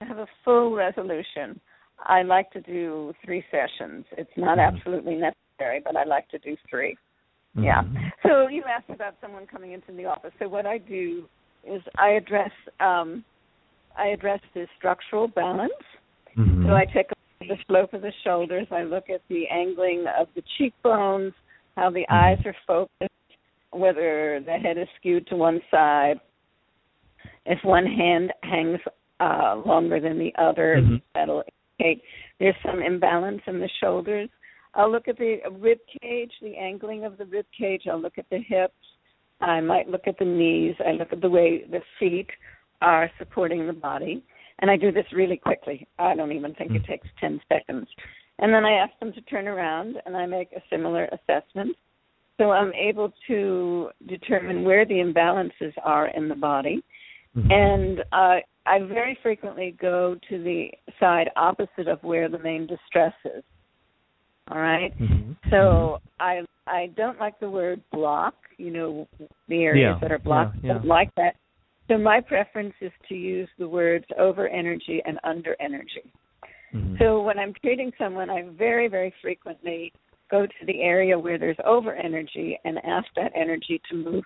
to 0.00 0.06
have 0.06 0.18
a 0.18 0.26
full 0.44 0.74
resolution, 0.74 1.60
I 2.00 2.22
like 2.22 2.50
to 2.52 2.60
do 2.60 3.14
three 3.24 3.44
sessions. 3.50 4.04
It's 4.12 4.36
not 4.36 4.58
Mhm. 4.58 4.66
absolutely 4.66 5.16
necessary, 5.16 5.80
but 5.80 5.96
I 5.96 6.04
like 6.04 6.28
to 6.28 6.38
do 6.38 6.56
three. 6.68 6.96
Yeah. 7.54 7.82
Mhm. 7.82 8.12
So 8.22 8.48
you 8.48 8.62
asked 8.64 8.90
about 8.90 9.14
someone 9.20 9.46
coming 9.46 9.72
into 9.72 9.92
the 9.92 10.04
office. 10.06 10.32
So 10.38 10.46
what 10.48 10.66
I 10.66 10.76
do 10.78 11.26
is 11.64 11.82
I 11.96 12.10
address 12.10 12.52
um, 12.80 13.24
I 13.96 14.08
address 14.08 14.40
the 14.54 14.66
structural 14.76 15.28
balance. 15.28 15.72
Mhm. 16.36 16.66
So 16.66 16.74
I 16.74 16.84
take 16.84 17.10
the 17.40 17.58
slope 17.66 17.94
of 17.94 18.02
the 18.02 18.12
shoulders. 18.24 18.66
I 18.70 18.82
look 18.82 19.08
at 19.10 19.22
the 19.28 19.48
angling 19.48 20.06
of 20.06 20.28
the 20.34 20.42
cheekbones, 20.56 21.32
how 21.76 21.90
the 21.90 22.06
Mhm. 22.10 22.14
eyes 22.14 22.46
are 22.46 22.56
focused, 22.66 23.12
whether 23.70 24.40
the 24.40 24.58
head 24.58 24.78
is 24.78 24.88
skewed 24.96 25.26
to 25.28 25.36
one 25.36 25.62
side, 25.70 26.20
if 27.46 27.62
one 27.64 27.86
hand 27.86 28.32
hangs 28.42 28.80
uh, 29.18 29.62
longer 29.64 29.98
than 29.98 30.18
the 30.18 30.34
other, 30.36 30.76
Mhm. 30.76 31.00
that'll 31.14 31.42
indicate 31.78 32.04
there's 32.38 32.56
some 32.62 32.82
imbalance 32.82 33.40
in 33.46 33.58
the 33.60 33.68
shoulders. 33.80 34.28
I'll 34.74 34.90
look 34.90 35.08
at 35.08 35.16
the 35.16 35.40
rib 35.52 35.78
cage, 36.02 36.38
the 36.40 36.54
angling 36.58 37.04
of 37.04 37.16
the 37.16 37.24
rib 37.24 37.46
cage. 37.56 37.88
I'll 37.88 37.98
look 37.98 38.18
at 38.18 38.28
the 38.28 38.38
hips. 38.38 38.74
I 39.40 39.60
might 39.60 39.88
look 39.88 40.06
at 40.06 40.18
the 40.18 40.26
knees. 40.26 40.74
I 40.80 40.92
look 40.92 41.14
at 41.14 41.22
the 41.22 41.30
way 41.30 41.64
the 41.64 41.80
feet 41.98 42.28
are 42.82 43.10
supporting 43.18 43.66
the 43.66 43.72
body. 43.72 44.22
And 44.60 44.70
I 44.70 44.76
do 44.76 44.90
this 44.90 45.06
really 45.12 45.36
quickly. 45.36 45.86
I 45.98 46.14
don't 46.14 46.32
even 46.32 46.54
think 46.54 46.72
it 46.72 46.82
Mm. 46.82 46.86
takes 46.86 47.08
10 47.20 47.40
seconds. 47.48 47.88
And 48.38 48.52
then 48.52 48.64
I 48.64 48.72
ask 48.72 48.98
them 49.00 49.12
to 49.12 49.20
turn 49.22 49.48
around 49.48 50.00
and 50.06 50.16
I 50.16 50.26
make 50.26 50.52
a 50.52 50.62
similar 50.70 51.08
assessment. 51.12 51.76
So 52.38 52.50
I'm 52.52 52.72
able 52.74 53.12
to 53.28 53.90
determine 54.06 54.62
where 54.64 54.84
the 54.84 54.94
imbalances 55.00 55.72
are 55.82 56.08
in 56.08 56.28
the 56.28 56.34
body. 56.34 56.82
Mhm. 57.36 57.52
And 57.52 58.04
uh, 58.12 58.40
I 58.66 58.78
very 58.80 59.14
frequently 59.22 59.72
go 59.72 60.16
to 60.28 60.42
the 60.42 60.70
side 60.98 61.30
opposite 61.36 61.88
of 61.88 62.02
where 62.02 62.28
the 62.28 62.38
main 62.38 62.66
distress 62.66 63.14
is. 63.24 63.42
All 64.50 64.58
right? 64.60 64.96
Mm-hmm. 64.98 65.32
So 65.50 66.00
I 66.20 66.44
I 66.66 66.88
don't 66.96 67.18
like 67.20 67.38
the 67.40 67.48
word 67.50 67.80
block. 67.92 68.34
You 68.58 68.70
know, 68.70 69.08
the 69.48 69.64
areas 69.64 69.94
Yeah, 69.94 69.98
that 70.00 70.12
are 70.12 70.18
blocked. 70.18 70.56
yeah, 70.62 70.70
I 70.70 70.74
don't 70.74 70.86
like 70.86 71.14
that. 71.16 71.36
So 71.88 71.98
my 71.98 72.20
preference 72.20 72.74
is 72.80 72.92
to 73.08 73.14
use 73.14 73.48
the 73.58 73.68
words 73.68 74.04
over 74.18 74.48
energy 74.48 75.00
and 75.04 75.18
under 75.24 75.56
energy. 75.60 76.12
Mhm. 76.74 76.98
So 76.98 77.22
when 77.22 77.38
I'm 77.38 77.54
treating 77.54 77.92
someone, 77.96 78.28
I 78.28 78.42
very, 78.42 78.88
very 78.88 79.12
frequently 79.22 79.92
go 80.28 80.46
to 80.46 80.64
the 80.66 80.82
area 80.82 81.18
where 81.18 81.38
there's 81.38 81.58
over 81.64 81.94
energy 81.94 82.58
and 82.64 82.84
ask 82.84 83.06
that 83.14 83.32
energy 83.34 83.80
to 83.88 83.96
move 83.96 84.24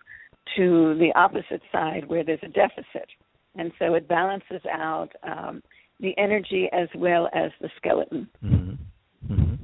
to 0.57 0.94
the 0.94 1.12
opposite 1.14 1.62
side 1.70 2.07
where 2.07 2.25
there's 2.25 2.42
a 2.42 2.49
deficit. 2.49 3.09
And 3.57 3.73
so 3.79 3.94
it 3.94 4.09
balances 4.09 4.64
out 4.66 5.11
um, 5.23 5.62
the 6.01 6.16
energy 6.16 6.68
as 6.73 6.88
well 6.94 7.29
as 7.35 7.53
the 7.61 7.68
skeleton. 7.77 8.29
Mhm. 8.42 8.79
Mhm. 9.29 9.59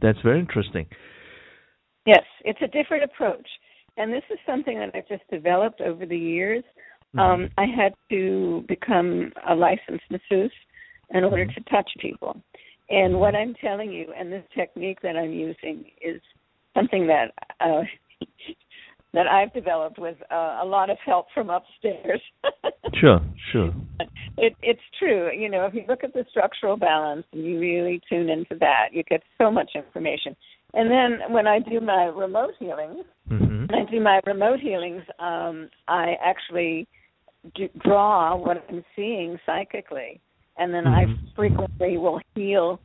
That's 0.00 0.20
very 0.20 0.38
interesting. 0.38 0.86
Yes, 2.06 2.24
it's 2.44 2.62
a 2.62 2.68
different 2.68 3.04
approach. 3.04 3.48
And 3.96 4.12
this 4.12 4.24
is 4.30 4.38
something 4.44 4.78
that 4.78 4.90
I've 4.94 5.08
just 5.08 5.26
developed 5.30 5.80
over 5.80 6.04
the 6.06 6.18
years. 6.18 6.64
Mhm. 7.14 7.20
Um, 7.20 7.48
I 7.58 7.66
had 7.66 7.94
to 8.10 8.64
become 8.66 9.32
a 9.48 9.54
licensed 9.54 10.04
masseuse 10.10 10.52
in 11.10 11.24
order 11.24 11.44
to 11.46 11.60
touch 11.70 11.90
people. 12.00 12.40
And 12.90 13.18
what 13.18 13.34
I'm 13.34 13.54
telling 13.54 13.92
you, 13.92 14.12
and 14.18 14.32
this 14.32 14.44
technique 14.54 15.00
that 15.02 15.16
I'm 15.16 15.32
using, 15.32 15.84
is 16.00 16.20
something 16.74 17.06
that 17.06 17.32
uh, 17.60 17.82
that 19.12 19.26
I've 19.28 19.52
developed 19.52 19.98
with 19.98 20.16
uh, 20.30 20.58
a 20.60 20.64
lot 20.64 20.90
of 20.90 20.98
help 21.04 21.26
from 21.34 21.50
upstairs. 21.50 22.20
Sure, 23.00 23.20
sure. 23.50 23.74
it, 24.38 24.54
it's 24.62 24.80
true. 25.00 25.30
You 25.36 25.48
know, 25.48 25.66
if 25.66 25.74
you 25.74 25.82
look 25.88 26.04
at 26.04 26.12
the 26.12 26.24
structural 26.30 26.76
balance 26.76 27.24
and 27.32 27.44
you 27.44 27.58
really 27.58 28.00
tune 28.08 28.28
into 28.28 28.54
that, 28.60 28.90
you 28.92 29.02
get 29.04 29.22
so 29.36 29.50
much 29.50 29.70
information. 29.74 30.36
And 30.74 30.90
then 30.90 31.32
when 31.32 31.46
I 31.48 31.58
do 31.58 31.80
my 31.80 32.04
remote 32.04 32.54
healings, 32.58 33.04
Mhm. 33.28 33.68
when 33.68 33.74
I 33.74 33.90
do 33.90 34.00
my 34.00 34.20
remote 34.26 34.60
healings, 34.60 35.02
um, 35.18 35.70
I 35.88 36.16
actually 36.22 36.86
do, 37.54 37.68
draw 37.84 38.36
what 38.36 38.64
I'm 38.68 38.84
seeing 38.96 39.38
psychically, 39.46 40.20
and 40.56 40.72
then 40.72 40.86
I 40.86 41.06
Mhm. 41.06 41.18
frequently 41.34 41.98
will 41.98 42.20
heal 42.34 42.80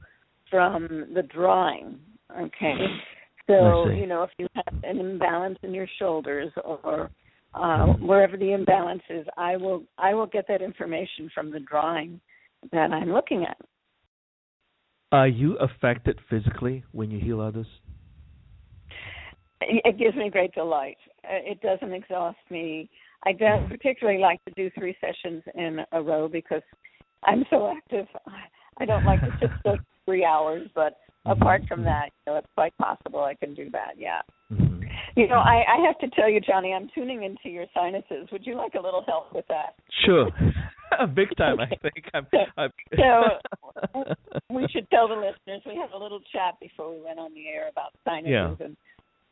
from 0.49 1.13
the 1.13 1.23
drawing. 1.23 1.99
Okay, 2.37 3.01
so 3.47 3.89
you 3.89 4.05
know 4.05 4.23
if 4.23 4.31
you 4.37 4.47
have 4.55 4.73
an 4.83 4.99
imbalance 4.99 5.57
in 5.63 5.73
your 5.73 5.87
shoulders 5.97 6.51
or 6.63 7.09
uh, 7.53 7.87
wherever 7.93 8.37
the 8.37 8.51
imbalance 8.51 9.03
is, 9.09 9.25
I 9.37 9.57
will 9.57 9.83
I 9.97 10.13
will 10.13 10.27
get 10.27 10.47
that 10.47 10.61
information 10.61 11.29
from 11.33 11.51
the 11.51 11.59
drawing 11.59 12.21
that 12.71 12.91
I'm 12.91 13.11
looking 13.11 13.45
at. 13.45 13.57
Are 15.11 15.27
you 15.27 15.57
affected 15.57 16.19
physically 16.29 16.83
when 16.91 17.09
you 17.09 17.19
heal 17.19 17.41
others? 17.41 17.67
It 19.61 19.81
it 19.83 19.97
gives 19.97 20.15
me 20.15 20.29
great 20.29 20.53
delight. 20.53 20.97
Uh, 21.23 21.41
It 21.43 21.61
doesn't 21.61 21.93
exhaust 21.93 22.37
me. 22.49 22.89
I 23.25 23.33
don't 23.33 23.67
particularly 23.69 24.19
like 24.19 24.43
to 24.45 24.51
do 24.55 24.69
three 24.77 24.95
sessions 25.01 25.43
in 25.55 25.79
a 25.91 26.01
row 26.01 26.27
because 26.27 26.61
I'm 27.23 27.43
so 27.49 27.71
active. 27.75 28.07
I 28.77 28.85
don't 28.85 29.05
like 29.05 29.19
to 29.21 29.31
sit 29.41 29.49
still 29.59 29.75
for 29.75 29.83
three 30.05 30.23
hours, 30.23 30.69
but 30.73 30.97
apart 31.25 31.63
from 31.67 31.83
that, 31.83 32.09
you 32.25 32.33
know, 32.33 32.37
it's 32.39 32.47
quite 32.55 32.75
possible 32.77 33.19
I 33.23 33.35
can 33.35 33.53
do 33.53 33.69
that. 33.71 33.93
Yeah. 33.97 34.21
Mhm. 34.51 34.87
You 35.15 35.27
know, 35.27 35.35
I, 35.39 35.63
I 35.67 35.85
have 35.85 35.97
to 35.99 36.15
tell 36.15 36.29
you, 36.29 36.39
Johnny, 36.39 36.73
I'm 36.73 36.89
tuning 36.95 37.23
into 37.23 37.49
your 37.49 37.65
sinuses. 37.75 38.29
Would 38.31 38.45
you 38.45 38.55
like 38.55 38.75
a 38.75 38.81
little 38.81 39.03
help 39.05 39.33
with 39.33 39.45
that? 39.49 39.75
Sure. 40.05 40.29
Big 41.13 41.35
time, 41.37 41.59
I 41.59 41.67
think. 41.67 42.05
I'm, 42.13 42.25
I'm 42.57 42.71
So, 42.95 44.03
we 44.49 44.67
should 44.71 44.89
tell 44.89 45.07
the 45.07 45.15
listeners 45.15 45.61
we 45.65 45.75
had 45.75 45.91
a 45.93 45.97
little 46.01 46.21
chat 46.31 46.55
before 46.61 46.91
we 46.91 47.01
went 47.01 47.19
on 47.19 47.33
the 47.33 47.47
air 47.47 47.69
about 47.69 47.91
sinuses 48.05 48.31
Yeah. 48.31 48.65
and 48.65 48.77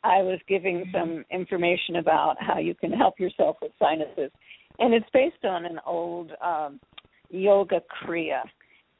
I 0.03 0.21
was 0.21 0.39
giving 0.47 0.85
some 0.93 1.25
information 1.31 1.97
about 1.97 2.35
how 2.39 2.59
you 2.59 2.75
can 2.75 2.91
help 2.91 3.19
yourself 3.19 3.57
with 3.61 3.71
sinuses. 3.79 4.31
And 4.79 4.93
it's 4.93 5.09
based 5.13 5.43
on 5.43 5.65
an 5.65 5.79
old 5.85 6.31
um 6.41 6.79
yoga 7.29 7.81
kriya. 8.03 8.41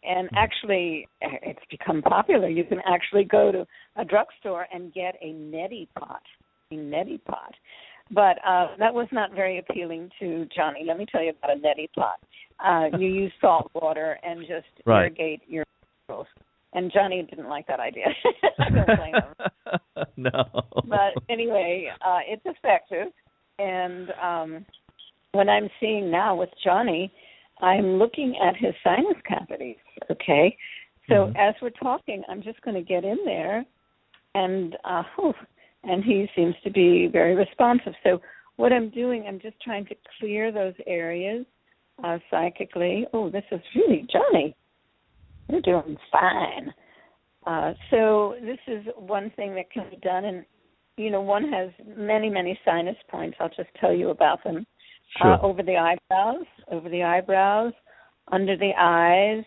And 0.03 0.29
actually 0.36 1.07
it's 1.21 1.60
become 1.69 2.01
popular. 2.01 2.49
You 2.49 2.63
can 2.63 2.79
actually 2.88 3.23
go 3.23 3.51
to 3.51 3.65
a 3.95 4.05
drugstore 4.05 4.67
and 4.73 4.93
get 4.93 5.15
a 5.21 5.27
neti 5.27 5.88
pot. 5.97 6.21
A 6.71 6.75
neti 6.75 7.23
pot. 7.25 7.53
But 8.12 8.38
uh 8.45 8.75
that 8.79 8.93
was 8.93 9.07
not 9.12 9.31
very 9.33 9.60
appealing 9.60 10.10
to 10.19 10.47
Johnny. 10.55 10.83
Let 10.86 10.97
me 10.97 11.05
tell 11.12 11.23
you 11.23 11.31
about 11.31 11.57
a 11.57 11.60
neti 11.60 11.89
pot. 11.93 12.19
Uh 12.63 12.97
you 12.97 13.07
use 13.23 13.31
salt 13.39 13.69
water 13.75 14.17
and 14.23 14.41
just 14.41 14.65
Right. 14.86 15.01
irrigate 15.01 15.41
your 15.47 15.63
nostrils. 16.10 16.27
And 16.73 16.91
Johnny 16.91 17.23
didn't 17.30 17.49
like 17.49 17.67
that 17.67 17.80
idea. 17.80 18.08
I 18.60 18.69
don't 18.69 18.97
blame 18.97 19.13
him. 19.15 19.80
no. 20.17 20.43
But 20.86 21.13
anyway, 21.30 21.89
uh 22.06 22.19
it's 22.27 22.43
effective 22.45 23.08
and 23.60 24.10
um 24.21 24.65
what 25.34 25.49
I'm 25.49 25.69
seeing 25.80 26.10
now 26.10 26.36
with 26.36 26.49
Johnny, 26.63 27.12
I'm 27.62 27.97
looking 27.97 28.36
at 28.41 28.56
his 28.56 28.73
sinus 28.84 29.17
cavities, 29.27 29.77
okay? 30.12 30.56
So 31.10 31.15
Mhm. 31.27 31.36
as 31.38 31.56
we're 31.62 31.69
talking, 31.71 32.23
I'm 32.30 32.41
just 32.41 32.62
going 32.62 32.75
to 32.75 32.82
get 32.82 33.03
in 33.03 33.17
there 33.25 33.65
and 34.36 34.77
uh 34.84 35.03
whew, 35.15 35.34
and 35.84 36.03
he 36.03 36.27
seems 36.36 36.56
to 36.63 36.69
be 36.69 37.08
very 37.08 37.36
responsive. 37.36 37.93
So 38.03 38.21
what 38.58 38.73
I'm 38.73 38.89
doing, 38.89 39.25
I'm 39.27 39.39
just 39.39 39.60
trying 39.62 39.86
to 39.88 39.95
clear 40.19 40.51
those 40.51 40.75
areas 40.86 41.45
uh 42.03 42.19
psychically. 42.30 43.08
Oh, 43.13 43.30
this 43.30 43.45
is 43.51 43.62
really 43.75 44.06
Johnny. 44.12 44.56
You're 45.49 45.62
doing 45.62 45.97
fine. 46.12 46.73
Uh, 47.45 47.73
so 47.89 48.36
this 48.41 48.60
is 48.67 48.86
one 48.97 49.31
thing 49.36 49.55
that 49.55 49.71
can 49.71 49.89
be 49.89 49.97
done, 49.97 50.25
and 50.25 50.45
you 50.97 51.12
know, 51.12 51.21
one 51.21 51.51
has 51.51 51.69
many, 51.95 52.29
many 52.29 52.60
sinus 52.65 52.97
points. 53.10 53.38
I'll 53.39 53.49
just 53.49 53.69
tell 53.79 53.93
you 53.93 54.10
about 54.10 54.43
them. 54.43 54.65
Sure. 55.21 55.33
Uh, 55.33 55.41
over 55.41 55.63
the 55.63 55.77
eyebrows, 55.77 56.45
over 56.69 56.89
the 56.89 57.03
eyebrows, 57.03 57.71
under 58.31 58.57
the 58.57 58.71
eyes, 58.77 59.45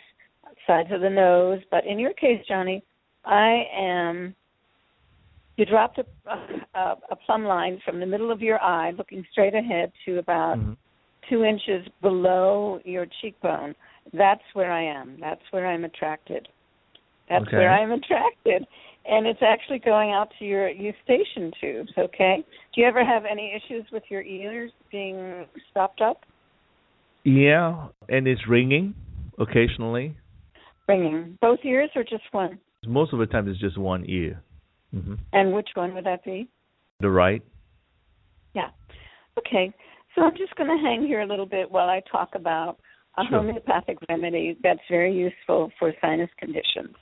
sides 0.67 0.89
of 0.93 1.03
the 1.03 1.11
nose. 1.11 1.61
But 1.71 1.85
in 1.87 1.99
your 1.99 2.15
case, 2.15 2.43
Johnny, 2.49 2.83
I 3.25 3.65
am. 3.77 4.35
You 5.57 5.67
dropped 5.67 5.99
a, 5.99 6.07
a, 6.75 6.97
a 7.11 7.17
plumb 7.27 7.45
line 7.45 7.81
from 7.85 8.01
the 8.01 8.07
middle 8.07 8.33
of 8.33 8.41
your 8.41 8.63
eye, 8.63 8.93
looking 8.93 9.27
straight 9.31 9.55
ahead, 9.55 9.93
to 10.07 10.19
about 10.19 10.57
Mhm. 10.57 10.77
two 11.29 11.45
inches 11.45 11.87
below 12.01 12.81
your 12.85 13.07
cheekbone. 13.21 13.75
That's 14.13 14.43
where 14.55 14.73
I 14.73 14.83
am. 14.83 15.19
That's 15.21 15.43
where 15.51 15.67
I'm 15.67 15.85
attracted. 15.85 16.49
That's 17.29 17.47
Okay. 17.47 17.57
where 17.57 17.71
I'm 17.71 17.93
attracted. 17.93 18.67
And 19.07 19.27
it's 19.27 19.43
actually 19.43 19.79
going 19.79 20.13
out 20.13 20.31
to 20.39 20.45
your 20.45 20.69
eustachian 20.69 21.53
tubes, 21.61 21.93
okay? 21.97 22.45
Do 22.75 22.81
you 22.81 22.87
ever 22.87 23.05
have 23.05 23.25
any 23.25 23.55
issues 23.55 23.85
with 23.91 24.03
your 24.11 24.23
ears 24.23 24.73
being 24.91 25.47
stopped 25.71 26.01
up? 26.01 26.25
Yeah, 27.25 27.89
and 28.09 28.27
it's 28.27 28.47
ringing 28.49 28.95
occasionally. 29.39 30.17
Ringing. 30.89 31.39
Both 31.41 31.61
ears 31.65 31.91
or 31.95 32.03
just 32.03 32.25
one? 32.33 32.59
Most 32.87 33.13
of 33.13 33.19
the 33.19 33.27
time, 33.27 33.49
it's 33.49 33.61
just 33.61 33.79
one 33.79 34.05
ear. 34.07 34.43
hmm 34.93 35.15
And 35.33 35.53
which 35.53 35.69
one 35.75 35.95
would 35.95 36.05
that 36.05 36.25
be? 36.25 36.49
The 37.01 37.11
right. 37.11 37.43
Yeah. 38.55 38.71
Okay. 39.39 39.73
So 40.15 40.23
I'm 40.23 40.37
just 40.37 40.55
going 40.57 40.69
to 40.69 40.83
hang 40.83 41.07
here 41.07 41.21
a 41.21 41.27
little 41.27 41.47
bit 41.47 41.71
while 41.71 41.89
I 41.89 42.03
talk 42.11 42.31
about 42.35 42.79
a 43.19 43.25
Sure. 43.25 43.39
homeopathic 43.39 43.99
remedy 44.09 44.57
that's 44.63 44.81
very 44.89 45.13
useful 45.13 45.71
for 45.79 45.93
sinus 46.01 46.31
conditions. 46.39 46.95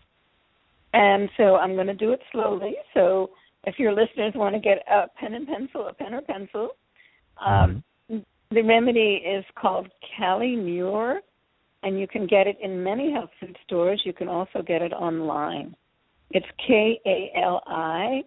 And 0.92 1.28
so 1.36 1.56
I'm 1.56 1.74
going 1.74 1.86
to 1.88 1.94
do 1.94 2.12
it 2.12 2.20
slowly. 2.32 2.76
So 2.94 3.30
if 3.64 3.78
your 3.78 3.92
listeners 3.92 4.32
want 4.34 4.54
to 4.54 4.60
get 4.60 4.78
a 4.90 5.08
pen 5.20 5.34
and 5.34 5.46
pencil, 5.46 5.86
a 5.88 5.92
pen 5.92 6.14
or 6.14 6.22
pencil, 6.22 6.70
um, 7.44 7.84
the 8.08 8.62
remedy 8.62 9.22
is 9.24 9.44
called 9.60 9.88
Kali 10.16 10.56
Mur, 10.56 11.20
and 11.82 12.00
you 12.00 12.08
can 12.08 12.26
get 12.26 12.46
it 12.46 12.56
in 12.62 12.82
many 12.82 13.12
health 13.12 13.30
food 13.38 13.56
stores. 13.64 14.02
You 14.04 14.12
can 14.12 14.28
also 14.28 14.62
get 14.66 14.82
it 14.82 14.92
online. 14.92 15.76
It's 16.30 16.46
K 16.66 16.98
A 17.06 17.38
L 17.38 17.62
I 17.66 18.22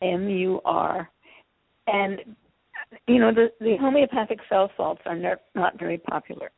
M 0.00 0.28
U 0.28 0.60
R. 0.64 1.10
And 1.88 2.20
you 3.08 3.18
know 3.18 3.32
the 3.32 3.48
the 3.60 3.76
homeopathic 3.80 4.38
cell 4.48 4.70
salts 4.76 5.02
are 5.04 5.16
not 5.16 5.38
not 5.54 5.78
very 5.78 5.98
popular. 5.98 6.50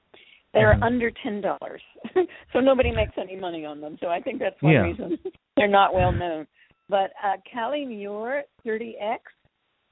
They're 0.54 0.74
Mhm. 0.76 0.82
under 0.82 1.10
ten 1.10 1.40
dollars, 1.40 1.82
so 2.52 2.60
nobody 2.60 2.90
makes 2.90 3.16
any 3.18 3.36
money 3.36 3.64
on 3.64 3.80
them. 3.80 3.98
So 4.00 4.08
I 4.08 4.20
think 4.20 4.38
that's 4.38 4.60
one 4.62 4.72
Yeah. 4.72 4.82
reason 4.82 5.18
they're 5.56 5.68
not 5.68 5.92
well 5.94 6.12
known. 6.12 6.46
But 6.88 7.12
uh, 7.22 7.36
Kali 7.52 7.84
Mur 7.84 8.44
30x, 8.64 9.18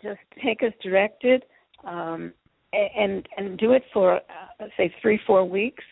just 0.02 0.20
take 0.42 0.62
as 0.62 0.72
directed, 0.82 1.44
um, 1.84 2.32
and 2.72 3.28
and 3.36 3.58
do 3.58 3.72
it 3.72 3.84
for 3.92 4.16
uh, 4.16 4.66
say 4.76 4.92
three 5.02 5.18
four 5.26 5.44
weeks. 5.44 5.84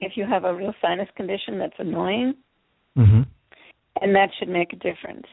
If 0.00 0.16
you 0.16 0.26
have 0.26 0.44
a 0.44 0.54
real 0.54 0.74
sinus 0.82 1.08
condition 1.16 1.58
that's 1.58 1.78
annoying, 1.78 2.34
hmm 2.94 3.22
and 4.02 4.14
that 4.14 4.30
should 4.38 4.48
make 4.48 4.72
a 4.72 4.76
difference. 4.76 5.26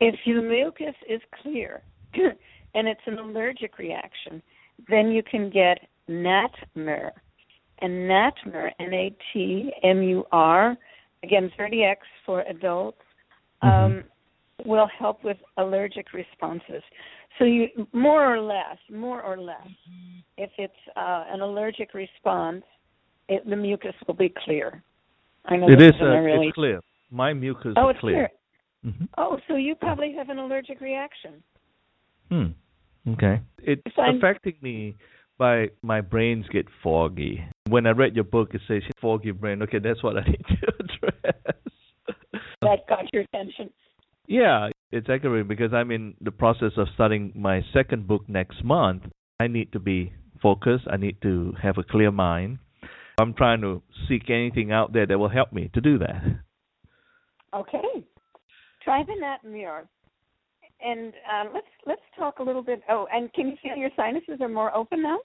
If 0.00 0.14
your 0.24 0.42
mucus 0.42 0.94
is 1.08 1.20
clear 1.42 1.82
and 2.14 2.88
it's 2.88 3.00
an 3.06 3.18
allergic 3.18 3.78
reaction, 3.78 4.42
then 4.88 5.10
you 5.10 5.22
can 5.22 5.50
get 5.50 5.78
Natmur. 6.08 7.10
And 7.80 8.10
Natmur, 8.10 8.70
N 8.78 8.92
A 8.92 9.16
T 9.32 9.70
M 9.82 10.02
U 10.02 10.24
R, 10.32 10.76
again 11.22 11.50
30x 11.58 11.96
for 12.26 12.42
adults, 12.42 12.98
um, 13.62 14.04
will 14.64 14.88
help 14.98 15.24
with 15.24 15.36
allergic 15.56 16.12
responses. 16.12 16.82
So 17.38 17.44
you 17.44 17.68
more 17.92 18.34
or 18.34 18.40
less, 18.40 18.76
more 18.90 19.22
or 19.22 19.38
less, 19.38 19.68
if 20.36 20.50
it's 20.58 20.74
uh, 20.96 21.24
an 21.28 21.40
allergic 21.40 21.94
response, 21.94 22.64
it, 23.28 23.48
the 23.48 23.56
mucus 23.56 23.94
will 24.06 24.14
be 24.14 24.32
clear. 24.44 24.82
I 25.46 25.56
know 25.56 25.68
It 25.68 25.80
is. 25.80 25.92
Uh, 26.00 26.06
really 26.06 26.48
It's 26.48 26.54
clear. 26.54 26.80
My 27.10 27.32
mucus 27.32 27.74
oh, 27.76 27.88
is 27.88 27.94
it's 27.94 28.00
clear. 28.00 28.28
clear. 28.82 28.92
hmm 28.92 29.04
Oh, 29.16 29.38
so 29.48 29.56
you 29.56 29.74
probably 29.74 30.12
have 30.16 30.28
an 30.28 30.38
allergic 30.38 30.80
reaction. 30.80 31.42
Hmm. 32.30 32.46
Okay. 33.12 33.40
It's 33.62 33.82
affecting 33.96 34.56
me 34.60 34.96
by 35.40 35.70
my 35.80 36.02
brains 36.02 36.44
get 36.52 36.66
foggy. 36.84 37.42
When 37.70 37.86
I 37.86 37.90
read 37.92 38.14
your 38.14 38.24
book, 38.24 38.50
it 38.52 38.60
says 38.68 38.82
foggy 39.00 39.30
brain. 39.30 39.62
Okay, 39.62 39.78
that's 39.82 40.02
what 40.02 40.18
I 40.18 40.24
need 40.26 40.44
to 40.46 40.66
address. 40.78 41.54
That 42.60 42.86
got 42.86 43.12
your 43.12 43.22
attention. 43.22 43.70
Yeah, 44.28 44.68
it's 44.92 45.08
aggravating 45.08 45.48
because 45.48 45.72
I'm 45.72 45.90
in 45.90 46.14
the 46.20 46.30
process 46.30 46.72
of 46.76 46.88
starting 46.94 47.32
my 47.34 47.62
second 47.72 48.06
book 48.06 48.28
next 48.28 48.62
month. 48.62 49.04
I 49.40 49.46
need 49.46 49.72
to 49.72 49.80
be 49.80 50.12
focused. 50.42 50.84
I 50.90 50.98
need 50.98 51.16
to 51.22 51.54
have 51.60 51.78
a 51.78 51.82
clear 51.82 52.12
mind. 52.12 52.58
I'm 53.18 53.32
trying 53.32 53.62
to 53.62 53.82
seek 54.08 54.28
anything 54.28 54.72
out 54.72 54.92
there 54.92 55.06
that 55.06 55.18
will 55.18 55.30
help 55.30 55.54
me 55.54 55.70
to 55.72 55.80
do 55.80 55.98
that. 55.98 56.22
Okay. 57.54 58.04
Try 58.84 59.04
the 59.04 59.14
Natmur. 59.14 59.86
And 60.84 61.12
um, 61.30 61.52
let's 61.54 61.66
let's 61.86 62.00
talk 62.18 62.38
a 62.38 62.42
little 62.42 62.62
bit. 62.62 62.82
Oh, 62.88 63.06
and 63.12 63.32
can 63.32 63.48
you 63.48 63.56
feel 63.62 63.76
your 63.76 63.90
sinuses 63.96 64.40
are 64.40 64.48
more 64.48 64.74
open 64.74 65.02
now? 65.02 65.18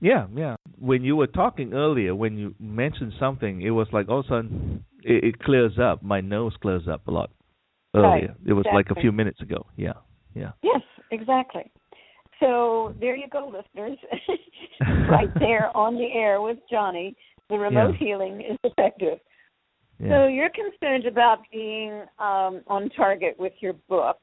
Yeah, 0.00 0.26
yeah. 0.34 0.56
When 0.78 1.04
you 1.04 1.14
were 1.14 1.28
talking 1.28 1.74
earlier, 1.74 2.14
when 2.14 2.36
you 2.36 2.54
mentioned 2.58 3.12
something, 3.20 3.62
it 3.62 3.70
was 3.70 3.86
like 3.92 4.08
all 4.08 4.20
of 4.20 4.26
a 4.26 4.28
sudden 4.28 4.84
it, 5.04 5.24
it 5.24 5.38
clears 5.38 5.78
up. 5.80 6.02
My 6.02 6.20
nose 6.20 6.54
clears 6.60 6.88
up 6.90 7.06
a 7.06 7.10
lot 7.10 7.30
earlier. 7.94 8.08
Right, 8.08 8.30
it 8.46 8.52
was 8.52 8.66
like 8.72 8.86
a 8.90 9.00
few 9.00 9.12
minutes 9.12 9.40
ago. 9.40 9.66
Yeah, 9.76 9.92
yeah. 10.34 10.52
Yes, 10.62 10.82
exactly. 11.10 11.70
So 12.40 12.94
there 12.98 13.16
you 13.16 13.28
go, 13.30 13.46
listeners. 13.46 13.98
right 15.08 15.32
there 15.38 15.74
on 15.76 15.94
the 15.94 16.08
air 16.12 16.40
with 16.42 16.58
Johnny. 16.68 17.16
The 17.48 17.58
remote 17.58 17.94
healing 17.96 18.40
is 18.40 18.58
effective. 18.64 19.18
yeah. 20.00 20.08
So 20.08 20.26
you're 20.26 20.50
concerned 20.50 21.06
about 21.06 21.40
being 21.52 22.02
um, 22.18 22.62
on 22.66 22.90
target 22.96 23.36
with 23.38 23.52
your 23.60 23.74
book. 23.88 24.18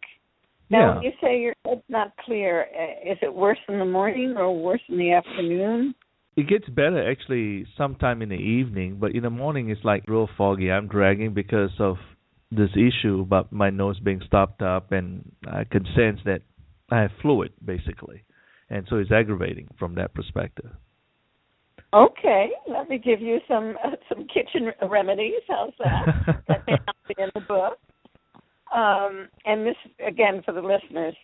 Now, 0.70 1.02
yeah. 1.02 1.10
you 1.10 1.12
say 1.22 1.40
your 1.40 1.54
head's 1.66 1.82
not 1.90 2.14
clear, 2.26 2.68
uh, 2.78 3.12
is 3.12 3.18
it 3.22 3.34
worse 3.34 3.58
in 3.68 3.80
the 3.80 3.86
morning 3.86 4.36
or 4.38 4.56
worse 4.56 4.82
in 4.88 4.98
the 4.98 5.12
afternoon? 5.14 5.96
It 6.36 6.48
gets 6.48 6.70
better 6.70 7.10
actually 7.10 7.66
sometime 7.76 8.22
in 8.22 8.30
the 8.30 8.36
evening, 8.36 8.98
but 9.00 9.14
in 9.14 9.24
the 9.24 9.30
morning 9.30 9.70
it's 9.70 9.84
like 9.84 10.04
real 10.08 10.30
foggy. 10.38 10.72
I'm 10.72 10.88
dragging 10.88 11.34
because 11.34 11.72
of 11.80 11.98
this 12.52 12.70
issue 12.76 13.22
about 13.22 13.52
my 13.52 13.70
nose 13.70 14.00
being 14.00 14.22
stopped 14.26 14.62
up, 14.62 14.92
and 14.92 15.32
I 15.48 15.64
can 15.66 15.86
sense 15.96 16.20
that 16.26 16.42
I 16.92 17.02
have 17.02 17.12
fluid 17.22 17.52
basically, 17.64 18.24
and 18.70 18.86
so 18.90 18.98
it's 18.98 19.12
aggravating 19.12 19.68
from 19.78 19.96
that 19.96 20.14
perspective. 20.14 20.72
Okay, 21.94 22.50
let 22.68 22.88
me 22.88 23.00
give 23.00 23.20
you 23.20 23.40
some 23.48 23.76
uh, 23.84 23.96
some 24.08 24.28
kitchen 24.28 24.72
remedies. 24.90 25.42
How's 25.48 25.74
that? 25.80 26.44
that 26.48 26.64
may 26.68 26.74
not 26.86 26.96
be 27.08 27.16
in 27.18 27.30
the 27.34 27.42
book. 27.42 27.80
Um, 28.74 29.30
and 29.46 29.66
this 29.66 29.76
again 30.06 30.42
for 30.46 30.54
the 30.54 30.62
listeners, 30.62 31.16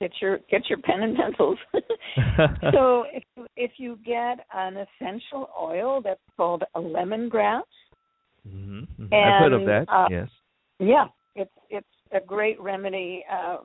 get 0.00 0.10
your 0.20 0.38
get 0.50 0.68
your 0.68 0.78
pen 0.78 1.02
and 1.02 1.16
pencils. 1.16 1.58
so 2.72 3.04
if 3.12 3.22
you, 3.36 3.46
if 3.56 3.70
you 3.76 3.98
get 4.04 4.44
an 4.52 4.76
essential 4.76 5.48
oil 5.60 6.00
that's 6.02 6.20
called 6.36 6.64
a 6.74 6.80
lemongrass, 6.80 7.62
hmm 8.48 8.82
I've 9.12 9.42
heard 9.42 9.52
of 9.52 9.64
that. 9.66 9.86
uh, 9.88 10.08
yes. 10.10 10.28
yeah, 10.78 11.06
it's 11.36 11.52
it's 11.70 11.86
a 12.12 12.20
great 12.20 12.60
remedy. 12.60 13.24
Uh, 13.30 13.58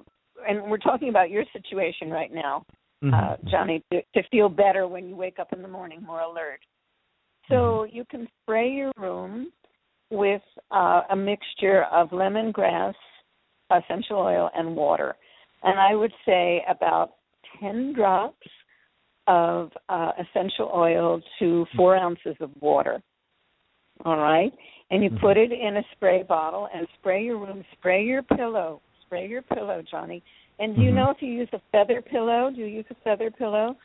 and 0.48 0.70
we're 0.70 0.78
talking 0.78 1.10
about 1.10 1.30
your 1.30 1.44
situation 1.52 2.10
right 2.10 2.32
now, 2.34 2.64
Mhm. 3.04 3.14
uh, 3.14 3.38
Johnny, 3.50 3.84
to, 3.92 4.02
to 4.14 4.24
feel 4.30 4.48
better 4.50 4.88
when 4.88 5.08
you 5.10 5.16
wake 5.16 5.40
up 5.40 5.52
in 5.52 5.62
the 5.62 5.68
morning, 5.68 6.02
more 6.02 6.22
alert. 6.22 6.60
So 7.50 7.84
you 7.84 8.06
can 8.06 8.28
spray 8.44 8.70
your 8.70 8.92
room 8.96 9.52
with 10.12 10.42
uh, 10.72 11.02
a 11.12 11.16
mixture 11.16 11.84
of 11.92 12.10
lemongrass, 12.10 12.94
essential 13.72 14.18
oil, 14.18 14.50
and 14.56 14.76
water. 14.76 15.16
And 15.64 15.80
I 15.80 15.96
would 15.96 16.14
say 16.26 16.64
about 16.70 17.16
10 17.60 17.94
drops 17.94 18.48
of 19.28 19.72
uh, 19.90 20.12
essential 20.20 20.72
oil 20.74 21.22
to 21.40 21.66
four 21.76 21.96
ounces 21.96 22.36
of 22.40 22.50
water. 22.60 23.02
All 24.06 24.18
right? 24.18 24.52
And 24.92 25.04
you 25.04 25.12
put 25.22 25.38
it 25.38 25.52
in 25.52 25.78
a 25.78 25.84
spray 25.92 26.24
bottle 26.24 26.68
and 26.74 26.88
spray 27.00 27.24
your 27.24 27.38
room, 27.38 27.64
spray 27.74 28.04
your 28.04 28.24
pillow, 28.24 28.82
spray 29.06 29.28
your 29.28 29.44
pillow, 29.44 29.84
Johnny. 29.90 30.24
And 30.58 30.76
do 30.76 30.82
you 30.82 30.92
Mhm. 30.92 30.96
know 30.96 31.10
if 31.12 31.22
you 31.22 31.32
use 31.32 31.50
a 31.54 31.60
feather 31.72 32.02
pillow? 32.02 32.50
Do 32.50 32.60
you 32.60 32.66
use 32.66 32.86
a 32.90 32.96
feather 32.96 33.30
pillow? 33.30 33.76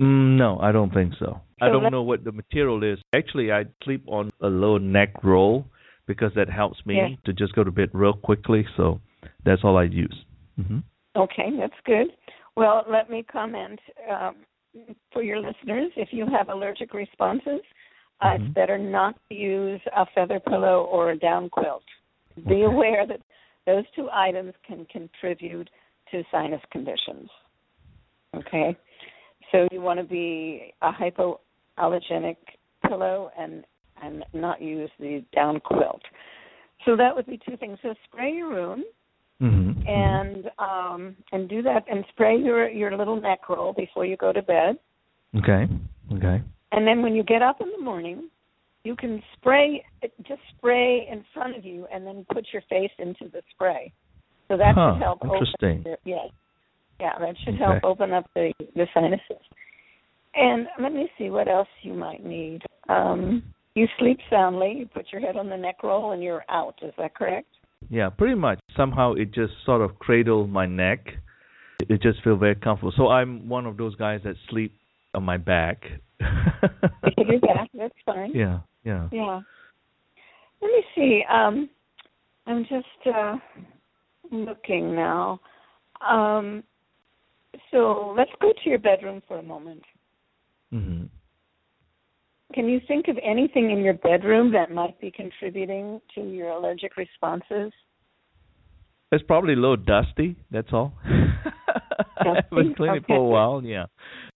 Mm, 0.00 0.36
no, 0.36 0.58
I 0.60 0.72
don't 0.72 0.92
think 0.92 1.14
so. 1.18 1.40
I 1.60 1.68
don't 1.68 1.90
know 1.90 2.02
what 2.02 2.22
the 2.22 2.30
material 2.30 2.84
is. 2.84 2.98
Actually, 3.12 3.50
I 3.50 3.64
sleep 3.82 4.04
on 4.06 4.30
a 4.40 4.46
low 4.46 4.78
neck 4.78 5.24
roll 5.24 5.66
because 6.06 6.32
that 6.34 6.48
helps 6.48 6.84
me 6.86 6.94
Yeah. 6.96 7.08
to 7.24 7.32
just 7.32 7.52
go 7.54 7.64
to 7.64 7.72
bed 7.72 7.90
real 7.92 8.12
quickly. 8.12 8.64
So 8.76 9.00
that's 9.44 9.64
all 9.64 9.76
I 9.76 9.84
use. 9.84 10.24
hmm 10.56 10.78
Okay, 11.16 11.50
that's 11.58 11.80
good. 11.84 12.08
Well, 12.56 12.84
let 12.88 13.10
me 13.10 13.24
comment 13.24 13.80
um, 14.08 14.36
for 15.12 15.22
your 15.22 15.40
listeners. 15.40 15.90
If 15.96 16.12
you 16.12 16.26
have 16.26 16.48
allergic 16.48 16.94
responses, 16.94 17.60
uh, 18.20 18.26
Mhm. 18.26 18.34
it's 18.36 18.54
better 18.54 18.78
not 18.78 19.16
to 19.28 19.34
use 19.34 19.80
a 19.96 20.06
feather 20.06 20.38
pillow 20.38 20.84
or 20.84 21.10
a 21.10 21.16
down 21.18 21.50
quilt. 21.50 21.84
Be 22.36 22.42
Okay. 22.42 22.62
aware 22.64 23.06
that 23.06 23.20
those 23.66 23.84
two 23.96 24.08
items 24.12 24.54
can 24.62 24.84
contribute 24.86 25.70
to 26.10 26.24
sinus 26.30 26.64
conditions. 26.70 27.30
Okay, 28.34 28.76
so 29.52 29.68
you 29.72 29.80
want 29.80 29.98
to 29.98 30.04
be 30.04 30.72
a 30.82 30.90
hypoallergenic 30.92 32.36
pillow 32.88 33.30
and 33.38 33.64
and 34.02 34.24
not 34.32 34.62
use 34.62 34.90
the 35.00 35.24
down 35.34 35.58
quilt. 35.60 36.02
So 36.84 36.96
that 36.96 37.14
would 37.14 37.26
be 37.26 37.38
two 37.44 37.56
things. 37.56 37.78
So 37.82 37.94
spray 38.04 38.32
your 38.32 38.50
room 38.50 38.84
hmm 39.40 39.70
and 39.86 40.50
um 40.58 41.16
and 41.32 41.48
do 41.48 41.62
that 41.62 41.84
and 41.90 42.04
spray 42.10 42.36
your 42.36 42.68
your 42.68 42.96
little 42.96 43.20
neck 43.20 43.48
roll 43.48 43.72
before 43.72 44.04
you 44.04 44.16
go 44.16 44.32
to 44.32 44.42
bed 44.42 44.76
Okay. 45.36 45.68
Okay. 46.12 46.42
and 46.72 46.86
then 46.86 47.02
when 47.02 47.14
you 47.14 47.22
get 47.22 47.42
up 47.42 47.60
in 47.60 47.68
the 47.76 47.82
morning 47.82 48.28
you 48.84 48.96
can 48.96 49.22
spray 49.36 49.84
just 50.26 50.40
spray 50.56 51.06
in 51.10 51.24
front 51.32 51.56
of 51.56 51.64
you 51.64 51.86
and 51.92 52.04
then 52.06 52.26
put 52.32 52.46
your 52.52 52.62
face 52.68 52.90
into 52.98 53.28
the 53.32 53.42
spray 53.50 53.92
so 54.48 54.56
that 54.56 54.74
Huh, 54.74 54.94
help 54.98 55.20
interesting. 55.22 55.84
yes 56.04 56.28
yeah 57.00 57.18
that 57.18 57.34
should 57.44 57.54
Okay. 57.54 57.64
help 57.64 57.84
open 57.84 58.12
up 58.12 58.26
the 58.34 58.52
the 58.74 58.86
sinuses 58.94 59.44
and 60.34 60.66
let 60.80 60.92
me 60.92 61.08
see 61.18 61.30
what 61.30 61.48
else 61.48 61.68
you 61.82 61.94
might 61.94 62.24
need 62.24 62.62
um 62.88 63.42
you 63.74 63.86
sleep 63.98 64.18
soundly 64.30 64.74
you 64.78 64.86
put 64.86 65.06
your 65.12 65.20
head 65.20 65.36
on 65.36 65.48
the 65.48 65.56
neck 65.56 65.82
roll 65.82 66.12
and 66.12 66.22
you're 66.22 66.44
out 66.48 66.74
is 66.82 66.92
that 66.98 67.14
correct 67.14 67.48
Yeah, 67.90 68.10
pretty 68.10 68.34
much. 68.34 68.58
Somehow 68.76 69.14
it 69.14 69.32
just 69.32 69.52
sort 69.64 69.80
of 69.82 69.98
cradled 69.98 70.50
my 70.50 70.66
neck. 70.66 71.06
It 71.88 72.02
just 72.02 72.22
feel 72.24 72.36
very 72.36 72.56
comfortable. 72.56 72.92
So 72.96 73.08
I'm 73.08 73.48
one 73.48 73.66
of 73.66 73.76
those 73.76 73.94
guys 73.94 74.20
that 74.24 74.34
sleep 74.50 74.72
on 75.14 75.22
my 75.22 75.36
back. 75.36 75.82
you 76.20 77.12
can 77.16 77.26
do 77.28 77.40
that 77.40 77.68
that's 77.72 77.94
fine 78.04 78.32
Yeah, 78.34 78.58
yeah. 78.84 79.08
Yeah. 79.12 79.40
Let 80.60 80.68
me 80.68 80.82
see. 80.94 81.22
Um, 81.30 81.70
I'm 82.46 82.64
just 82.64 83.16
uh, 83.16 83.36
looking 84.32 84.94
now. 84.94 85.40
Um, 86.06 86.64
so 87.70 88.14
let's 88.16 88.30
go 88.40 88.52
to 88.52 88.70
your 88.70 88.78
bedroom 88.78 89.22
for 89.26 89.38
a 89.38 89.42
moment. 89.42 89.82
hmm 90.70 91.04
Can 92.54 92.68
you 92.68 92.80
think 92.86 93.08
of 93.08 93.16
anything 93.22 93.70
in 93.70 93.78
your 93.78 93.94
bedroom 93.94 94.52
that 94.52 94.70
might 94.70 95.00
be 95.00 95.10
contributing 95.10 96.00
to 96.14 96.22
your 96.22 96.50
allergic 96.50 96.96
responses? 96.96 97.72
It's 99.10 99.24
probably 99.24 99.54
a 99.54 99.56
little 99.56 99.76
dusty. 99.76 100.36
That's 100.50 100.68
all. 100.72 100.92
I 101.04 102.42
haven't 102.50 102.76
cleaned 102.76 102.96
it 102.96 103.04
for 103.06 103.16
a 103.16 103.24
while. 103.24 103.62
Yeah, 103.64 103.86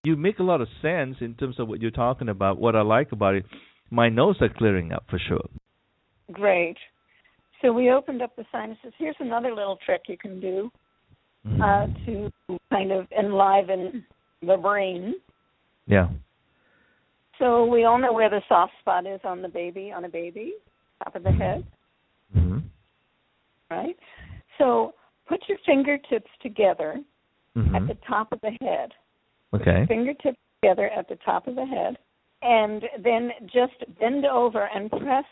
you 0.05 0.17
make 0.17 0.39
a 0.39 0.43
lot 0.43 0.61
of 0.61 0.69
sense 0.81 1.17
in 1.21 1.35
terms 1.35 1.59
of 1.59 1.69
what 1.69 1.81
you're 1.81 1.91
talking 1.91 2.29
about. 2.29 2.59
What 2.59 2.75
I 2.77 2.83
like 2.83 3.13
about 3.13 3.35
it, 3.35 3.45
my 3.91 4.09
nose 4.09 4.37
are 4.41 4.49
clearing 4.49 4.93
up 4.93 5.05
for 5.11 5.19
sure. 5.19 5.45
Great. 6.33 6.77
So 7.61 7.73
we 7.73 7.91
opened 7.91 8.23
up 8.23 8.35
the 8.37 8.45
sinuses. 8.51 8.93
Here's 8.99 9.17
another 9.21 9.55
little 9.55 9.79
trick 9.85 10.03
you 10.09 10.17
can 10.17 10.41
do 10.41 10.71
Mhm. 11.47 11.61
uh, 11.61 11.87
to 12.07 12.59
kind 12.71 12.93
of 12.93 13.11
enliven 13.13 14.05
the 14.43 14.57
brain. 14.57 15.15
yeah. 15.87 16.09
So 17.39 17.65
we 17.65 17.85
all 17.85 17.99
know 17.99 18.13
where 18.13 18.31
the 18.31 18.43
soft 18.49 18.73
spot 18.81 19.05
is 19.07 19.21
on 19.25 19.43
the 19.43 19.49
baby, 19.49 19.91
on 19.91 20.05
a 20.05 20.09
baby, 20.09 20.55
top 21.03 21.17
of 21.17 21.25
the 21.25 21.33
head, 21.33 21.65
hmm 22.33 22.59
right? 23.71 23.99
So 24.59 24.95
put 25.27 25.41
your 25.49 25.59
fingertips 25.67 26.31
together 26.41 27.03
hmm 27.55 27.75
at 27.75 27.87
the 27.89 27.95
top 28.07 28.31
of 28.33 28.41
the 28.43 28.53
head. 28.61 28.93
Okay. 29.55 29.87
Fingertips 29.87 30.39
together 30.63 30.89
at 30.91 31.09
the 31.09 31.17
top 31.25 31.49
of 31.49 31.57
the 31.57 31.67
head, 31.67 31.99
and 32.43 32.85
then 33.03 33.33
just 33.47 33.75
bend 33.99 34.25
over 34.25 34.67
and 34.73 34.91
press 34.91 35.25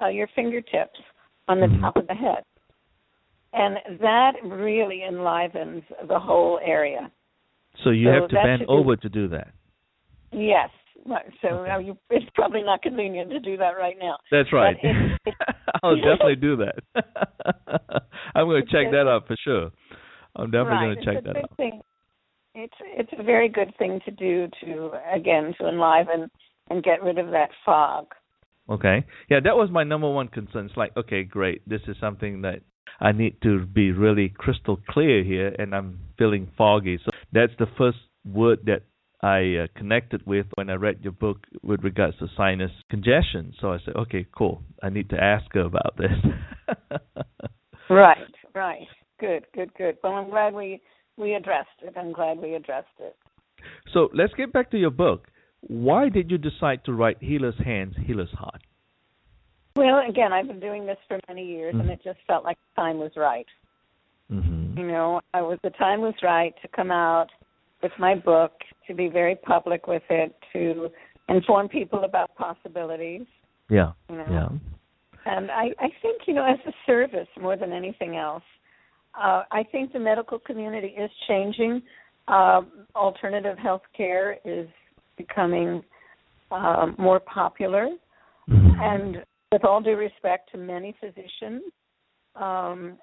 uh, 0.00 0.06
your 0.08 0.28
fingertips 0.36 1.00
on 1.48 1.58
the 1.60 1.66
Mhm. 1.66 1.80
top 1.80 1.96
of 1.96 2.06
the 2.06 2.14
head. 2.14 2.44
And 3.58 4.00
that 4.00 4.32
really 4.44 5.02
enlivens 5.08 5.82
the 6.06 6.18
whole 6.18 6.60
area. 6.64 7.10
So 7.84 7.90
you 7.90 8.08
So 8.08 8.12
have 8.20 8.28
to 8.28 8.34
bend 8.34 8.60
should 8.60 8.66
be- 8.68 8.72
over 8.72 8.96
to 8.96 9.08
do 9.08 9.28
that. 9.28 9.48
Yes. 10.30 10.68
So 11.40 11.48
Okay. 11.48 11.86
you, 11.86 11.96
it's 12.10 12.26
probably 12.34 12.62
not 12.62 12.82
convenient 12.82 13.30
to 13.30 13.40
do 13.40 13.56
that 13.56 13.70
right 13.78 13.96
now. 14.00 14.16
That's 14.30 14.52
right. 14.52 14.76
it- 14.82 15.18
it- 15.26 15.34
I'll 15.82 15.96
definitely 15.96 16.36
do 16.36 16.56
that. 16.56 16.76
I'm 18.34 18.46
going 18.46 18.64
to 18.64 18.70
check 18.70 18.90
that 18.92 19.06
out 19.08 19.26
for 19.26 19.36
sure. 19.42 19.70
I'm 20.36 20.50
definitely 20.50 20.86
right. 20.86 20.94
going 20.94 21.06
to 21.06 21.14
check 21.14 21.24
that 21.24 21.36
out. 21.36 21.56
Thing. 21.56 21.80
It's 22.54 22.74
it's 22.80 23.10
a 23.18 23.22
very 23.22 23.48
good 23.48 23.72
thing 23.78 24.00
to 24.06 24.10
do 24.10 24.48
to 24.64 24.90
again 25.14 25.54
to 25.60 25.68
enliven 25.68 26.30
and 26.70 26.82
get 26.82 27.02
rid 27.02 27.18
of 27.18 27.30
that 27.30 27.50
fog. 27.64 28.06
Okay. 28.68 29.04
Yeah, 29.30 29.40
that 29.44 29.56
was 29.56 29.70
my 29.70 29.84
number 29.84 30.10
one 30.10 30.28
concern. 30.28 30.66
It's 30.66 30.76
like, 30.76 30.96
okay, 30.96 31.22
great. 31.22 31.66
This 31.68 31.82
is 31.86 31.96
something 32.00 32.42
that 32.42 32.60
I 33.00 33.12
need 33.12 33.40
to 33.42 33.66
be 33.66 33.92
really 33.92 34.28
crystal 34.28 34.78
clear 34.88 35.22
here, 35.22 35.54
and 35.58 35.74
I'm 35.74 36.00
feeling 36.18 36.48
foggy. 36.56 36.98
So 37.04 37.10
that's 37.32 37.52
the 37.58 37.66
first 37.76 37.98
word 38.24 38.60
that 38.66 38.82
I 39.22 39.64
uh, 39.64 39.66
connected 39.78 40.26
with 40.26 40.46
when 40.54 40.70
I 40.70 40.74
read 40.74 40.98
your 41.02 41.12
book 41.12 41.38
with 41.62 41.82
regards 41.82 42.18
to 42.18 42.28
sinus 42.36 42.70
congestion. 42.90 43.54
So 43.60 43.72
I 43.72 43.78
said, 43.84 43.96
okay, 43.96 44.26
cool. 44.36 44.62
I 44.82 44.88
need 44.88 45.10
to 45.10 45.22
ask 45.22 45.44
her 45.54 45.62
about 45.62 45.96
this. 45.98 46.76
Right. 47.88 48.18
Right. 48.54 48.86
Good. 49.20 49.46
Good. 49.54 49.72
Good. 49.74 49.98
Well, 50.02 50.14
I'm 50.14 50.30
glad 50.30 50.54
we 50.54 50.80
we 51.16 51.34
addressed 51.34 51.68
it. 51.82 51.94
I'm 51.96 52.12
glad 52.12 52.38
we 52.38 52.54
addressed 52.54 52.88
it. 53.00 53.16
so 53.92 54.08
let's 54.12 54.34
get 54.34 54.52
back 54.52 54.70
to 54.72 54.78
your 54.78 54.90
book. 54.90 55.28
Why 55.60 56.08
did 56.08 56.30
you 56.30 56.38
decide 56.38 56.84
to 56.84 56.92
write 56.92 57.18
Healer's 57.20 57.58
Hands, 57.64 57.94
Healer's 58.06 58.30
Heart? 58.32 58.62
Well, 59.76 60.00
again, 60.08 60.32
I've 60.32 60.46
been 60.46 60.60
doing 60.60 60.86
this 60.86 60.96
for 61.06 61.20
many 61.28 61.44
years, 61.44 61.74
Mhm. 61.74 61.80
and 61.80 61.90
it 61.90 62.02
just 62.02 62.18
felt 62.26 62.44
like 62.44 62.56
the 62.74 62.80
time 62.80 62.98
was 62.98 63.14
right. 63.16 63.46
Mm-hmm. 64.32 64.78
You 64.78 64.86
know, 64.86 65.20
I 65.34 65.42
was 65.42 65.58
the 65.62 65.70
time 65.70 66.00
was 66.00 66.14
right 66.22 66.54
to 66.62 66.68
come 66.68 66.90
out 66.90 67.30
with 67.82 67.92
my 67.98 68.14
book, 68.14 68.52
to 68.86 68.94
be 68.94 69.08
very 69.08 69.36
public 69.36 69.86
with 69.86 70.02
it, 70.10 70.34
to 70.54 70.90
inform 71.28 71.68
people 71.68 72.04
about 72.04 72.34
possibilities. 72.36 73.26
Yeah. 73.68 73.92
You 74.08 74.16
know, 74.16 74.26
Yeah. 74.30 74.48
and 75.26 75.50
I, 75.50 75.74
I 75.78 75.90
think 76.00 76.26
you 76.26 76.34
know, 76.34 76.44
as 76.44 76.58
a 76.66 76.72
service 76.86 77.28
more 77.38 77.56
than 77.56 77.72
anything 77.72 78.16
else, 78.16 78.44
uh, 79.14 79.44
I 79.50 79.62
think 79.62 79.92
the 79.92 79.98
medical 79.98 80.38
community 80.38 80.88
is 80.88 81.10
changing. 81.28 81.82
Uh, 82.28 82.62
alternative 82.94 83.58
health 83.58 83.84
care 83.92 84.38
is 84.44 84.68
becoming 85.16 85.84
um, 86.50 86.94
more 86.98 87.20
popular, 87.20 87.90
Mhm. 88.48 88.80
and 88.80 89.24
with 89.52 89.64
all 89.64 89.80
due 89.80 89.96
respect 89.96 90.50
to 90.52 90.58
many 90.58 90.94
physicians, 91.00 91.62
um, 92.34 92.98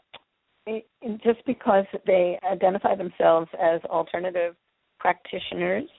it, 0.66 0.86
it- 1.02 1.22
just 1.24 1.46
because 1.46 1.86
they 2.06 2.39
identify 2.50 2.96
themselves 2.96 3.50
as 3.62 3.82
alternative 3.86 4.56
practitioners, 5.00 5.89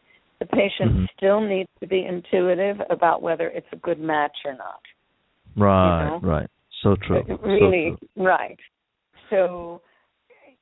the 0.41 0.47
patient 0.47 0.91
Mhm. 0.91 1.09
still 1.17 1.41
needs 1.41 1.69
to 1.81 1.87
be 1.87 2.05
intuitive 2.05 2.81
about 2.91 3.23
whether 3.23 3.49
it's 3.51 3.71
a 3.73 3.77
good 3.77 3.99
match 3.99 4.37
or 4.45 4.55
not. 4.55 4.81
Right, 5.57 6.07
know? 6.07 6.21
right. 6.23 6.51
So 6.83 6.97
true. 6.97 7.19
Uh, 7.19 7.25
So 7.27 7.37
Really, 7.47 7.95
true. 7.99 8.09
right. 8.17 8.59
So, 9.31 9.83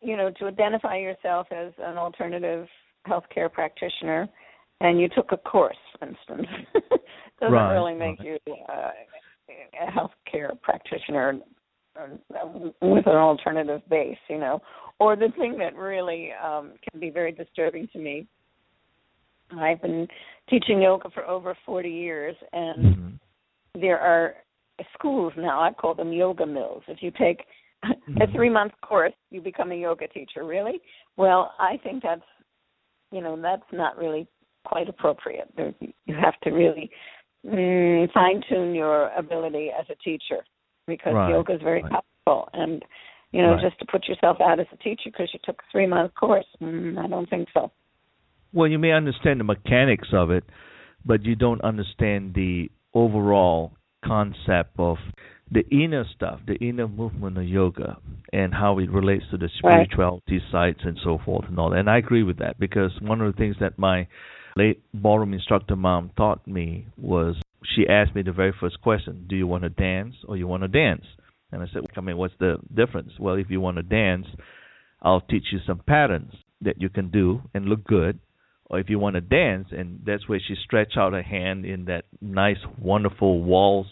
you 0.00 0.16
know, 0.16 0.30
to 0.30 0.46
identify 0.46 0.96
yourself 0.96 1.50
as 1.52 1.72
an 1.78 1.96
alternative 1.96 2.68
healthcare 3.06 3.50
practitioner, 3.50 4.28
and 4.80 5.00
you 5.00 5.08
took 5.08 5.32
a 5.32 5.36
course, 5.36 5.76
for 5.98 6.06
instance, 6.06 6.46
doesn't 7.40 7.52
Right, 7.52 7.72
really 7.72 7.94
make 7.94 8.22
you 8.22 8.38
uh, 8.68 8.90
a 9.48 9.90
healthcare 9.90 10.60
practitioner 10.60 11.38
with 12.80 13.06
an 13.06 13.16
alternative 13.16 13.82
base, 13.88 14.16
you 14.28 14.38
know. 14.38 14.60
Or 14.98 15.16
the 15.16 15.28
thing 15.38 15.58
that 15.58 15.74
really 15.74 16.30
um, 16.32 16.72
can 16.90 17.00
be 17.00 17.10
very 17.10 17.32
disturbing 17.32 17.88
to 17.92 17.98
me. 17.98 18.26
I've 19.58 19.82
been 19.82 20.08
teaching 20.48 20.80
yoga 20.80 21.10
for 21.10 21.24
over 21.26 21.56
40 21.66 21.90
years, 21.90 22.36
and 22.52 22.84
Mhm. 22.84 23.18
there 23.74 23.98
are 23.98 24.36
schools 24.94 25.32
now. 25.36 25.60
I 25.60 25.72
call 25.72 25.94
them 25.94 26.12
yoga 26.12 26.46
mills. 26.46 26.82
If 26.88 27.02
you 27.02 27.10
take 27.10 27.46
a 27.82 27.88
Mhm. 27.88 28.32
three 28.32 28.48
month 28.48 28.72
course, 28.80 29.14
you 29.30 29.40
become 29.40 29.72
a 29.72 29.74
yoga 29.74 30.08
teacher. 30.08 30.44
Really? 30.44 30.80
Well, 31.16 31.54
I 31.58 31.76
think 31.78 32.02
that's 32.02 32.24
you 33.10 33.20
know 33.20 33.36
that's 33.36 33.70
not 33.72 33.98
really 33.98 34.26
quite 34.64 34.88
appropriate. 34.88 35.54
There, 35.56 35.74
you 35.80 36.14
have 36.14 36.38
to 36.40 36.50
really 36.50 36.90
mm, 37.46 38.12
fine 38.12 38.42
tune 38.48 38.74
your 38.74 39.08
ability 39.16 39.70
as 39.78 39.86
a 39.90 39.94
teacher 39.96 40.44
because 40.86 41.14
Right, 41.14 41.30
yoga 41.30 41.54
is 41.54 41.62
very 41.62 41.82
right. 41.82 41.92
powerful. 42.24 42.48
And 42.52 42.82
you 43.32 43.42
know, 43.42 43.54
Right. 43.54 43.62
just 43.62 43.78
to 43.78 43.86
put 43.86 44.08
yourself 44.08 44.40
out 44.40 44.60
as 44.60 44.66
a 44.72 44.76
teacher 44.76 45.04
because 45.06 45.30
you 45.32 45.40
took 45.44 45.60
a 45.60 45.72
three 45.72 45.86
month 45.86 46.14
course, 46.14 46.46
mm, 46.60 46.98
I 46.98 47.08
don't 47.08 47.28
think 47.28 47.48
so. 47.54 47.70
Well, 48.52 48.68
you 48.68 48.78
may 48.78 48.92
understand 48.92 49.40
the 49.40 49.44
mechanics 49.44 50.08
of 50.12 50.30
it, 50.30 50.44
but 51.04 51.24
you 51.24 51.34
don't 51.34 51.62
understand 51.62 52.34
the 52.34 52.70
overall 52.94 53.72
concept 54.04 54.72
of 54.78 54.98
the 55.50 55.66
inner 55.70 56.04
stuff, 56.14 56.40
the 56.46 56.56
inner 56.56 56.88
movement 56.88 57.38
of 57.38 57.44
yoga, 57.44 57.96
and 58.32 58.52
how 58.52 58.78
it 58.78 58.90
relates 58.90 59.24
to 59.30 59.38
the 59.38 59.48
Right. 59.62 59.88
spirituality 59.88 60.40
sides 60.50 60.78
and 60.84 60.98
so 61.02 61.18
forth 61.24 61.46
and 61.48 61.58
all. 61.58 61.70
that. 61.70 61.78
And 61.78 61.90
I 61.90 61.98
agree 61.98 62.22
with 62.22 62.38
that 62.38 62.58
because 62.58 62.90
one 63.00 63.20
of 63.20 63.32
the 63.32 63.38
things 63.38 63.56
that 63.60 63.78
my 63.78 64.06
late 64.56 64.82
ballroom 64.92 65.34
instructor 65.34 65.76
mom 65.76 66.10
taught 66.16 66.46
me 66.46 66.86
was 66.96 67.36
she 67.74 67.86
asked 67.88 68.14
me 68.14 68.22
the 68.22 68.32
very 68.32 68.52
first 68.58 68.80
question, 68.80 69.26
"Do 69.28 69.36
you 69.36 69.46
want 69.46 69.62
to 69.62 69.68
dance 69.68 70.14
or 70.26 70.36
you 70.36 70.46
want 70.46 70.62
to 70.62 70.68
dance?" 70.68 71.04
And 71.50 71.62
I 71.62 71.66
said, 71.72 71.82
"I 71.96 72.00
mean, 72.00 72.16
what's 72.16 72.34
the 72.38 72.58
difference?" 72.72 73.12
Well, 73.18 73.34
if 73.34 73.50
you 73.50 73.60
want 73.60 73.76
to 73.76 73.82
dance, 73.82 74.26
I'll 75.00 75.20
teach 75.20 75.52
you 75.52 75.58
some 75.66 75.78
patterns 75.78 76.34
that 76.60 76.80
you 76.80 76.88
can 76.88 77.10
do 77.10 77.42
and 77.54 77.66
look 77.66 77.84
good. 77.84 78.18
Or 78.66 78.78
if 78.78 78.88
you 78.88 78.98
want 78.98 79.16
to 79.16 79.20
dance, 79.20 79.68
and 79.70 80.00
that's 80.04 80.26
where 80.28 80.40
she 80.40 80.54
stretched 80.54 80.96
out 80.96 81.12
her 81.12 81.22
hand 81.22 81.66
in 81.66 81.84
that 81.86 82.04
nice, 82.22 82.56
wonderful 82.78 83.42
waltz 83.42 83.90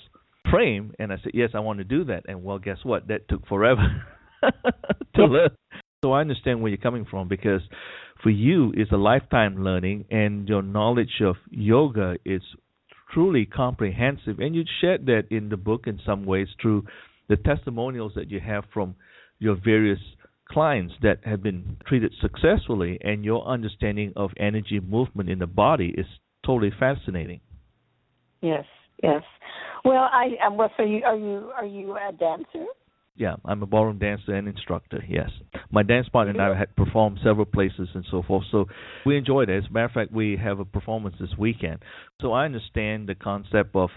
frame, 0.50 0.94
and 0.98 1.12
I 1.12 1.18
said, 1.18 1.32
"Yes, 1.34 1.50
I 1.54 1.61
want 1.61 1.78
to 1.78 1.84
do 1.84 2.04
that." 2.04 2.24
And 2.28 2.42
well, 2.42 2.58
guess 2.58 2.78
what? 2.82 3.08
That 3.08 3.28
took 3.28 3.46
forever 3.46 4.04
to 5.16 5.24
learn. 5.24 5.50
So 6.02 6.12
I 6.12 6.22
understand 6.22 6.62
where 6.62 6.70
you're 6.70 6.78
coming 6.78 7.04
from 7.04 7.28
because 7.28 7.61
for 8.22 8.30
you 8.30 8.72
it's 8.76 8.92
a 8.92 8.96
lifetime 8.96 9.62
learning, 9.62 10.04
and 10.10 10.48
your 10.48 10.62
knowledge 10.62 11.20
of 11.22 11.36
yoga 11.50 12.16
is 12.24 12.42
truly 13.12 13.46
comprehensive. 13.46 14.38
And 14.38 14.54
you 14.54 14.64
shared 14.80 15.06
that 15.06 15.24
in 15.30 15.48
the 15.48 15.56
book 15.56 15.86
in 15.86 16.00
some 16.04 16.24
ways 16.24 16.48
through 16.60 16.84
the 17.28 17.36
testimonials 17.36 18.12
that 18.16 18.30
you 18.30 18.40
have 18.40 18.64
from 18.72 18.94
your 19.38 19.56
various 19.62 19.98
clients 20.48 20.94
that 21.02 21.18
have 21.24 21.42
been 21.42 21.76
treated 21.86 22.12
successfully, 22.20 22.98
and 23.02 23.24
your 23.24 23.46
understanding 23.46 24.12
of 24.16 24.30
energy 24.38 24.80
movement 24.80 25.30
in 25.30 25.38
the 25.38 25.46
body 25.46 25.94
is 25.96 26.06
totally 26.44 26.72
fascinating. 26.78 27.40
Yes, 28.42 28.64
yes. 29.02 29.22
Well, 29.84 30.08
I 30.12 30.30
um, 30.46 30.56
well, 30.56 30.70
so 30.76 30.82
you 30.82 31.02
are 31.04 31.16
you 31.16 31.50
are 31.56 31.64
you 31.64 31.96
a 31.96 32.12
dancer? 32.12 32.66
Yeah, 33.20 33.34
I'm 33.44 33.62
a 33.62 33.66
ballroom 33.66 33.98
dancer 33.98 34.32
and 34.32 34.48
instructor. 34.48 35.04
Yes, 35.06 35.28
my 35.70 35.82
dance 35.82 36.08
partner 36.08 36.32
and 36.32 36.40
I 36.40 36.58
had 36.58 36.74
performed 36.74 37.18
several 37.22 37.44
places 37.44 37.90
and 37.92 38.02
so 38.10 38.22
forth. 38.22 38.44
So 38.50 38.64
we 39.04 39.18
enjoyed 39.18 39.50
it. 39.50 39.58
As 39.58 39.68
a 39.68 39.72
matter 39.74 39.84
of 39.84 39.92
fact, 39.92 40.10
we 40.10 40.38
have 40.42 40.58
a 40.58 40.64
performance 40.64 41.16
this 41.20 41.28
weekend. 41.38 41.80
So 42.22 42.32
I 42.32 42.46
understand 42.46 43.10
the 43.10 43.14
concept 43.14 43.76
of 43.76 43.90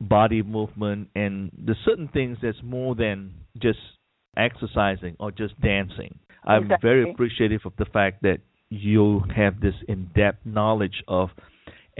body 0.00 0.42
movement 0.42 1.10
and 1.14 1.50
the 1.62 1.74
certain 1.84 2.08
things 2.08 2.38
that's 2.42 2.56
more 2.64 2.94
than 2.94 3.34
just 3.60 3.80
exercising 4.38 5.14
or 5.20 5.30
just 5.30 5.60
dancing. 5.60 6.18
I'm 6.44 6.70
very 6.80 7.10
appreciative 7.10 7.60
of 7.66 7.74
the 7.76 7.84
fact 7.84 8.22
that 8.22 8.38
you 8.70 9.24
have 9.36 9.60
this 9.60 9.74
in-depth 9.88 10.46
knowledge 10.46 11.02
of 11.06 11.28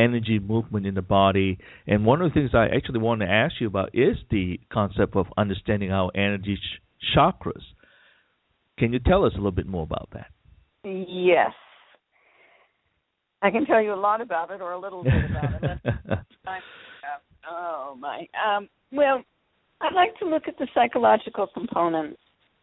energy 0.01 0.39
movement 0.39 0.87
in 0.87 0.95
the 0.95 1.03
body. 1.03 1.59
And 1.87 2.05
one 2.07 2.23
of 2.23 2.31
the 2.31 2.35
things 2.35 2.51
I 2.55 2.67
actually 2.75 3.01
want 3.01 3.21
to 3.21 3.27
ask 3.27 3.55
you 3.61 3.67
about 3.67 3.91
is 3.95 4.17
the 4.31 4.59
concept 4.73 5.17
of 5.17 5.27
understanding 5.37 5.93
our 5.93 6.11
energy 6.15 6.57
ch- 6.57 7.17
chakras. 7.17 7.63
Can 8.79 8.93
you 8.93 8.99
tell 8.99 9.25
us 9.25 9.33
a 9.35 9.37
little 9.37 9.51
bit 9.51 9.67
more 9.67 9.83
about 9.83 10.09
that? 10.15 10.29
Yes. 10.85 11.53
I 13.43 13.51
can 13.51 13.65
tell 13.67 13.83
you 13.83 13.93
a 13.95 14.03
lot 14.09 14.21
about 14.21 14.51
it 14.51 14.61
or 14.61 14.73
a 14.73 14.79
little 14.79 15.03
bit 15.05 15.25
about 15.31 15.63
it. 15.63 15.79
Oh 17.51 17.97
my. 17.99 18.27
Um, 18.47 18.69
well, 18.93 19.23
I'd 19.81 19.95
like 19.95 20.17
to 20.19 20.27
look 20.27 20.43
at 20.47 20.59
the 20.59 20.69
psychological 20.75 21.47
components 21.47 22.21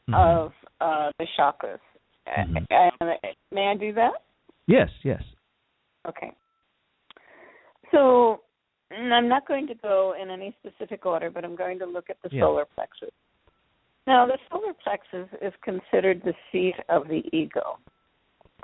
Mhm. 0.07 0.13
of 0.15 0.53
uh, 0.79 1.11
the 1.17 1.25
chakras. 1.37 1.79
Mhm. 2.27 2.65
Uh, 2.71 3.05
uh, 3.05 3.15
may 3.51 3.67
I 3.69 3.75
do 3.75 3.91
that? 3.93 4.13
yes, 4.67 4.89
yes. 5.03 5.23
Okay. 6.07 6.31
So 7.91 8.41
mm, 8.91 9.11
I'm 9.11 9.27
not 9.27 9.47
going 9.47 9.67
to 9.67 9.75
go 9.75 10.15
in 10.21 10.29
any 10.29 10.55
specific 10.59 11.05
order, 11.05 11.29
but 11.29 11.43
I'm 11.45 11.55
going 11.55 11.79
to 11.79 11.85
look 11.85 12.09
at 12.09 12.17
the 12.23 12.29
Yeah. 12.31 12.43
solar 12.43 12.65
plexus. 12.65 13.11
Now, 14.05 14.25
the 14.25 14.37
solar 14.49 14.73
plexus 14.73 15.27
is 15.41 15.53
considered 15.63 16.21
the 16.23 16.33
seat 16.51 16.75
of 16.87 17.07
the 17.07 17.23
ego. 17.33 17.77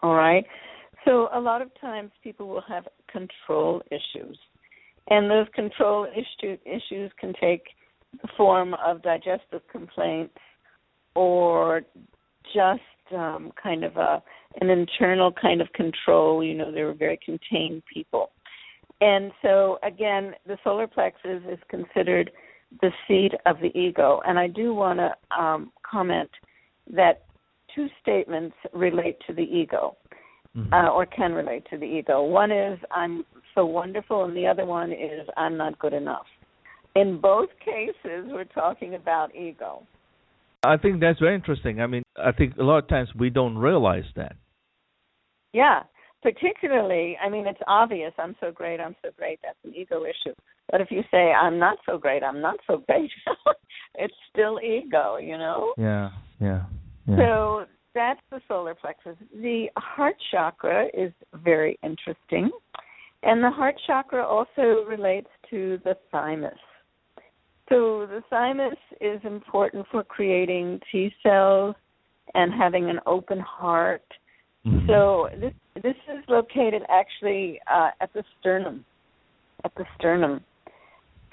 All 0.02 0.16
right? 0.16 0.46
So 1.06 1.28
a 1.34 1.40
lot 1.40 1.62
of 1.62 1.70
times 1.82 2.12
people 2.24 2.48
will 2.48 2.64
have 2.68 2.88
control 3.12 3.82
issues. 3.92 4.38
And 5.10 5.30
those 5.30 5.48
control 5.54 6.06
issue, 6.06 6.58
issues 6.66 7.12
can 7.20 7.34
take 7.42 7.64
the 8.22 8.30
form 8.38 8.74
of 8.76 9.02
digestive 9.02 9.62
complaints 9.70 10.38
or 11.16 11.82
just 12.54 12.82
um, 13.14 13.52
kind 13.62 13.84
of 13.84 13.98
a 13.98 14.24
an 14.62 14.70
internal 14.70 15.32
kind 15.32 15.62
of 15.62 15.72
control. 15.74 16.44
You 16.44 16.54
know, 16.54 16.72
they 16.72 16.84
were 16.84 16.94
very 16.94 17.20
contained 17.24 17.84
people. 17.92 18.30
And 19.02 19.32
so 19.42 19.80
again, 19.84 20.34
the 20.46 20.58
solar 20.64 20.88
plexus 20.88 21.42
is 21.50 21.60
considered 21.70 22.32
the 22.82 22.92
seat 23.08 23.32
of 23.46 23.58
the 23.60 23.78
ego. 23.78 24.22
And 24.26 24.40
I 24.40 24.48
do 24.48 24.74
want 24.74 25.00
to 25.00 25.38
um, 25.38 25.72
comment 25.90 26.30
that 26.92 27.24
two 27.76 27.88
statements 28.02 28.56
relate 28.74 29.18
to 29.28 29.34
the 29.34 29.44
ego, 29.44 29.98
mm-hmm. 30.56 30.74
uh, 30.74 30.90
or 30.90 31.06
can 31.06 31.34
relate 31.34 31.66
to 31.70 31.78
the 31.78 31.86
ego. 31.86 32.24
One 32.24 32.52
is 32.52 32.80
I'm 32.92 33.26
so 33.56 33.66
wonderful, 33.66 34.26
and 34.26 34.36
the 34.36 34.48
other 34.48 34.66
one 34.66 34.92
is 34.92 35.28
I'm 35.38 35.58
not 35.58 35.78
good 35.80 35.94
enough. 35.94 36.26
In 36.96 37.20
both 37.20 37.50
cases, 37.64 38.28
we're 38.28 38.44
talking 38.46 38.96
about 38.96 39.36
ego. 39.36 39.84
I 40.64 40.78
think 40.78 41.02
that's 41.02 41.20
very 41.20 41.36
interesting. 41.36 41.82
I 41.82 41.88
mean, 41.88 42.04
I 42.18 42.32
think 42.32 42.58
a 42.58 42.64
lot 42.64 42.78
of 42.78 42.88
times 42.88 43.10
we 43.18 43.30
don't 43.30 43.58
realize 43.58 44.06
that. 44.16 44.36
Yeah, 45.52 45.84
particularly, 46.24 47.18
I 47.24 47.30
mean, 47.30 47.46
it's 47.46 47.60
obvious 47.68 48.14
I'm 48.18 48.36
so 48.40 48.52
great, 48.52 48.80
I'm 48.80 48.96
so 49.04 49.10
great. 49.18 49.40
That's 49.44 49.58
an 49.64 49.76
ego 49.76 50.04
issue. 50.04 50.34
But 50.72 50.82
if 50.82 50.90
you 50.90 51.04
say 51.12 51.32
I'm 51.32 51.60
not 51.60 51.78
so 51.86 51.98
great, 51.98 52.24
I'm 52.24 52.42
not 52.42 52.56
so 52.66 52.78
great, 52.88 53.12
it's 53.96 54.14
still 54.32 54.60
ego, 54.60 55.18
you 55.18 55.38
know? 55.38 55.74
Yeah, 55.78 56.10
yeah, 56.40 56.64
yeah. 57.08 57.18
So 57.18 57.66
that's 57.94 58.22
the 58.32 58.42
solar 58.48 58.74
plexus. 58.74 59.18
The 59.34 59.68
heart 59.78 60.16
chakra 60.32 60.88
is 60.94 61.12
very 61.44 61.78
interesting. 61.84 62.50
And 63.22 63.44
the 63.44 63.52
heart 63.52 63.76
chakra 63.86 64.26
also 64.26 64.84
relates 64.88 65.30
to 65.50 65.80
the 65.84 65.96
thymus. 66.12 66.58
So 67.70 68.06
the 68.06 68.22
thymus 68.30 68.78
is 69.00 69.22
important 69.24 69.86
for 69.92 70.04
creating 70.04 70.82
T 70.92 71.14
cells 71.24 71.76
and 72.34 72.54
having 72.54 72.90
an 72.90 73.00
open 73.06 73.40
heart. 73.40 74.04
Mm-hmm. 74.66 74.88
So 74.88 75.30
this 75.40 75.54
this 75.76 75.96
is 76.08 76.24
located 76.28 76.84
actually 76.90 77.60
uh, 77.72 77.90
at 78.00 78.14
the 78.14 78.24
sternum, 78.40 78.86
at 79.66 79.74
the 79.76 79.86
sternum. 79.98 80.42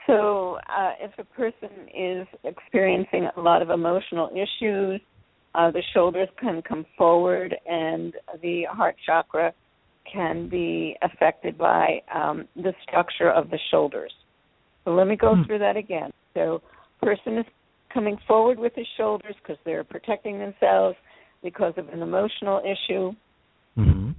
So 0.06 0.58
uh, 0.68 0.92
if 1.00 1.12
a 1.18 1.24
person 1.24 1.68
is 1.96 2.26
experiencing 2.42 3.28
a 3.36 3.40
lot 3.40 3.62
of 3.62 3.70
emotional 3.70 4.30
issues, 4.32 5.00
uh, 5.54 5.70
the 5.70 5.82
shoulders 5.94 6.28
can 6.40 6.62
come 6.62 6.84
forward, 6.96 7.54
and 7.66 8.14
the 8.42 8.64
heart 8.70 8.96
chakra 9.06 9.52
can 10.10 10.48
be 10.48 10.96
affected 11.02 11.56
by 11.56 12.00
um, 12.12 12.48
the 12.56 12.72
structure 12.82 13.30
of 13.30 13.50
the 13.50 13.58
shoulders. 13.70 14.12
So 14.84 14.92
let 14.92 15.06
me 15.06 15.16
go 15.16 15.36
hmm. 15.36 15.42
through 15.44 15.58
that 15.60 15.76
again. 15.76 16.10
So, 16.34 16.62
person 17.02 17.38
is 17.38 17.46
coming 17.92 18.16
forward 18.26 18.58
with 18.58 18.72
his 18.74 18.86
shoulders 18.96 19.34
because 19.42 19.56
they're 19.64 19.84
protecting 19.84 20.38
themselves 20.38 20.96
because 21.42 21.74
of 21.76 21.88
an 21.88 22.02
emotional 22.02 22.60
issue, 22.60 23.12
mm-hmm. 23.78 24.10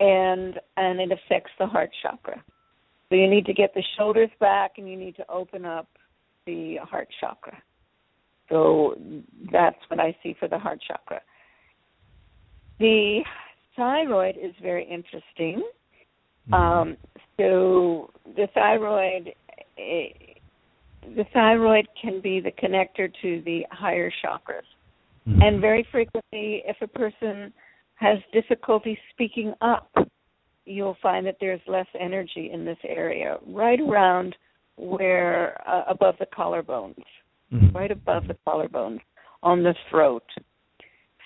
and 0.00 0.60
and 0.76 1.00
it 1.00 1.12
affects 1.12 1.52
the 1.58 1.66
heart 1.66 1.90
chakra. 2.02 2.42
So 3.08 3.14
you 3.14 3.28
need 3.28 3.46
to 3.46 3.54
get 3.54 3.72
the 3.74 3.82
shoulders 3.96 4.30
back, 4.40 4.72
and 4.78 4.88
you 4.88 4.96
need 4.96 5.16
to 5.16 5.30
open 5.30 5.64
up 5.64 5.88
the 6.46 6.76
heart 6.82 7.08
chakra. 7.20 7.56
So 8.48 8.96
that's 9.52 9.78
what 9.88 10.00
I 10.00 10.16
see 10.22 10.34
for 10.38 10.48
the 10.48 10.58
heart 10.58 10.80
chakra. 10.86 11.20
The 12.78 13.20
thyroid 13.76 14.36
is 14.36 14.54
very 14.62 14.84
interesting. 14.84 15.62
Mm-hmm. 16.50 16.54
Um, 16.54 16.96
so 17.38 18.10
the 18.36 18.48
thyroid, 18.54 19.34
eh, 19.78 20.08
the 21.16 21.24
thyroid 21.32 21.86
can 22.00 22.20
be 22.20 22.40
the 22.40 22.50
connector 22.50 23.10
to 23.22 23.42
the 23.44 23.64
higher 23.70 24.10
chakras, 24.24 24.66
mm-hmm. 25.28 25.42
and 25.42 25.60
very 25.60 25.86
frequently, 25.92 26.62
if 26.66 26.76
a 26.80 26.86
person 26.86 27.52
has 27.94 28.18
difficulty 28.32 28.98
speaking 29.10 29.52
up, 29.60 29.90
you'll 30.64 30.96
find 31.02 31.26
that 31.26 31.36
there's 31.40 31.60
less 31.66 31.86
energy 31.98 32.50
in 32.52 32.64
this 32.64 32.78
area, 32.84 33.36
right 33.46 33.80
around 33.80 34.36
where 34.76 35.60
uh, 35.68 35.82
above 35.88 36.14
the 36.18 36.26
collarbones, 36.26 37.02
mm-hmm. 37.52 37.76
right 37.76 37.90
above 37.90 38.26
the 38.28 38.36
collarbones 38.46 39.00
on 39.42 39.62
the 39.62 39.74
throat. 39.90 40.24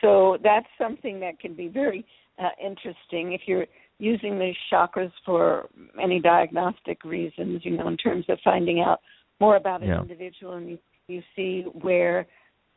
So 0.00 0.38
that's 0.42 0.66
something 0.78 1.20
that 1.20 1.38
can 1.38 1.54
be 1.54 1.68
very 1.68 2.04
uh, 2.38 2.48
interesting 2.64 3.32
if 3.32 3.42
you're 3.46 3.66
using 3.98 4.38
these 4.38 4.56
chakras 4.72 5.12
for 5.24 5.68
any 6.02 6.20
diagnostic 6.20 7.04
reasons, 7.04 7.60
you 7.64 7.76
know, 7.76 7.86
in 7.88 7.96
terms 7.96 8.24
of 8.28 8.38
finding 8.42 8.80
out 8.80 9.00
more 9.40 9.56
about 9.56 9.82
an 9.82 9.88
yeah. 9.88 10.00
individual 10.00 10.54
and 10.54 10.68
you, 10.70 10.78
you 11.08 11.22
see 11.36 11.64
where 11.80 12.26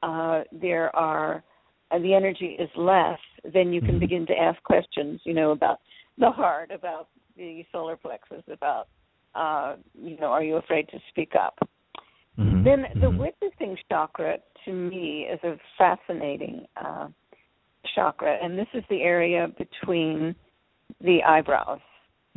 uh, 0.04 0.42
there 0.52 0.96
are 0.96 1.44
uh, 1.92 2.00
the 2.00 2.14
energy 2.14 2.58
is 2.60 2.70
less, 2.76 3.20
then 3.54 3.72
you 3.72 3.80
can 3.80 3.92
mm-hmm. 3.92 4.00
begin 4.00 4.26
to 4.28 4.34
ask 4.34 4.62
questions, 4.64 5.22
you 5.24 5.34
know, 5.34 5.52
about 5.52 5.80
the 6.18 6.30
heart, 6.30 6.72
about 6.72 7.10
the 7.38 7.64
solar 7.72 7.96
plexus, 7.96 8.44
about 8.52 8.88
uh, 9.36 9.76
you 10.02 10.18
know, 10.18 10.28
are 10.28 10.44
you 10.44 10.56
afraid 10.56 10.88
to 10.90 10.98
speak 11.10 11.34
up? 11.40 11.58
Mm-hmm. 12.40 12.64
Then 12.64 12.86
the 12.96 13.08
mm-hmm. 13.08 13.18
witnessing 13.18 13.78
chakra 13.90 14.38
to 14.66 14.72
me 14.72 15.28
is 15.32 15.40
a 15.44 15.58
fascinating 15.78 16.66
uh, 16.78 17.08
chakra, 17.94 18.38
and 18.42 18.58
this 18.58 18.68
is 18.74 18.84
the 18.90 19.02
area 19.02 19.48
between 19.58 20.36
the 21.02 21.20
eyebrows. 21.24 21.80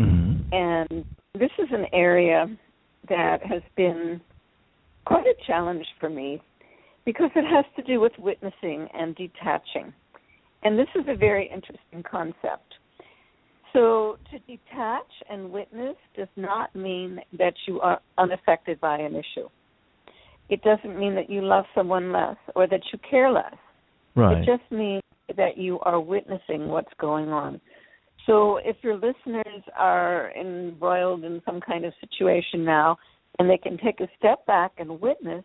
Mm-hmm. 0.01 0.55
And 0.55 1.05
this 1.35 1.51
is 1.59 1.69
an 1.71 1.87
area 1.93 2.47
that 3.09 3.45
has 3.45 3.63
been 3.77 4.21
quite 5.05 5.27
a 5.27 5.35
challenge 5.47 5.87
for 5.99 6.11
me 6.11 6.43
because 7.09 7.31
it 7.37 7.45
has 7.47 7.65
to 7.75 7.83
do 7.91 8.01
with 8.01 8.13
witnessing 8.19 8.87
and 8.93 9.17
detaching. 9.17 9.95
And 10.63 10.79
this 10.79 10.89
is 10.95 11.07
a 11.09 11.17
very 11.17 11.47
interesting 11.51 12.03
concept. 12.03 12.75
So, 13.73 14.19
to 14.31 14.39
detach 14.41 15.11
and 15.31 15.51
witness 15.51 15.97
does 16.15 16.29
not 16.37 16.77
mean 16.77 17.19
that 17.39 17.55
you 17.67 17.81
are 17.81 17.99
unaffected 18.19 18.79
by 18.83 18.99
an 18.99 19.15
issue. 19.15 19.49
It 20.51 20.61
doesn't 20.61 20.99
mean 20.99 21.15
that 21.15 21.31
you 21.31 21.41
love 21.41 21.65
someone 21.75 22.13
less 22.13 22.37
or 22.55 22.67
that 22.67 22.83
you 22.93 22.99
care 23.11 23.33
less. 23.33 23.57
Right. 24.15 24.37
It 24.37 24.45
just 24.45 24.71
means 24.71 25.03
that 25.35 25.57
you 25.57 25.81
are 25.81 25.99
witnessing 25.99 26.69
what's 26.69 26.93
going 27.01 27.31
on. 27.31 27.59
So 28.27 28.59
if 28.59 28.77
your 28.83 28.97
listeners 28.97 29.63
are 29.79 30.31
embroiled 30.39 31.25
in 31.25 31.41
some 31.47 31.63
kind 31.63 31.87
of 31.87 31.95
situation 32.01 32.67
now 32.67 32.99
and 33.39 33.49
they 33.49 33.57
can 33.57 33.79
take 33.79 34.01
a 34.01 34.09
step 34.19 34.45
back 34.45 34.73
and 34.77 35.01
witness 35.01 35.45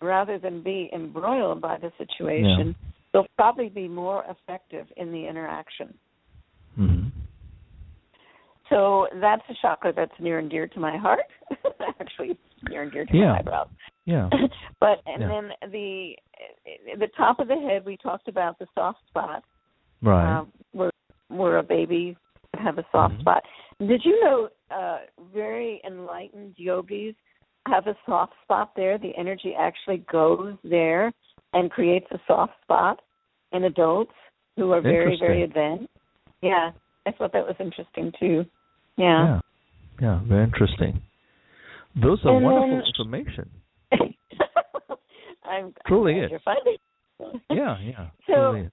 rather 0.00 0.38
than 0.38 0.62
be 0.62 0.90
embroiled 0.92 1.60
by 1.60 1.78
the 1.78 1.90
situation, 1.98 2.68
yeah. 2.68 2.90
they'll 3.12 3.26
probably 3.36 3.68
be 3.68 3.88
more 3.88 4.24
effective 4.28 4.86
in 4.96 5.12
the 5.12 5.26
interaction. 5.26 5.94
Mm-hmm. 6.78 7.08
So 8.70 9.06
that's 9.20 9.42
a 9.48 9.54
chakra 9.60 9.92
that's 9.94 10.12
near 10.18 10.38
and 10.38 10.50
dear 10.50 10.66
to 10.68 10.80
my 10.80 10.96
heart. 10.96 11.20
Actually, 12.00 12.38
near 12.68 12.82
and 12.82 12.92
dear 12.92 13.04
to 13.04 13.16
yeah. 13.16 13.26
my 13.26 13.38
eyebrows. 13.38 13.68
Yeah. 14.04 14.28
but 14.80 15.00
and 15.06 15.22
yeah. 15.22 15.28
then 15.28 15.70
the 15.70 16.12
the 16.98 17.08
top 17.16 17.38
of 17.40 17.48
the 17.48 17.56
head, 17.56 17.84
we 17.84 17.96
talked 17.96 18.28
about 18.28 18.58
the 18.58 18.66
soft 18.74 18.98
spot. 19.08 19.44
Right. 20.02 20.38
Um, 20.38 20.52
where 20.72 20.90
where 21.28 21.58
a 21.58 21.62
baby 21.62 22.16
have 22.58 22.78
a 22.78 22.84
soft 22.90 23.14
mm-hmm. 23.14 23.20
spot. 23.20 23.42
Did 23.80 24.02
you 24.04 24.20
know 24.24 24.48
uh, 24.70 24.98
very 25.32 25.80
enlightened 25.86 26.54
yogis 26.56 27.14
have 27.66 27.86
a 27.86 27.96
soft 28.06 28.32
spot 28.42 28.72
there? 28.76 28.98
The 28.98 29.12
energy 29.16 29.54
actually 29.58 30.04
goes 30.10 30.54
there 30.64 31.12
and 31.52 31.70
creates 31.70 32.06
a 32.10 32.18
soft 32.26 32.52
spot 32.62 33.00
in 33.52 33.64
adults 33.64 34.12
who 34.56 34.72
are 34.72 34.80
very 34.80 35.16
very 35.18 35.42
advanced. 35.42 35.88
Yeah, 36.42 36.70
I 37.06 37.12
thought 37.12 37.32
that 37.32 37.46
was 37.46 37.56
interesting 37.58 38.12
too. 38.18 38.44
Yeah. 38.96 39.24
Yeah, 39.26 39.40
yeah 40.00 40.20
very 40.26 40.44
interesting. 40.44 41.00
Those 42.00 42.18
are 42.24 42.34
and 42.34 42.44
wonderful 42.44 42.70
then, 42.70 42.82
information. 42.86 43.50
I'm 45.44 45.74
truly 45.86 46.14
is. 46.14 46.30
You're 46.30 46.40
finding. 46.40 46.76
yeah, 47.50 47.76
yeah. 47.80 48.06
So, 48.26 48.68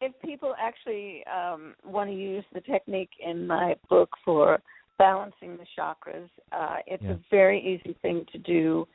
if 0.00 0.12
people 0.22 0.54
actually 0.60 1.24
um, 1.26 1.74
want 1.84 2.10
to 2.10 2.16
use 2.16 2.44
the 2.52 2.60
technique 2.60 3.10
in 3.24 3.46
my 3.46 3.74
book 3.88 4.10
for 4.24 4.60
balancing 4.98 5.56
the 5.56 5.66
chakras, 5.78 6.28
uh, 6.52 6.76
it's 6.86 7.02
yeah. 7.02 7.12
a 7.12 7.18
very 7.30 7.60
easy 7.60 7.96
thing 8.02 8.24
to 8.32 8.38
do, 8.38 8.86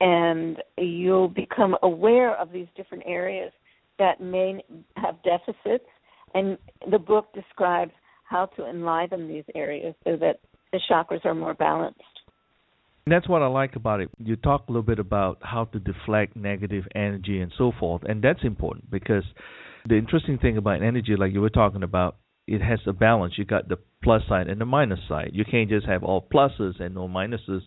and 0.00 0.58
you'll 0.78 1.28
become 1.28 1.76
aware 1.82 2.36
of 2.36 2.52
these 2.52 2.66
different 2.76 3.04
areas 3.06 3.52
that 3.98 4.20
may 4.20 4.62
have 4.96 5.16
deficits. 5.22 5.88
And 6.34 6.58
the 6.90 6.98
book 6.98 7.32
describes 7.32 7.92
how 8.24 8.46
to 8.56 8.68
enliven 8.68 9.28
these 9.28 9.44
areas 9.54 9.94
so 10.04 10.16
that 10.16 10.40
the 10.72 10.80
chakras 10.90 11.24
are 11.24 11.34
more 11.34 11.54
balanced. 11.54 12.00
And 13.06 13.12
That's 13.12 13.28
what 13.28 13.42
I 13.42 13.46
like 13.46 13.76
about 13.76 14.00
it. 14.00 14.10
You 14.18 14.36
talk 14.36 14.64
a 14.68 14.72
little 14.72 14.82
bit 14.82 14.98
about 14.98 15.38
how 15.42 15.66
to 15.66 15.78
deflect 15.78 16.36
negative 16.36 16.84
energy 16.94 17.40
and 17.40 17.52
so 17.56 17.72
forth, 17.78 18.02
and 18.04 18.22
that's 18.22 18.42
important 18.42 18.90
because 18.90 19.24
the 19.86 19.96
interesting 19.96 20.38
thing 20.38 20.56
about 20.56 20.82
energy, 20.82 21.14
like 21.16 21.32
you 21.32 21.42
were 21.42 21.50
talking 21.50 21.82
about, 21.82 22.16
it 22.46 22.60
has 22.60 22.80
a 22.86 22.92
balance. 22.92 23.34
You 23.38 23.44
got 23.44 23.68
the 23.68 23.78
plus 24.02 24.22
side 24.28 24.48
and 24.48 24.60
the 24.60 24.66
minus 24.66 25.00
side. 25.08 25.30
You 25.32 25.44
can't 25.44 25.68
just 25.68 25.86
have 25.86 26.02
all 26.02 26.20
pluses 26.20 26.80
and 26.80 26.94
no 26.94 27.08
minuses, 27.08 27.60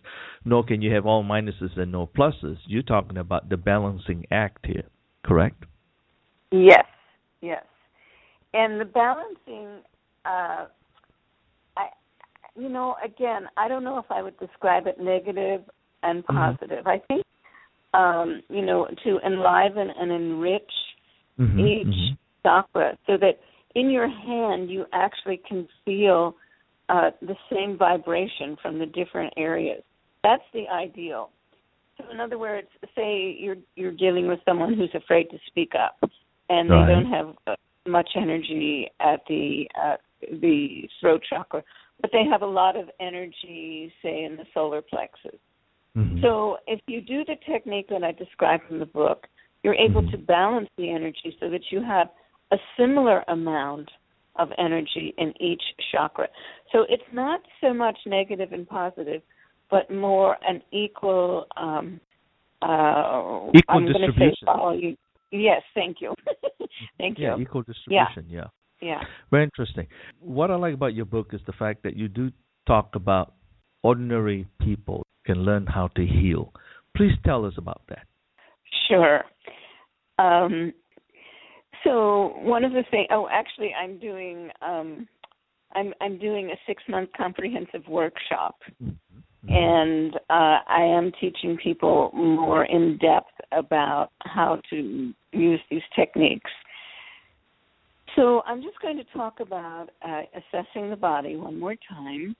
nor 0.44 0.64
can 0.64 0.82
you 0.82 0.94
have 0.94 1.04
all 1.06 1.24
minuses 1.24 1.76
and 1.76 1.90
no 1.90 2.06
pluses. 2.06 2.58
You're 2.66 2.82
talking 2.82 3.18
about 3.18 3.48
the 3.48 3.56
balancing 3.56 4.24
act 4.30 4.66
here, 4.66 4.84
correct? 5.24 5.64
Yes, 6.52 6.86
yes. 7.40 7.64
And 8.54 8.80
the 8.80 8.84
balancing, 8.84 9.82
uh, 10.24 10.66
I, 11.76 11.88
you 12.56 12.68
know, 12.68 12.94
again, 13.04 13.46
I 13.56 13.68
don't 13.68 13.84
know 13.84 13.98
if 13.98 14.06
I 14.10 14.22
would 14.22 14.38
describe 14.38 14.86
it 14.86 14.98
negative 15.00 15.62
and 16.02 16.24
Mm-hmm. 16.30 16.36
positive. 16.36 16.86
I 16.86 16.98
think, 17.08 17.24
um, 17.94 18.42
you 18.48 18.64
know, 18.64 18.86
to 19.04 19.18
enliven 19.26 19.90
and 19.98 20.12
enrich 20.12 20.62
Mhm, 21.38 21.58
each 21.60 21.86
mhm. 21.86 22.16
chakra 22.42 22.96
so 23.06 23.16
that 23.16 23.38
in 23.74 23.90
your 23.90 24.08
hand 24.08 24.70
you 24.70 24.86
actually 24.92 25.40
can 25.48 25.68
feel 25.84 26.36
uh, 26.88 27.10
the 27.20 27.36
same 27.52 27.76
vibration 27.76 28.56
from 28.62 28.78
the 28.78 28.86
different 28.86 29.32
areas. 29.36 29.82
That's 30.22 30.42
the 30.52 30.66
ideal. 30.68 31.30
So 31.96 32.04
in 32.10 32.20
other 32.20 32.38
words, 32.38 32.68
say 32.94 33.36
you're 33.38 33.56
you're 33.76 33.92
dealing 33.92 34.28
with 34.28 34.38
someone 34.46 34.74
who's 34.74 34.94
afraid 34.94 35.30
to 35.30 35.38
speak 35.48 35.72
up 35.74 36.10
and 36.48 36.70
they 36.70 36.92
don't 36.92 37.10
have 37.10 37.34
uh, 37.46 37.56
much 37.86 38.10
energy 38.16 38.88
at 39.00 39.20
the 39.28 39.68
uh, 39.80 39.96
the 40.40 40.88
throat 41.00 41.22
chakra, 41.28 41.62
but 42.00 42.10
they 42.12 42.24
have 42.24 42.42
a 42.42 42.46
lot 42.46 42.76
of 42.76 42.88
energy 43.00 43.92
say 44.02 44.24
in 44.24 44.36
the 44.36 44.44
solar 44.54 44.82
plexus. 44.82 45.38
Mhm. 45.96 46.22
So 46.22 46.58
if 46.66 46.80
you 46.86 47.00
do 47.00 47.24
the 47.24 47.36
technique 47.46 47.88
that 47.88 48.04
I 48.04 48.12
described 48.12 48.70
in 48.70 48.78
the 48.78 48.86
book, 48.86 49.26
you're 49.62 49.74
able 49.74 50.02
Mhm. 50.02 50.10
to 50.12 50.18
balance 50.18 50.68
the 50.76 50.90
energy 50.90 51.36
so 51.40 51.48
that 51.50 51.72
you 51.72 51.80
have 51.80 52.10
a 52.52 52.56
similar 52.78 53.24
amount 53.28 53.90
of 54.36 54.48
energy 54.58 55.14
in 55.18 55.32
each 55.40 55.62
chakra. 55.92 56.28
So 56.72 56.84
it's 56.88 57.02
not 57.12 57.40
so 57.60 57.74
much 57.74 57.98
negative 58.06 58.52
and 58.52 58.68
positive, 58.68 59.22
but 59.70 59.90
more 59.90 60.36
an 60.46 60.62
equal 60.72 61.46
um 61.56 62.00
uh 62.62 63.50
Equal 63.54 63.62
I'm 63.68 63.86
say 63.86 63.92
distribution. 63.92 64.46
volume. 64.46 64.96
Yes, 65.30 65.62
thank 65.74 65.98
you. 66.00 66.14
thank 66.98 67.18
yeah, 67.18 67.30
you. 67.30 67.36
Yeah, 67.36 67.42
equal 67.42 67.62
distribution. 67.62 68.26
Yeah. 68.28 68.44
Yeah. 68.80 69.00
Very 69.30 69.44
interesting. 69.44 69.86
What 70.20 70.50
I 70.50 70.56
like 70.56 70.74
about 70.74 70.94
your 70.94 71.04
book 71.04 71.30
is 71.32 71.40
the 71.46 71.52
fact 71.52 71.82
that 71.82 71.96
you 71.96 72.08
do 72.08 72.30
talk 72.66 72.94
about 72.94 73.34
ordinary 73.82 74.46
people 74.60 75.04
can 75.26 75.38
learn 75.38 75.66
how 75.66 75.88
to 75.88 76.06
heal. 76.06 76.52
Please 76.96 77.12
tell 77.24 77.44
us 77.44 77.54
about 77.58 77.82
that. 77.88 78.06
Sure. 78.88 79.24
Um, 80.18 80.72
so 81.84 82.34
one 82.38 82.64
of 82.64 82.72
the 82.72 82.84
things. 82.90 83.08
Oh, 83.10 83.28
actually, 83.30 83.72
I'm 83.74 83.98
doing. 83.98 84.50
Um, 84.62 85.08
I'm 85.74 85.92
I'm 86.00 86.18
doing 86.18 86.50
a 86.50 86.56
six 86.66 86.82
month 86.88 87.10
comprehensive 87.16 87.86
workshop, 87.88 88.56
and 89.48 90.14
uh, 90.30 90.58
I 90.66 90.82
am 90.82 91.12
teaching 91.20 91.58
people 91.62 92.10
more 92.14 92.64
in 92.64 92.98
depth 92.98 93.32
about 93.52 94.10
how 94.22 94.60
to 94.70 95.12
use 95.32 95.60
these 95.70 95.82
techniques. 95.94 96.50
So 98.16 98.42
I'm 98.46 98.62
just 98.62 98.80
going 98.80 98.96
to 98.96 99.04
talk 99.12 99.40
about 99.40 99.88
uh, 100.02 100.22
assessing 100.34 100.90
the 100.90 100.96
body 100.96 101.36
one 101.36 101.58
more 101.58 101.76
time. 101.88 102.34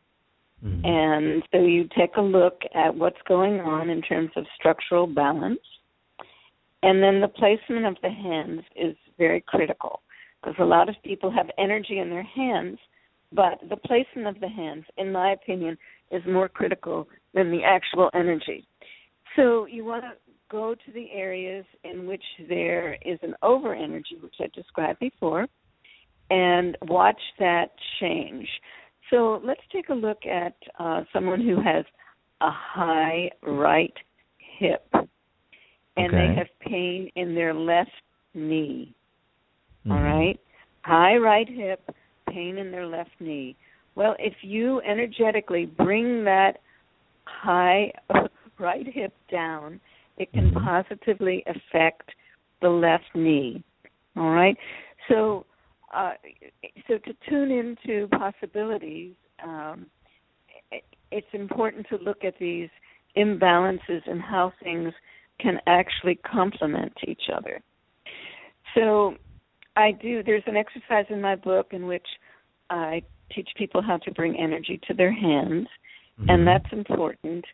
Mhm. 0.64 0.84
And 0.84 1.42
so 1.52 1.58
you 1.58 1.88
take 1.96 2.16
a 2.16 2.20
look 2.20 2.62
at 2.74 2.94
what's 2.94 3.20
going 3.28 3.60
on 3.60 3.90
in 3.90 4.02
terms 4.02 4.30
of 4.34 4.44
structural 4.56 5.06
balance. 5.06 5.60
And 6.82 7.02
then 7.02 7.20
the 7.20 7.28
placement 7.28 7.86
of 7.86 7.96
the 8.02 8.10
hands 8.10 8.62
is 8.76 8.96
very 9.18 9.42
critical 9.46 10.02
because 10.40 10.56
a 10.60 10.64
lot 10.64 10.88
of 10.88 10.94
people 11.04 11.30
have 11.30 11.50
energy 11.58 11.98
in 11.98 12.10
their 12.10 12.22
hands, 12.22 12.78
but 13.32 13.58
the 13.68 13.76
placement 13.76 14.28
of 14.28 14.40
the 14.40 14.48
hands, 14.48 14.84
in 14.96 15.10
my 15.10 15.32
opinion, 15.32 15.76
is 16.10 16.22
more 16.26 16.48
critical 16.48 17.08
than 17.34 17.50
the 17.50 17.64
actual 17.64 18.10
energy. 18.14 18.66
So 19.36 19.66
you 19.66 19.84
want 19.84 20.04
to 20.04 20.12
go 20.50 20.74
to 20.74 20.92
the 20.92 21.10
areas 21.12 21.64
in 21.84 22.06
which 22.06 22.22
there 22.48 22.96
is 23.04 23.18
an 23.22 23.34
over 23.42 23.74
energy, 23.74 24.16
which 24.20 24.36
I 24.40 24.46
described 24.54 25.00
before, 25.00 25.46
and 26.30 26.76
watch 26.82 27.20
that 27.38 27.70
change. 28.00 28.48
So 29.10 29.40
let's 29.44 29.60
take 29.72 29.88
a 29.88 29.94
look 29.94 30.24
at 30.26 30.54
uh, 30.78 31.02
someone 31.12 31.40
who 31.40 31.56
has 31.60 31.84
a 32.40 32.50
high 32.50 33.30
right 33.42 33.92
hip 34.58 34.86
and 35.98 36.14
Okay. 36.14 36.28
they 36.28 36.34
have 36.36 36.48
pain 36.60 37.10
in 37.16 37.34
their 37.34 37.54
left 37.54 37.90
knee. 38.34 38.94
All 39.90 39.98
Mhm. 39.98 40.02
right? 40.02 40.40
High 40.84 41.16
right 41.16 41.48
hip, 41.48 41.80
pain 42.28 42.58
in 42.58 42.70
their 42.70 42.86
left 42.86 43.10
knee. 43.20 43.56
Well, 43.94 44.14
if 44.18 44.34
you 44.42 44.80
energetically 44.82 45.66
bring 45.66 46.24
that 46.24 46.60
high 47.26 47.92
right 48.58 48.86
hip 48.86 49.14
down, 49.30 49.80
it 50.16 50.32
can 50.32 50.50
Mhm. 50.50 50.64
positively 50.64 51.42
affect 51.46 52.10
the 52.60 52.68
left 52.68 53.14
knee. 53.14 53.62
All 54.16 54.30
right? 54.30 54.56
So 55.08 55.46
uh, 55.94 56.12
so 56.86 56.98
to 56.98 57.14
tune 57.28 57.50
into 57.50 58.08
possibilities, 58.08 59.14
um, 59.42 59.86
it, 60.70 60.84
it's 61.10 61.26
important 61.32 61.86
to 61.88 61.96
look 61.98 62.24
at 62.24 62.38
these 62.38 62.68
imbalances 63.16 64.02
and 64.06 64.20
how 64.20 64.52
things 64.62 64.92
can 65.40 65.58
actually 65.66 66.16
complement 66.16 66.92
each 67.06 67.22
other. 67.34 67.60
So 68.74 69.14
I 69.76 69.92
do. 69.92 70.22
There's 70.22 70.42
an 70.46 70.56
exercise 70.56 71.06
in 71.10 71.20
my 71.20 71.36
book 71.36 71.68
in 71.72 71.86
which 71.86 72.06
I 72.70 73.02
teach 73.34 73.48
people 73.56 73.82
how 73.82 73.98
to 73.98 74.10
bring 74.12 74.38
energy 74.38 74.80
to 74.88 74.94
their 74.94 75.12
hands, 75.12 75.68
Mhm. 76.20 76.26
and 76.28 76.46
that's 76.46 76.72
important. 76.72 77.44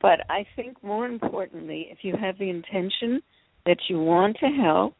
But 0.00 0.20
I 0.30 0.44
think 0.56 0.82
more 0.82 1.06
importantly, 1.06 1.88
if 1.90 2.04
you 2.04 2.16
have 2.16 2.38
the 2.38 2.50
intention 2.50 3.22
that 3.64 3.78
you 3.88 4.00
want 4.00 4.36
to 4.38 4.48
help 4.48 4.96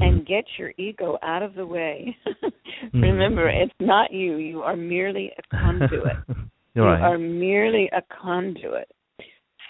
and 0.00 0.24
get 0.24 0.44
your 0.58 0.72
ego 0.78 1.18
out 1.22 1.42
of 1.42 1.54
the 1.54 1.66
way, 1.66 2.16
remember 2.92 3.48
it's 3.48 3.74
not 3.80 4.12
you. 4.12 4.36
You 4.36 4.62
are 4.62 4.76
merely 4.76 5.32
a 5.36 5.56
conduit. 5.56 6.16
You're 6.74 6.86
you 6.86 6.92
right. 6.92 7.02
are 7.02 7.18
merely 7.18 7.90
a 7.92 8.02
conduit. 8.02 8.88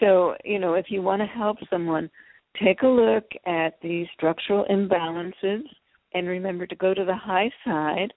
So, 0.00 0.34
you 0.44 0.58
know, 0.58 0.74
if 0.74 0.86
you 0.88 1.02
want 1.02 1.22
to 1.22 1.26
help 1.26 1.58
someone, 1.70 2.10
take 2.62 2.82
a 2.82 2.86
look 2.86 3.24
at 3.46 3.80
the 3.82 4.04
structural 4.14 4.64
imbalances 4.70 5.62
and 6.14 6.26
remember 6.26 6.66
to 6.66 6.76
go 6.76 6.94
to 6.94 7.04
the 7.04 7.16
high 7.16 7.50
side 7.64 8.12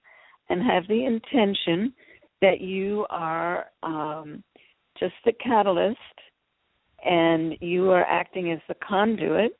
and 0.48 0.62
have 0.62 0.86
the 0.88 1.04
intention 1.04 1.92
that 2.40 2.60
you 2.60 3.06
are 3.10 3.66
um, 3.82 4.42
just 4.98 5.14
the 5.24 5.32
catalyst 5.32 5.98
and 7.04 7.56
you 7.60 7.90
are 7.90 8.04
acting 8.04 8.52
as 8.52 8.58
the 8.68 8.74
conduit 8.86 9.58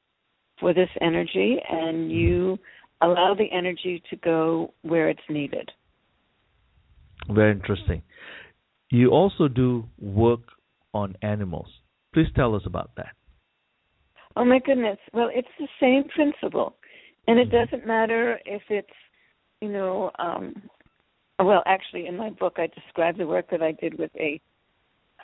for 0.61 0.73
this 0.73 0.89
energy 1.01 1.59
and 1.69 2.11
you 2.11 2.59
allow 3.01 3.35
the 3.35 3.51
energy 3.53 4.03
to 4.11 4.17
go 4.17 4.73
where 4.83 5.09
it's 5.09 5.21
needed. 5.29 5.69
Very 7.29 7.53
interesting. 7.53 8.03
You 8.91 9.11
also 9.11 9.49
do 9.49 9.85
work 9.99 10.41
on 10.93 11.17
animals. 11.23 11.69
Please 12.13 12.29
tell 12.37 12.55
us 12.55 12.63
about 12.67 12.91
that. 12.97 13.15
Oh 14.37 14.45
my 14.45 14.59
goodness. 14.61 14.99
Well, 15.13 15.31
it's 15.33 15.49
the 15.59 15.69
same 15.81 16.05
principle. 16.09 16.77
And 17.29 17.39
it 17.39 17.49
Mhm. 17.49 17.53
doesn't 17.53 17.87
matter 17.87 18.41
if 18.45 18.63
it's, 18.71 18.89
you 19.61 19.69
know, 19.69 20.11
um 20.19 20.69
well, 21.39 21.63
actually 21.67 22.07
in 22.07 22.17
my 22.17 22.31
book 22.31 22.59
I 22.59 22.67
describe 22.69 23.17
the 23.17 23.27
work 23.27 23.49
that 23.51 23.63
I 23.63 23.73
did 23.73 23.99
with 23.99 24.15
a 24.17 24.41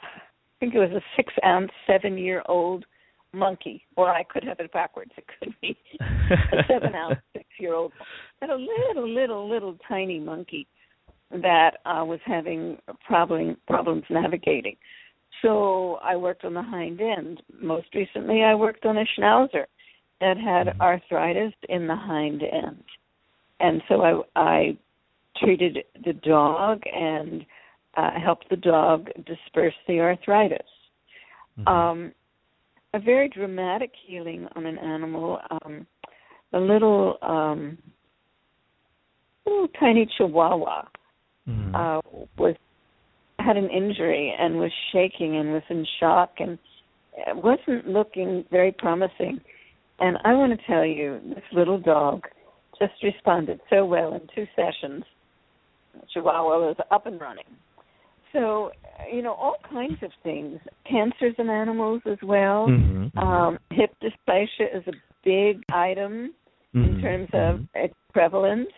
I 0.03 0.61
think 0.61 0.75
it 0.75 0.79
was 0.79 0.91
a 0.91 1.03
6 1.17 1.33
ounce 1.45 1.71
7 1.87 2.19
year 2.19 2.43
old 2.47 2.85
monkey 3.33 3.87
or 3.97 4.11
I 4.11 4.25
could 4.25 4.45
have 4.45 4.59
it 4.61 4.73
backwards. 4.73 5.13
It 5.17 5.27
could 5.39 5.55
be 5.61 5.77
a 6.53 6.57
7 6.67 6.95
ounce 6.95 7.19
6 7.37 7.45
year 7.61 7.75
old 7.75 7.93
and 8.41 8.51
a 8.51 8.57
little 8.57 9.09
little 9.09 9.49
little 9.49 9.77
tiny 9.87 10.19
monkey 10.19 10.67
that 11.31 11.79
uh 11.85 12.05
was 12.05 12.21
having 12.25 12.79
problem 13.07 13.57
problems 13.67 14.05
navigating. 14.11 14.77
So 15.43 15.99
I 16.03 16.17
worked 16.17 16.45
on 16.45 16.55
the 16.55 16.63
hind 16.63 17.01
end. 17.01 17.43
Most 17.61 17.95
recently, 17.95 18.43
I 18.43 18.55
worked 18.55 18.85
on 18.87 18.99
a 18.99 19.05
schnauzer 19.05 19.67
that 20.21 20.37
had 20.37 20.69
Mhm. 20.69 20.81
arthritis 20.81 21.55
in 21.69 21.87
the 21.87 21.95
hind 21.95 22.43
end, 22.43 22.83
and 23.61 23.83
so 23.89 24.03
I, 24.03 24.41
I 24.41 24.77
treated 25.37 25.85
the 26.05 26.13
dog 26.13 26.83
and 26.93 27.47
uh, 27.95 28.11
helped 28.19 28.49
the 28.49 28.57
dog 28.57 29.11
disperse 29.25 29.75
the 29.87 30.01
arthritis. 30.01 30.67
Mhm. 31.59 31.69
Um, 31.69 32.15
a 32.95 32.99
very 32.99 33.29
dramatic 33.29 33.95
healing 33.95 34.49
on 34.55 34.67
an 34.67 34.79
animal. 34.79 35.41
Um, 35.51 35.87
a 36.53 36.61
little, 36.61 37.19
um, 37.23 37.79
little 39.45 39.69
tiny 39.69 40.07
Chihuahua 40.07 40.87
Mhm. 41.47 41.75
uh, 41.75 42.01
was 42.37 42.57
had 43.49 43.57
an 43.57 43.71
injury 43.71 44.35
and 44.39 44.59
was 44.59 44.73
shaking 44.93 45.37
and 45.37 45.53
was 45.53 45.63
in 45.71 45.87
shock 45.99 46.35
and 46.39 46.59
wasn't 47.35 47.89
looking 47.89 48.45
very 48.51 48.73
promising. 48.73 49.41
And 50.01 50.19
I 50.25 50.35
want 50.35 50.53
to 50.53 50.67
tell 50.67 50.85
you, 50.85 51.19
this 51.35 51.45
little 51.53 51.79
dog 51.79 52.25
just 52.79 52.93
responded 53.03 53.61
so 53.71 53.85
well 53.85 54.15
in 54.15 54.21
two 54.35 54.47
sessions 54.55 55.05
Chihuahua 56.13 56.59
was 56.61 56.77
up 56.91 57.07
and 57.07 57.21
running. 57.21 57.45
So, 58.33 58.71
you 59.13 59.23
know, 59.23 59.33
all 59.33 59.57
kinds 59.69 60.03
of 60.03 60.11
things. 60.23 60.61
Cancers 60.89 61.35
in 61.39 61.49
animals 61.49 62.03
as 62.07 62.19
well. 62.23 62.67
Mm-hmm. 62.69 63.19
Um, 63.19 63.59
hip 63.71 63.95
dysplasia 64.03 64.77
is 64.77 64.87
a 64.87 64.93
big 65.25 65.63
item 65.73 66.35
Mhm. 66.75 66.87
in 66.87 67.01
terms 67.01 67.29
of 67.33 67.67
its 67.75 67.95
prevalence. 68.13 68.71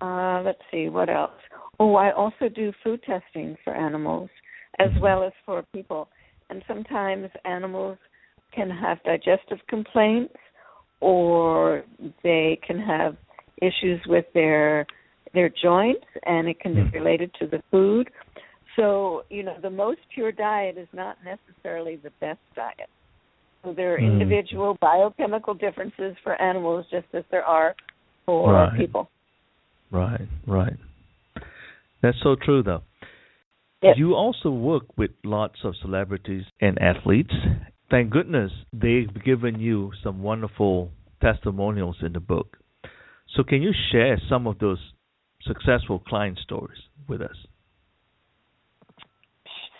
Uh, 0.00 0.42
let's 0.44 0.60
see, 0.70 0.88
what 0.88 1.08
else? 1.08 1.32
Oh, 1.78 1.94
I 1.94 2.12
also 2.12 2.48
do 2.48 2.72
food 2.82 3.02
testing 3.02 3.56
for 3.64 3.74
animals 3.74 4.30
as 4.78 4.92
Mhm. 4.92 5.00
well 5.00 5.22
as 5.22 5.32
for 5.44 5.62
people. 5.74 6.08
And 6.48 6.64
sometimes 6.66 7.30
animals 7.44 7.98
can 8.52 8.70
have 8.70 9.02
digestive 9.02 9.64
complaints 9.66 10.34
or 11.00 11.84
they 12.22 12.56
can 12.62 12.78
have 12.78 13.16
issues 13.60 14.04
with 14.06 14.30
their 14.32 14.86
their 15.32 15.48
joints 15.50 16.06
and 16.24 16.48
it 16.48 16.58
can 16.60 16.74
be 16.74 16.98
related 16.98 17.34
to 17.34 17.46
the 17.46 17.60
food. 17.70 18.10
So, 18.76 19.24
you 19.28 19.42
know, 19.42 19.58
the 19.60 19.70
most 19.70 20.00
pure 20.14 20.32
diet 20.32 20.78
is 20.78 20.88
not 20.92 21.18
necessarily 21.24 21.96
the 21.96 22.12
best 22.20 22.40
diet. 22.54 22.88
So 23.64 23.72
there 23.72 23.94
are 23.94 23.98
Mm. 23.98 24.20
individual 24.20 24.76
biochemical 24.80 25.52
differences 25.54 26.16
for 26.22 26.40
animals 26.40 26.86
just 26.90 27.12
as 27.12 27.24
there 27.30 27.44
are 27.44 27.74
for 28.24 28.52
Right. 28.52 28.76
people. 28.78 29.10
Right, 29.90 30.28
right. 30.46 30.76
That's 32.06 32.22
so 32.22 32.36
true, 32.36 32.62
though. 32.62 32.82
Yes. 33.82 33.96
You 33.98 34.14
also 34.14 34.48
work 34.48 34.96
with 34.96 35.10
lots 35.24 35.56
of 35.64 35.74
celebrities 35.82 36.44
and 36.60 36.80
athletes. 36.80 37.34
Thank 37.90 38.10
goodness 38.10 38.52
they've 38.72 39.12
given 39.24 39.58
you 39.58 39.90
some 40.04 40.22
wonderful 40.22 40.92
testimonials 41.20 41.96
in 42.02 42.12
the 42.12 42.20
book. 42.20 42.58
So, 43.34 43.42
can 43.42 43.60
you 43.60 43.72
share 43.90 44.22
some 44.28 44.46
of 44.46 44.60
those 44.60 44.78
successful 45.42 45.98
client 45.98 46.38
stories 46.44 46.78
with 47.08 47.22
us? 47.22 47.36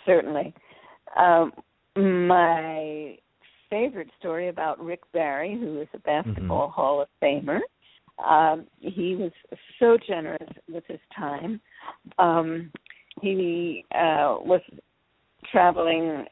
Certainly. 0.05 0.53
Um, 1.17 1.53
my 1.95 3.15
favorite 3.69 4.09
story 4.19 4.49
about 4.49 4.83
Rick 4.83 5.01
Barry, 5.13 5.57
who 5.57 5.79
is 5.79 5.87
a 5.93 5.99
basketball 5.99 6.67
Hall 6.71 7.01
of 7.01 7.07
Famer. 7.23 7.59
Um, 8.25 8.67
he 8.79 9.15
was 9.15 9.31
so 9.79 9.97
generous 10.07 10.49
with 10.67 10.83
his 10.87 10.99
time. 11.15 11.61
Um, 12.17 12.71
he 13.21 13.85
uh, 13.93 14.37
was 14.41 14.61
traveling 15.51 16.25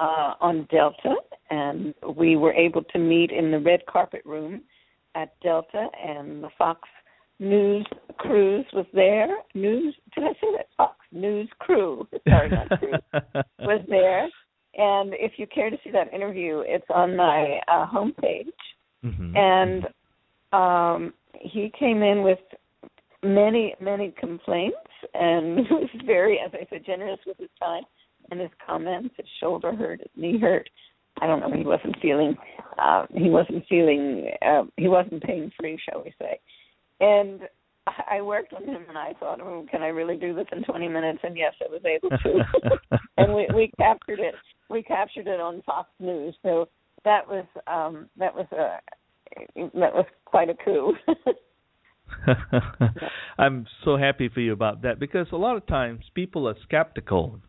uh, 0.00 0.34
on 0.40 0.66
Delta, 0.70 1.14
and 1.50 1.94
we 2.16 2.36
were 2.36 2.52
able 2.52 2.82
to 2.84 2.98
meet 2.98 3.30
in 3.30 3.50
the 3.50 3.60
red 3.60 3.86
carpet 3.86 4.22
room 4.24 4.62
at 5.14 5.38
Delta, 5.40 5.88
and 6.04 6.42
the 6.42 6.48
Fox 6.58 6.80
News 7.38 7.86
cruise 8.18 8.66
was 8.72 8.86
there. 8.92 9.28
News, 9.54 9.94
did 10.14 10.24
I 10.24 10.32
say 10.34 10.48
that? 10.56 10.66
Fox 10.76 10.96
News 11.12 11.48
crew, 11.58 12.06
sorry, 12.28 12.50
not 12.50 12.68
cruise, 12.78 13.00
was 13.60 13.84
there. 13.88 14.28
And 14.74 15.12
if 15.14 15.32
you 15.36 15.46
care 15.46 15.70
to 15.70 15.76
see 15.84 15.90
that 15.90 16.12
interview, 16.14 16.62
it's 16.66 16.86
on 16.88 17.16
my 17.16 17.60
uh, 17.68 17.86
homepage. 17.86 18.48
Mhm. 19.04 19.36
And 19.36 19.86
um, 20.52 21.12
he 21.40 21.72
came 21.78 22.02
in 22.02 22.22
with 22.22 22.38
many, 23.22 23.74
many 23.80 24.12
complaints, 24.18 24.76
and 25.14 25.56
was 25.70 25.88
very, 26.04 26.38
as 26.44 26.52
I 26.54 26.66
said, 26.70 26.84
generous 26.84 27.20
with 27.26 27.38
his 27.38 27.50
time 27.58 27.84
and 28.30 28.40
his 28.40 28.50
comments. 28.64 29.14
His 29.16 29.26
shoulder 29.40 29.74
hurt, 29.74 30.00
his 30.00 30.10
knee 30.16 30.38
hurt. 30.38 30.68
I 31.20 31.26
don't 31.26 31.40
know. 31.40 31.52
He 31.54 31.64
wasn't 31.64 31.96
feeling. 32.00 32.36
Uh, 32.78 33.06
he 33.14 33.28
wasn't 33.28 33.64
feeling. 33.68 34.30
Uh, 34.44 34.64
he 34.76 34.88
wasn't 34.88 35.22
pain 35.22 35.52
free, 35.58 35.78
shall 35.88 36.02
we 36.02 36.14
say? 36.18 36.40
And 37.00 37.42
I 37.86 38.18
I 38.18 38.22
worked 38.22 38.52
with 38.52 38.64
him, 38.64 38.84
and 38.88 38.96
I 38.96 39.12
thought, 39.18 39.40
oh, 39.40 39.66
can 39.70 39.82
I 39.82 39.88
really 39.88 40.16
do 40.16 40.34
this 40.34 40.46
in 40.52 40.62
20 40.62 40.88
minutes? 40.88 41.18
And 41.22 41.36
yes, 41.36 41.52
I 41.60 41.70
was 41.70 41.82
able 41.84 42.10
to. 42.10 42.98
and 43.18 43.34
we 43.34 43.46
we 43.54 43.72
captured 43.78 44.20
it. 44.20 44.34
We 44.70 44.82
captured 44.82 45.26
it 45.26 45.40
on 45.40 45.62
Fox 45.62 45.90
News. 46.00 46.34
So 46.42 46.68
that 47.04 47.26
was 47.26 47.44
um 47.66 48.08
that 48.16 48.34
was 48.34 48.46
a 48.52 48.78
that 49.56 49.94
was 49.94 50.06
quite 50.24 50.48
a 50.48 50.54
coup. 50.54 50.94
I'm 53.38 53.66
so 53.84 53.96
happy 53.96 54.28
for 54.28 54.40
you 54.40 54.52
about 54.52 54.82
that 54.82 54.98
because 54.98 55.26
a 55.32 55.36
lot 55.36 55.56
of 55.56 55.66
times 55.66 56.04
people 56.14 56.48
are 56.48 56.56
skeptical 56.62 57.40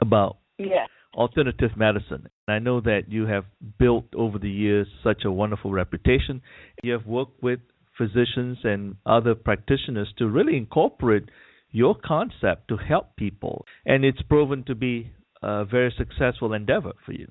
about 0.00 0.38
yeah. 0.58 0.86
alternative 1.14 1.70
medicine. 1.76 2.28
And 2.46 2.54
I 2.54 2.58
know 2.58 2.80
that 2.80 3.02
you 3.08 3.26
have 3.26 3.44
built 3.78 4.06
over 4.14 4.38
the 4.38 4.50
years 4.50 4.86
such 5.02 5.24
a 5.24 5.30
wonderful 5.30 5.72
reputation. 5.72 6.42
You 6.82 6.92
have 6.92 7.06
worked 7.06 7.42
with 7.42 7.60
physicians 7.96 8.58
and 8.64 8.96
other 9.06 9.34
practitioners 9.34 10.12
to 10.18 10.28
really 10.28 10.56
incorporate 10.56 11.24
your 11.70 11.94
concept 11.94 12.68
to 12.68 12.76
help 12.76 13.16
people. 13.16 13.64
And 13.84 14.04
it's 14.04 14.22
proven 14.22 14.64
to 14.64 14.74
be 14.74 15.10
a 15.42 15.64
very 15.64 15.94
successful 15.96 16.52
endeavor 16.52 16.92
for 17.04 17.12
you. 17.12 17.28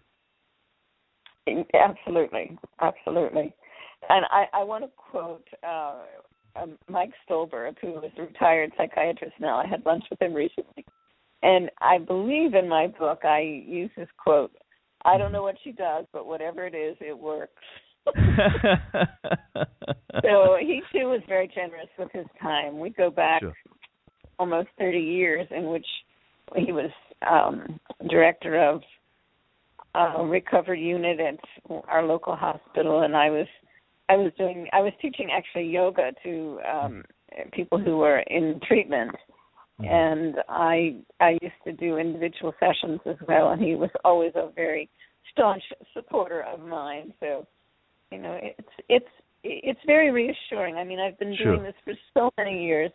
Absolutely, 1.74 2.58
absolutely. 2.82 3.54
And 4.10 4.26
I, 4.32 4.46
I 4.54 4.64
want 4.64 4.84
to 4.84 4.90
quote 4.98 5.48
uh, 5.68 6.02
um, 6.56 6.78
Mike 6.88 7.12
Stolberg, 7.26 7.76
who 7.82 7.98
is 8.00 8.12
a 8.18 8.22
retired 8.24 8.72
psychiatrist 8.78 9.34
now. 9.40 9.58
I 9.58 9.68
had 9.68 9.86
lunch 9.86 10.04
with 10.10 10.22
him 10.22 10.34
recently, 10.34 10.86
and 11.44 11.70
I 11.82 11.98
believe 11.98 12.54
in 12.54 12.68
my 12.70 12.88
book 12.88 13.26
I 13.26 13.42
use 13.66 13.92
his 13.96 14.08
quote. 14.18 14.52
I 15.04 15.18
don't 15.18 15.32
know 15.32 15.44
what 15.44 15.56
she 15.64 15.72
does, 15.72 16.06
but 16.12 16.26
whatever 16.26 16.66
it 16.66 16.74
is, 16.76 16.98
it 17.00 17.18
works. 17.18 17.54
so 20.24 20.58
he 20.60 20.82
too 20.92 21.08
was 21.08 21.22
very 21.28 21.48
generous 21.48 21.90
with 21.98 22.12
his 22.12 22.26
time. 22.42 22.80
We 22.80 22.90
go 22.92 23.10
back 23.10 23.42
Sure. 23.42 23.54
almost 24.40 24.70
30 24.80 25.00
years 25.00 25.48
in 25.52 25.70
which 25.70 25.86
he 26.56 26.72
was 26.72 26.92
um, 27.28 27.80
director 28.10 28.62
of 28.62 28.82
a 29.96 30.26
recovery 30.26 30.82
unit 30.82 31.20
at 31.20 31.40
our 31.88 32.04
local 32.06 32.36
hospital, 32.36 33.02
and 33.02 33.16
I 33.16 33.30
was 33.30 33.48
I 34.10 34.16
was 34.18 34.32
doing 34.38 34.68
I 34.74 34.82
was 34.82 34.94
teaching 35.02 35.30
actually 35.32 35.68
yoga 35.68 36.12
to 36.24 36.60
um, 36.72 37.04
people 37.54 37.80
who 37.80 37.98
were 37.98 38.20
in 38.20 38.60
treatment, 38.68 39.16
Mhm. 39.82 39.92
and 39.92 40.36
I 40.50 40.96
I 41.20 41.38
used 41.42 41.62
to 41.66 41.74
do 41.74 41.98
individual 41.98 42.54
sessions 42.60 43.00
as 43.06 43.18
well, 43.28 43.52
and 43.52 43.62
he 43.62 43.76
was 43.76 43.90
always 44.04 44.34
a 44.36 44.50
very 44.56 44.90
staunch 45.32 45.64
supporter 45.94 46.42
of 46.44 46.60
mine. 46.62 47.14
So, 47.20 47.46
you 48.12 48.20
know, 48.20 48.40
it's 48.42 48.70
it's 48.90 49.14
it's 49.44 49.84
very 49.86 50.12
reassuring. 50.12 50.76
I 50.78 50.84
mean, 50.84 51.00
I've 51.00 51.18
been 51.20 51.36
Sure. 51.36 51.54
doing 51.56 51.64
this 51.64 51.76
for 51.84 51.94
so 52.14 52.32
many 52.38 52.64
years, 52.66 52.92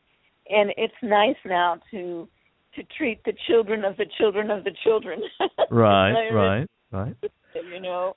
and 0.49 0.73
it's 0.77 1.03
nice 1.03 1.37
now 1.45 1.79
to 1.91 2.29
to 2.75 2.83
treat 2.97 3.23
the 3.25 3.33
children 3.49 3.85
of 3.85 3.97
the 3.97 4.07
children 4.19 4.51
of 4.51 4.65
the 4.65 4.73
children. 4.85 5.23
right, 5.71 6.31
right, 6.31 6.67
right. 6.93 7.17
You 7.55 7.81
know, 7.81 8.17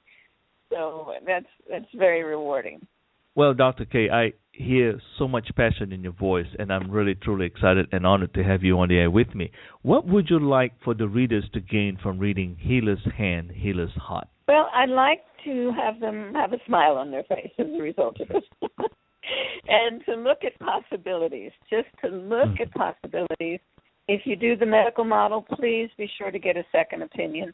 so 0.69 1.13
that's 1.25 1.45
that's 1.69 1.85
very 1.95 2.23
rewarding. 2.23 2.85
Well, 3.35 3.55
Dr. 3.55 3.85
Kaye, 3.85 4.09
I 4.11 4.33
hear 4.51 5.01
so 5.17 5.27
much 5.27 5.49
passion 5.55 5.91
in 5.91 6.03
your 6.03 6.11
voice, 6.13 6.45
and 6.59 6.71
I'm 6.71 6.91
really 6.91 7.15
truly 7.15 7.47
excited 7.47 7.87
and 7.91 8.05
honored 8.05 8.35
to 8.35 8.43
have 8.43 8.61
you 8.61 8.77
on 8.77 8.89
the 8.89 8.97
air 8.99 9.09
with 9.09 9.33
me. 9.33 9.51
What 9.81 10.05
would 10.05 10.29
you 10.29 10.39
like 10.39 10.73
for 10.83 10.93
the 10.93 11.07
readers 11.07 11.45
to 11.53 11.59
gain 11.59 11.97
from 12.01 12.19
reading 12.19 12.55
Healer's 12.59 13.03
Hand, 13.17 13.49
Healer's 13.51 13.93
Heart? 13.95 14.27
Well, 14.47 14.69
I'd 14.71 14.89
like 14.89 15.21
to 15.45 15.71
have 15.75 15.99
them 15.99 16.33
have 16.35 16.53
a 16.53 16.59
smile 16.67 16.95
on 16.95 17.09
their 17.09 17.23
face 17.23 17.51
as 17.57 17.65
a 17.67 17.81
result 17.81 18.19
of 18.21 18.29
it. 18.29 18.43
and 19.67 20.03
to 20.05 20.13
look 20.15 20.39
at 20.43 20.57
possibilities, 20.59 21.51
just 21.69 21.87
to 22.03 22.09
look 22.09 22.49
Mhm. 22.49 22.61
at 22.61 22.71
possibilities. 22.73 23.59
If 24.07 24.27
you 24.27 24.35
do 24.35 24.55
the 24.55 24.65
medical 24.65 25.05
model, 25.05 25.41
please 25.41 25.89
be 25.97 26.07
sure 26.17 26.29
to 26.29 26.37
get 26.37 26.57
a 26.57 26.65
second 26.71 27.01
opinion. 27.01 27.53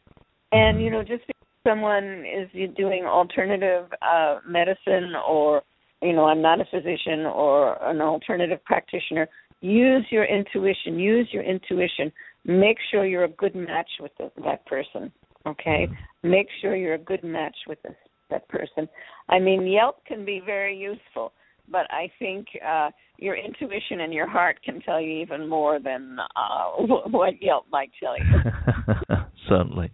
And, 0.52 0.82
you 0.82 0.90
know, 0.90 1.02
just 1.02 1.26
because 1.26 1.42
someone 1.66 2.24
is 2.26 2.48
doing 2.76 3.04
alternative 3.04 3.86
uh, 4.02 4.38
medicine 4.46 5.12
or, 5.28 5.62
you 6.02 6.12
know, 6.12 6.24
I'm 6.24 6.42
not 6.42 6.60
a 6.60 6.64
physician 6.64 7.20
or 7.26 7.82
an 7.88 8.00
alternative 8.00 8.64
practitioner, 8.64 9.28
use 9.60 10.04
your 10.10 10.24
intuition. 10.24 10.98
Use 10.98 11.28
your 11.32 11.42
intuition. 11.42 12.10
Make 12.44 12.78
sure 12.90 13.04
you're 13.04 13.24
a 13.24 13.28
good 13.28 13.54
match 13.54 13.90
with 14.00 14.12
the, 14.18 14.30
that 14.44 14.64
person. 14.66 15.12
Okay, 15.46 15.88
make 16.22 16.48
sure 16.60 16.76
you're 16.76 16.94
a 16.94 16.98
good 16.98 17.24
match 17.24 17.56
with 17.66 17.80
this, 17.82 17.94
that 18.28 18.46
person. 18.48 18.88
I 19.30 19.38
mean, 19.38 19.66
Yelp 19.66 20.04
can 20.04 20.24
be 20.24 20.42
very 20.44 20.76
useful, 20.76 21.32
but 21.70 21.86
I 21.90 22.10
think 22.18 22.46
uh, 22.66 22.90
your 23.16 23.36
intuition 23.36 24.00
and 24.00 24.12
your 24.12 24.28
heart 24.28 24.58
can 24.62 24.82
tell 24.82 25.00
you 25.00 25.12
even 25.22 25.48
more 25.48 25.78
than 25.78 26.18
uh, 26.36 26.64
what 27.08 27.40
Yelp 27.40 27.66
might 27.70 27.90
tell 27.98 28.18
you. 28.18 29.16
Certainly. 29.50 29.90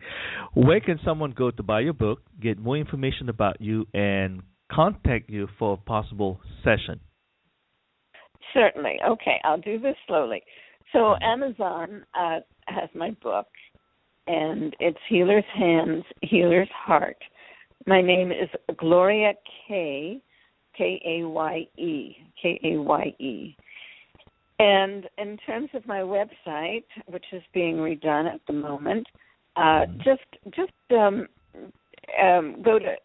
Where 0.54 0.80
can 0.80 1.00
someone 1.04 1.30
go 1.30 1.50
to 1.50 1.62
buy 1.62 1.80
your 1.80 1.94
book, 1.94 2.20
get 2.40 2.58
more 2.58 2.76
information 2.76 3.28
about 3.28 3.60
you, 3.60 3.86
and 3.94 4.42
contact 4.70 5.30
you 5.30 5.48
for 5.58 5.74
a 5.74 5.76
possible 5.78 6.40
session? 6.62 7.00
Certainly. 8.52 8.98
Okay, 9.08 9.40
I'll 9.44 9.60
do 9.60 9.78
this 9.80 9.96
slowly. 10.06 10.42
So 10.92 11.16
Amazon 11.22 12.04
uh, 12.14 12.40
has 12.66 12.90
my 12.94 13.10
book, 13.22 13.46
and 14.26 14.76
it's 14.78 14.98
Healer's 15.08 15.44
Hands, 15.58 16.04
Healer's 16.22 16.68
Heart. 16.72 17.18
My 17.86 18.02
name 18.02 18.30
is 18.30 18.48
Gloria 18.76 19.32
Kaye. 19.66 20.20
K 20.76 21.00
A 21.06 21.26
Y 21.26 21.66
E. 21.78 22.16
K 22.40 22.60
A 22.62 22.80
Y 22.80 23.04
E. 23.18 23.56
And 24.58 25.06
in 25.18 25.36
terms 25.46 25.70
of 25.74 25.86
my 25.86 26.00
website, 26.00 26.84
which 27.06 27.24
is 27.32 27.42
being 27.52 27.76
redone 27.76 28.32
at 28.32 28.40
the 28.46 28.52
moment, 28.52 29.06
uh, 29.56 29.86
Mhm. 29.86 30.04
just 30.04 30.24
just 30.50 30.72
um, 30.90 31.26
um, 32.22 32.60
go 32.62 32.78
to 32.78 32.96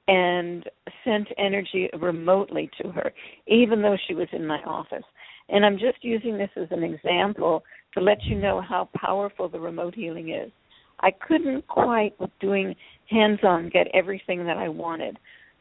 and 0.08 0.64
sent 1.04 1.28
energy 1.38 1.90
remotely 2.00 2.70
to 2.82 2.90
her, 2.92 3.12
even 3.48 3.82
though 3.82 3.98
she 4.08 4.14
was 4.14 4.28
in 4.32 4.46
my 4.46 4.60
office. 4.64 5.04
And 5.50 5.66
I'm 5.66 5.78
just 5.78 6.04
using 6.04 6.38
this 6.38 6.50
as 6.56 6.68
an 6.72 6.84
example 6.84 7.64
to 7.94 8.02
let 8.02 8.24
you 8.24 8.38
know 8.38 8.62
how 8.62 8.90
powerful 8.96 9.50
the 9.50 9.60
remote 9.60 9.96
healing 9.96 10.30
is. 10.30 10.52
I 11.00 11.12
couldn't 11.12 11.68
quite, 11.68 12.20
with 12.20 12.32
doing 12.40 12.76
hands 13.10 13.40
on, 13.44 13.70
get 13.70 13.88
everything 13.94 14.46
that 14.46 14.58
I 14.58 14.68
wanted. 14.68 15.18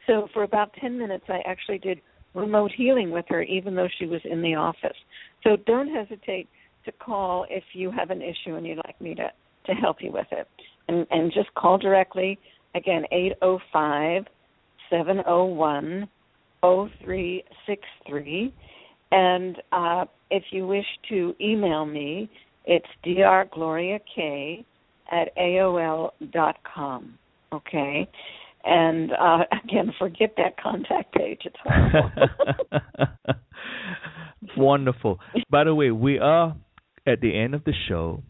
So 0.07 0.29
for 0.33 0.43
about 0.43 0.73
10 0.81 0.99
minutes, 0.99 1.25
I 1.29 1.41
actually 1.47 1.79
did 1.79 2.01
remote 2.35 2.73
healing 2.77 3.11
with 3.11 3.27
her, 3.29 3.43
even 3.43 3.75
though 3.75 3.89
she 3.99 4.07
was 4.07 4.21
in 4.25 4.43
the 4.43 4.55
office. 4.55 4.97
So 5.45 5.57
don't 5.67 5.89
hesitate 5.89 6.49
to 6.85 6.93
call 6.93 7.47
if 7.51 7.65
you 7.73 7.91
have 7.91 8.11
an 8.11 8.23
issue 8.23 8.55
and 8.55 8.67
you'd 8.67 8.79
like 8.79 9.01
me 9.01 9.15
to, 9.15 9.31
to 9.67 9.73
help 9.73 9.99
you 10.01 10.13
with 10.13 10.27
it. 10.33 10.49
And, 10.89 11.07
and 11.11 11.33
just 11.33 11.53
call 11.55 11.79
directly, 11.79 12.39
again, 12.75 13.05
805 13.11 14.25
701 14.91 16.09
0363. 16.63 18.55
And 19.13 19.57
uh, 19.73 20.07
if 20.31 20.45
you 20.51 20.67
wish 20.67 20.87
to 21.09 21.35
email 21.41 21.87
me, 21.87 22.31
it's 22.65 22.87
drgloriakaye 23.05 24.65
at 25.11 25.37
aol 25.37 26.11
dot 26.33 26.57
com. 26.65 27.19
Okay? 27.53 28.09
And 28.65 29.13
uh, 29.13 29.45
again, 29.65 29.93
forget 29.99 30.35
that 30.37 30.61
contact 30.61 31.15
page. 31.15 31.43
It's 31.45 31.57
horrible. 31.63 32.11
Wonderful. 34.57 35.21
By 35.51 35.65
the 35.65 35.75
way, 35.75 35.91
we 35.91 36.19
are 36.19 36.57
at 37.07 37.21
the 37.21 37.39
end 37.39 37.55
of 37.55 37.65
the 37.65 37.73
show. 37.89 38.23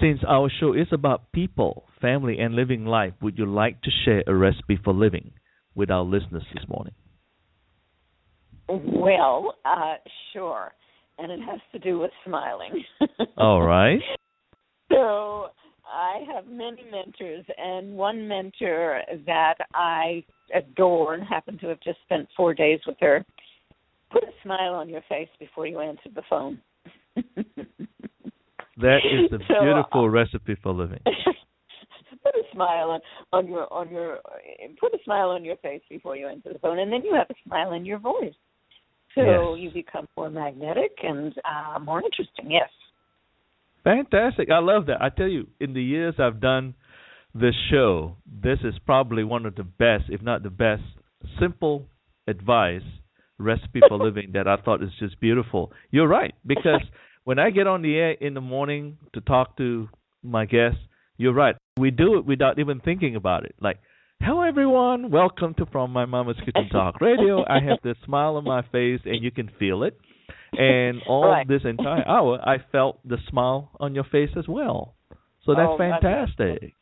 Since 0.00 0.20
our 0.28 0.50
show 0.60 0.74
is 0.74 0.88
about 0.92 1.32
people, 1.32 1.84
family, 2.00 2.38
and 2.38 2.54
living 2.54 2.84
life, 2.84 3.14
would 3.22 3.38
you 3.38 3.46
like 3.46 3.80
to 3.82 3.90
share 4.04 4.22
a 4.26 4.34
recipe 4.34 4.78
for 4.82 4.92
living 4.92 5.32
with 5.74 5.90
our 5.90 6.02
listeners 6.02 6.44
this 6.52 6.64
morning? 6.68 6.92
Well, 8.68 9.54
uh, 9.64 9.94
sure. 10.32 10.72
And 11.18 11.32
it 11.32 11.40
has 11.40 11.60
to 11.72 11.78
do 11.78 11.98
with 11.98 12.10
smiling. 12.24 12.84
All 13.36 13.62
right. 13.62 13.98
So 14.90 15.48
I 15.84 16.20
have 16.32 16.46
many 16.46 16.84
mentors, 16.90 17.44
and 17.56 17.94
one 17.94 18.28
mentor 18.28 19.02
that 19.26 19.56
I 19.74 20.24
adore 20.54 21.14
and 21.14 21.24
happen 21.24 21.58
to 21.58 21.66
have 21.68 21.80
just 21.80 21.98
spent 22.04 22.28
four 22.36 22.54
days 22.54 22.80
with 22.86 22.96
her. 23.00 23.24
Put 24.10 24.22
a 24.22 24.32
smile 24.42 24.74
on 24.74 24.88
your 24.88 25.02
face 25.08 25.28
before 25.40 25.66
you 25.66 25.80
answer 25.80 26.08
the 26.14 26.22
phone. 26.30 26.60
That 28.80 28.98
is 29.04 29.32
a 29.32 29.38
So, 29.48 29.54
uh, 29.54 29.62
beautiful 29.62 30.08
recipe 30.08 30.56
for 30.62 30.72
living. 30.72 31.00
put 32.22 32.34
a 32.34 32.42
smile 32.52 32.90
on, 32.90 33.00
on 33.32 33.48
your 33.48 33.72
on 33.72 33.90
your 33.90 34.18
put 34.78 34.94
a 34.94 34.98
smile 35.04 35.30
on 35.30 35.44
your 35.44 35.56
face 35.56 35.82
before 35.88 36.16
you 36.16 36.28
answer 36.28 36.52
the 36.52 36.58
phone, 36.60 36.78
and 36.78 36.92
then 36.92 37.02
you 37.04 37.14
have 37.14 37.26
a 37.28 37.34
smile 37.44 37.72
in 37.72 37.84
your 37.84 37.98
voice. 37.98 38.34
So 39.14 39.54
Yes. 39.54 39.62
you 39.62 39.70
become 39.70 40.06
more 40.16 40.30
magnetic 40.30 40.92
and 41.02 41.34
uh, 41.44 41.78
more 41.78 42.02
interesting. 42.02 42.50
Yes. 42.50 42.70
Fantastic. 43.84 44.50
I 44.50 44.58
love 44.58 44.86
that. 44.86 45.00
I 45.00 45.08
tell 45.08 45.28
you, 45.28 45.46
in 45.60 45.72
the 45.72 45.82
years 45.82 46.14
I've 46.18 46.40
done 46.40 46.74
this 47.34 47.54
show, 47.70 48.16
this 48.26 48.58
is 48.64 48.74
probably 48.84 49.24
one 49.24 49.46
of 49.46 49.54
the 49.54 49.62
best, 49.62 50.04
if 50.08 50.20
not 50.22 50.42
the 50.42 50.50
best, 50.50 50.82
simple 51.40 51.86
advice 52.26 52.82
recipe 53.38 53.80
for 53.88 53.96
living 54.04 54.32
that 54.34 54.46
I 54.46 54.56
thought 54.56 54.82
is 54.82 54.90
just 54.98 55.18
beautiful. 55.20 55.72
You're 55.90 56.08
right, 56.08 56.34
because 56.46 56.82
when 57.24 57.38
I 57.38 57.50
get 57.50 57.66
on 57.66 57.82
the 57.82 57.94
air 57.96 58.12
in 58.12 58.34
the 58.34 58.40
morning 58.40 58.98
to 59.14 59.20
talk 59.20 59.56
to 59.58 59.88
my 60.22 60.44
guests, 60.44 60.80
you're 61.16 61.34
right. 61.34 61.56
We 61.78 61.90
do 61.90 62.18
it 62.18 62.26
without 62.26 62.58
even 62.58 62.80
thinking 62.80 63.16
about 63.16 63.44
it. 63.44 63.54
Like, 63.60 63.78
hello 64.20 64.42
everyone, 64.42 65.10
welcome 65.10 65.54
to 65.54 65.66
From 65.66 65.92
My 65.92 66.04
Mama's 66.04 66.36
Kitchen 66.44 66.68
Talk 66.72 67.00
Radio. 67.00 67.44
I 67.48 67.60
have 67.60 67.78
this 67.82 67.96
smile 68.04 68.36
on 68.36 68.44
my 68.44 68.62
face, 68.72 69.00
and 69.04 69.22
you 69.22 69.30
can 69.30 69.50
feel 69.58 69.82
it. 69.84 69.98
And 70.52 71.02
all 71.08 71.28
Right. 71.30 71.46
this 71.46 71.62
entire 71.64 72.04
hour, 72.08 72.38
I 72.42 72.56
felt 72.72 72.98
the 73.06 73.18
smile 73.28 73.70
on 73.80 73.94
your 73.94 74.04
face 74.04 74.30
as 74.36 74.46
well. 74.48 74.94
So 75.44 75.54
that's 75.54 75.68
Oh, 75.70 75.78
fantastic. 75.78 76.74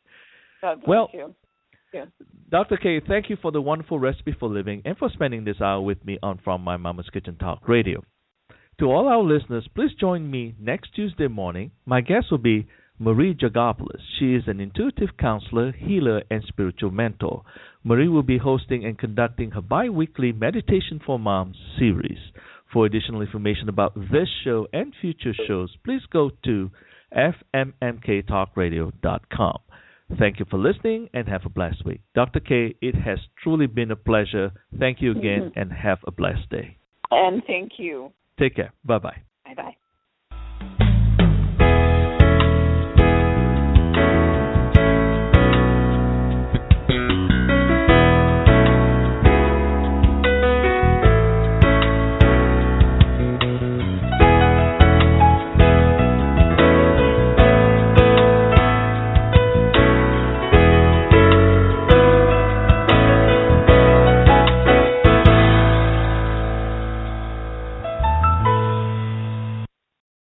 God 0.61 0.81
bless 0.81 0.87
Well, 0.87 1.09
you. 1.13 1.35
Dr. 2.51 2.77
Kaye, 2.77 3.01
thank 3.07 3.29
you 3.29 3.37
for 3.41 3.51
the 3.51 3.61
wonderful 3.61 3.97
recipe 3.97 4.35
for 4.37 4.49
living 4.49 4.81
and 4.85 4.97
for 4.97 5.09
spending 5.09 5.45
this 5.45 5.59
hour 5.61 5.81
with 5.81 6.03
me 6.05 6.17
on 6.21 6.39
From 6.43 6.61
My 6.61 6.77
Mama's 6.77 7.09
Kitchen 7.11 7.35
Talk 7.37 7.67
Radio. 7.67 8.03
To 8.79 8.85
all 8.85 9.07
our 9.07 9.23
listeners, 9.23 9.67
please 9.73 9.91
join 9.99 10.29
me 10.29 10.53
next 10.59 10.93
Tuesday 10.93 11.27
morning. 11.27 11.71
My 11.85 12.01
guest 12.01 12.27
will 12.29 12.37
be 12.37 12.67
Marie 12.99 13.35
Jagopoulos. 13.35 14.01
She 14.17 14.33
is 14.35 14.43
an 14.47 14.59
intuitive 14.59 15.17
counselor, 15.19 15.71
healer, 15.71 16.23
and 16.29 16.43
spiritual 16.47 16.91
mentor. 16.91 17.43
Marie 17.83 18.07
will 18.07 18.23
be 18.23 18.37
hosting 18.37 18.85
and 18.85 18.97
conducting 18.97 19.51
her 19.51 19.61
bi 19.61 19.89
weekly 19.89 20.31
Meditation 20.31 21.01
for 21.05 21.19
Moms 21.19 21.57
series. 21.77 22.17
For 22.73 22.85
additional 22.85 23.21
information 23.21 23.69
about 23.69 23.93
this 23.95 24.27
show 24.43 24.67
and 24.73 24.93
future 24.99 25.33
shows, 25.47 25.73
please 25.85 26.01
go 26.11 26.31
to 26.43 26.69
fmmktalkradio.com. 27.15 29.59
Thank 30.17 30.39
you 30.39 30.45
for 30.49 30.57
listening 30.57 31.09
and 31.13 31.27
have 31.27 31.45
a 31.45 31.49
blessed 31.49 31.85
week. 31.85 32.01
Dr. 32.15 32.39
Kaye, 32.39 32.75
it 32.81 32.95
has 32.95 33.19
truly 33.43 33.67
been 33.67 33.91
a 33.91 33.95
pleasure. 33.95 34.51
Thank 34.77 35.01
you 35.01 35.11
again 35.11 35.49
mm-hmm. 35.49 35.59
and 35.59 35.71
have 35.71 35.99
a 36.07 36.11
blessed 36.11 36.49
day. 36.49 36.77
And 37.11 37.43
thank 37.45 37.73
you. 37.77 38.11
Take 38.39 38.55
care. 38.55 38.73
Bye 38.85 38.99
bye. 38.99 39.21
Bye 39.45 39.53
bye. 39.55 39.75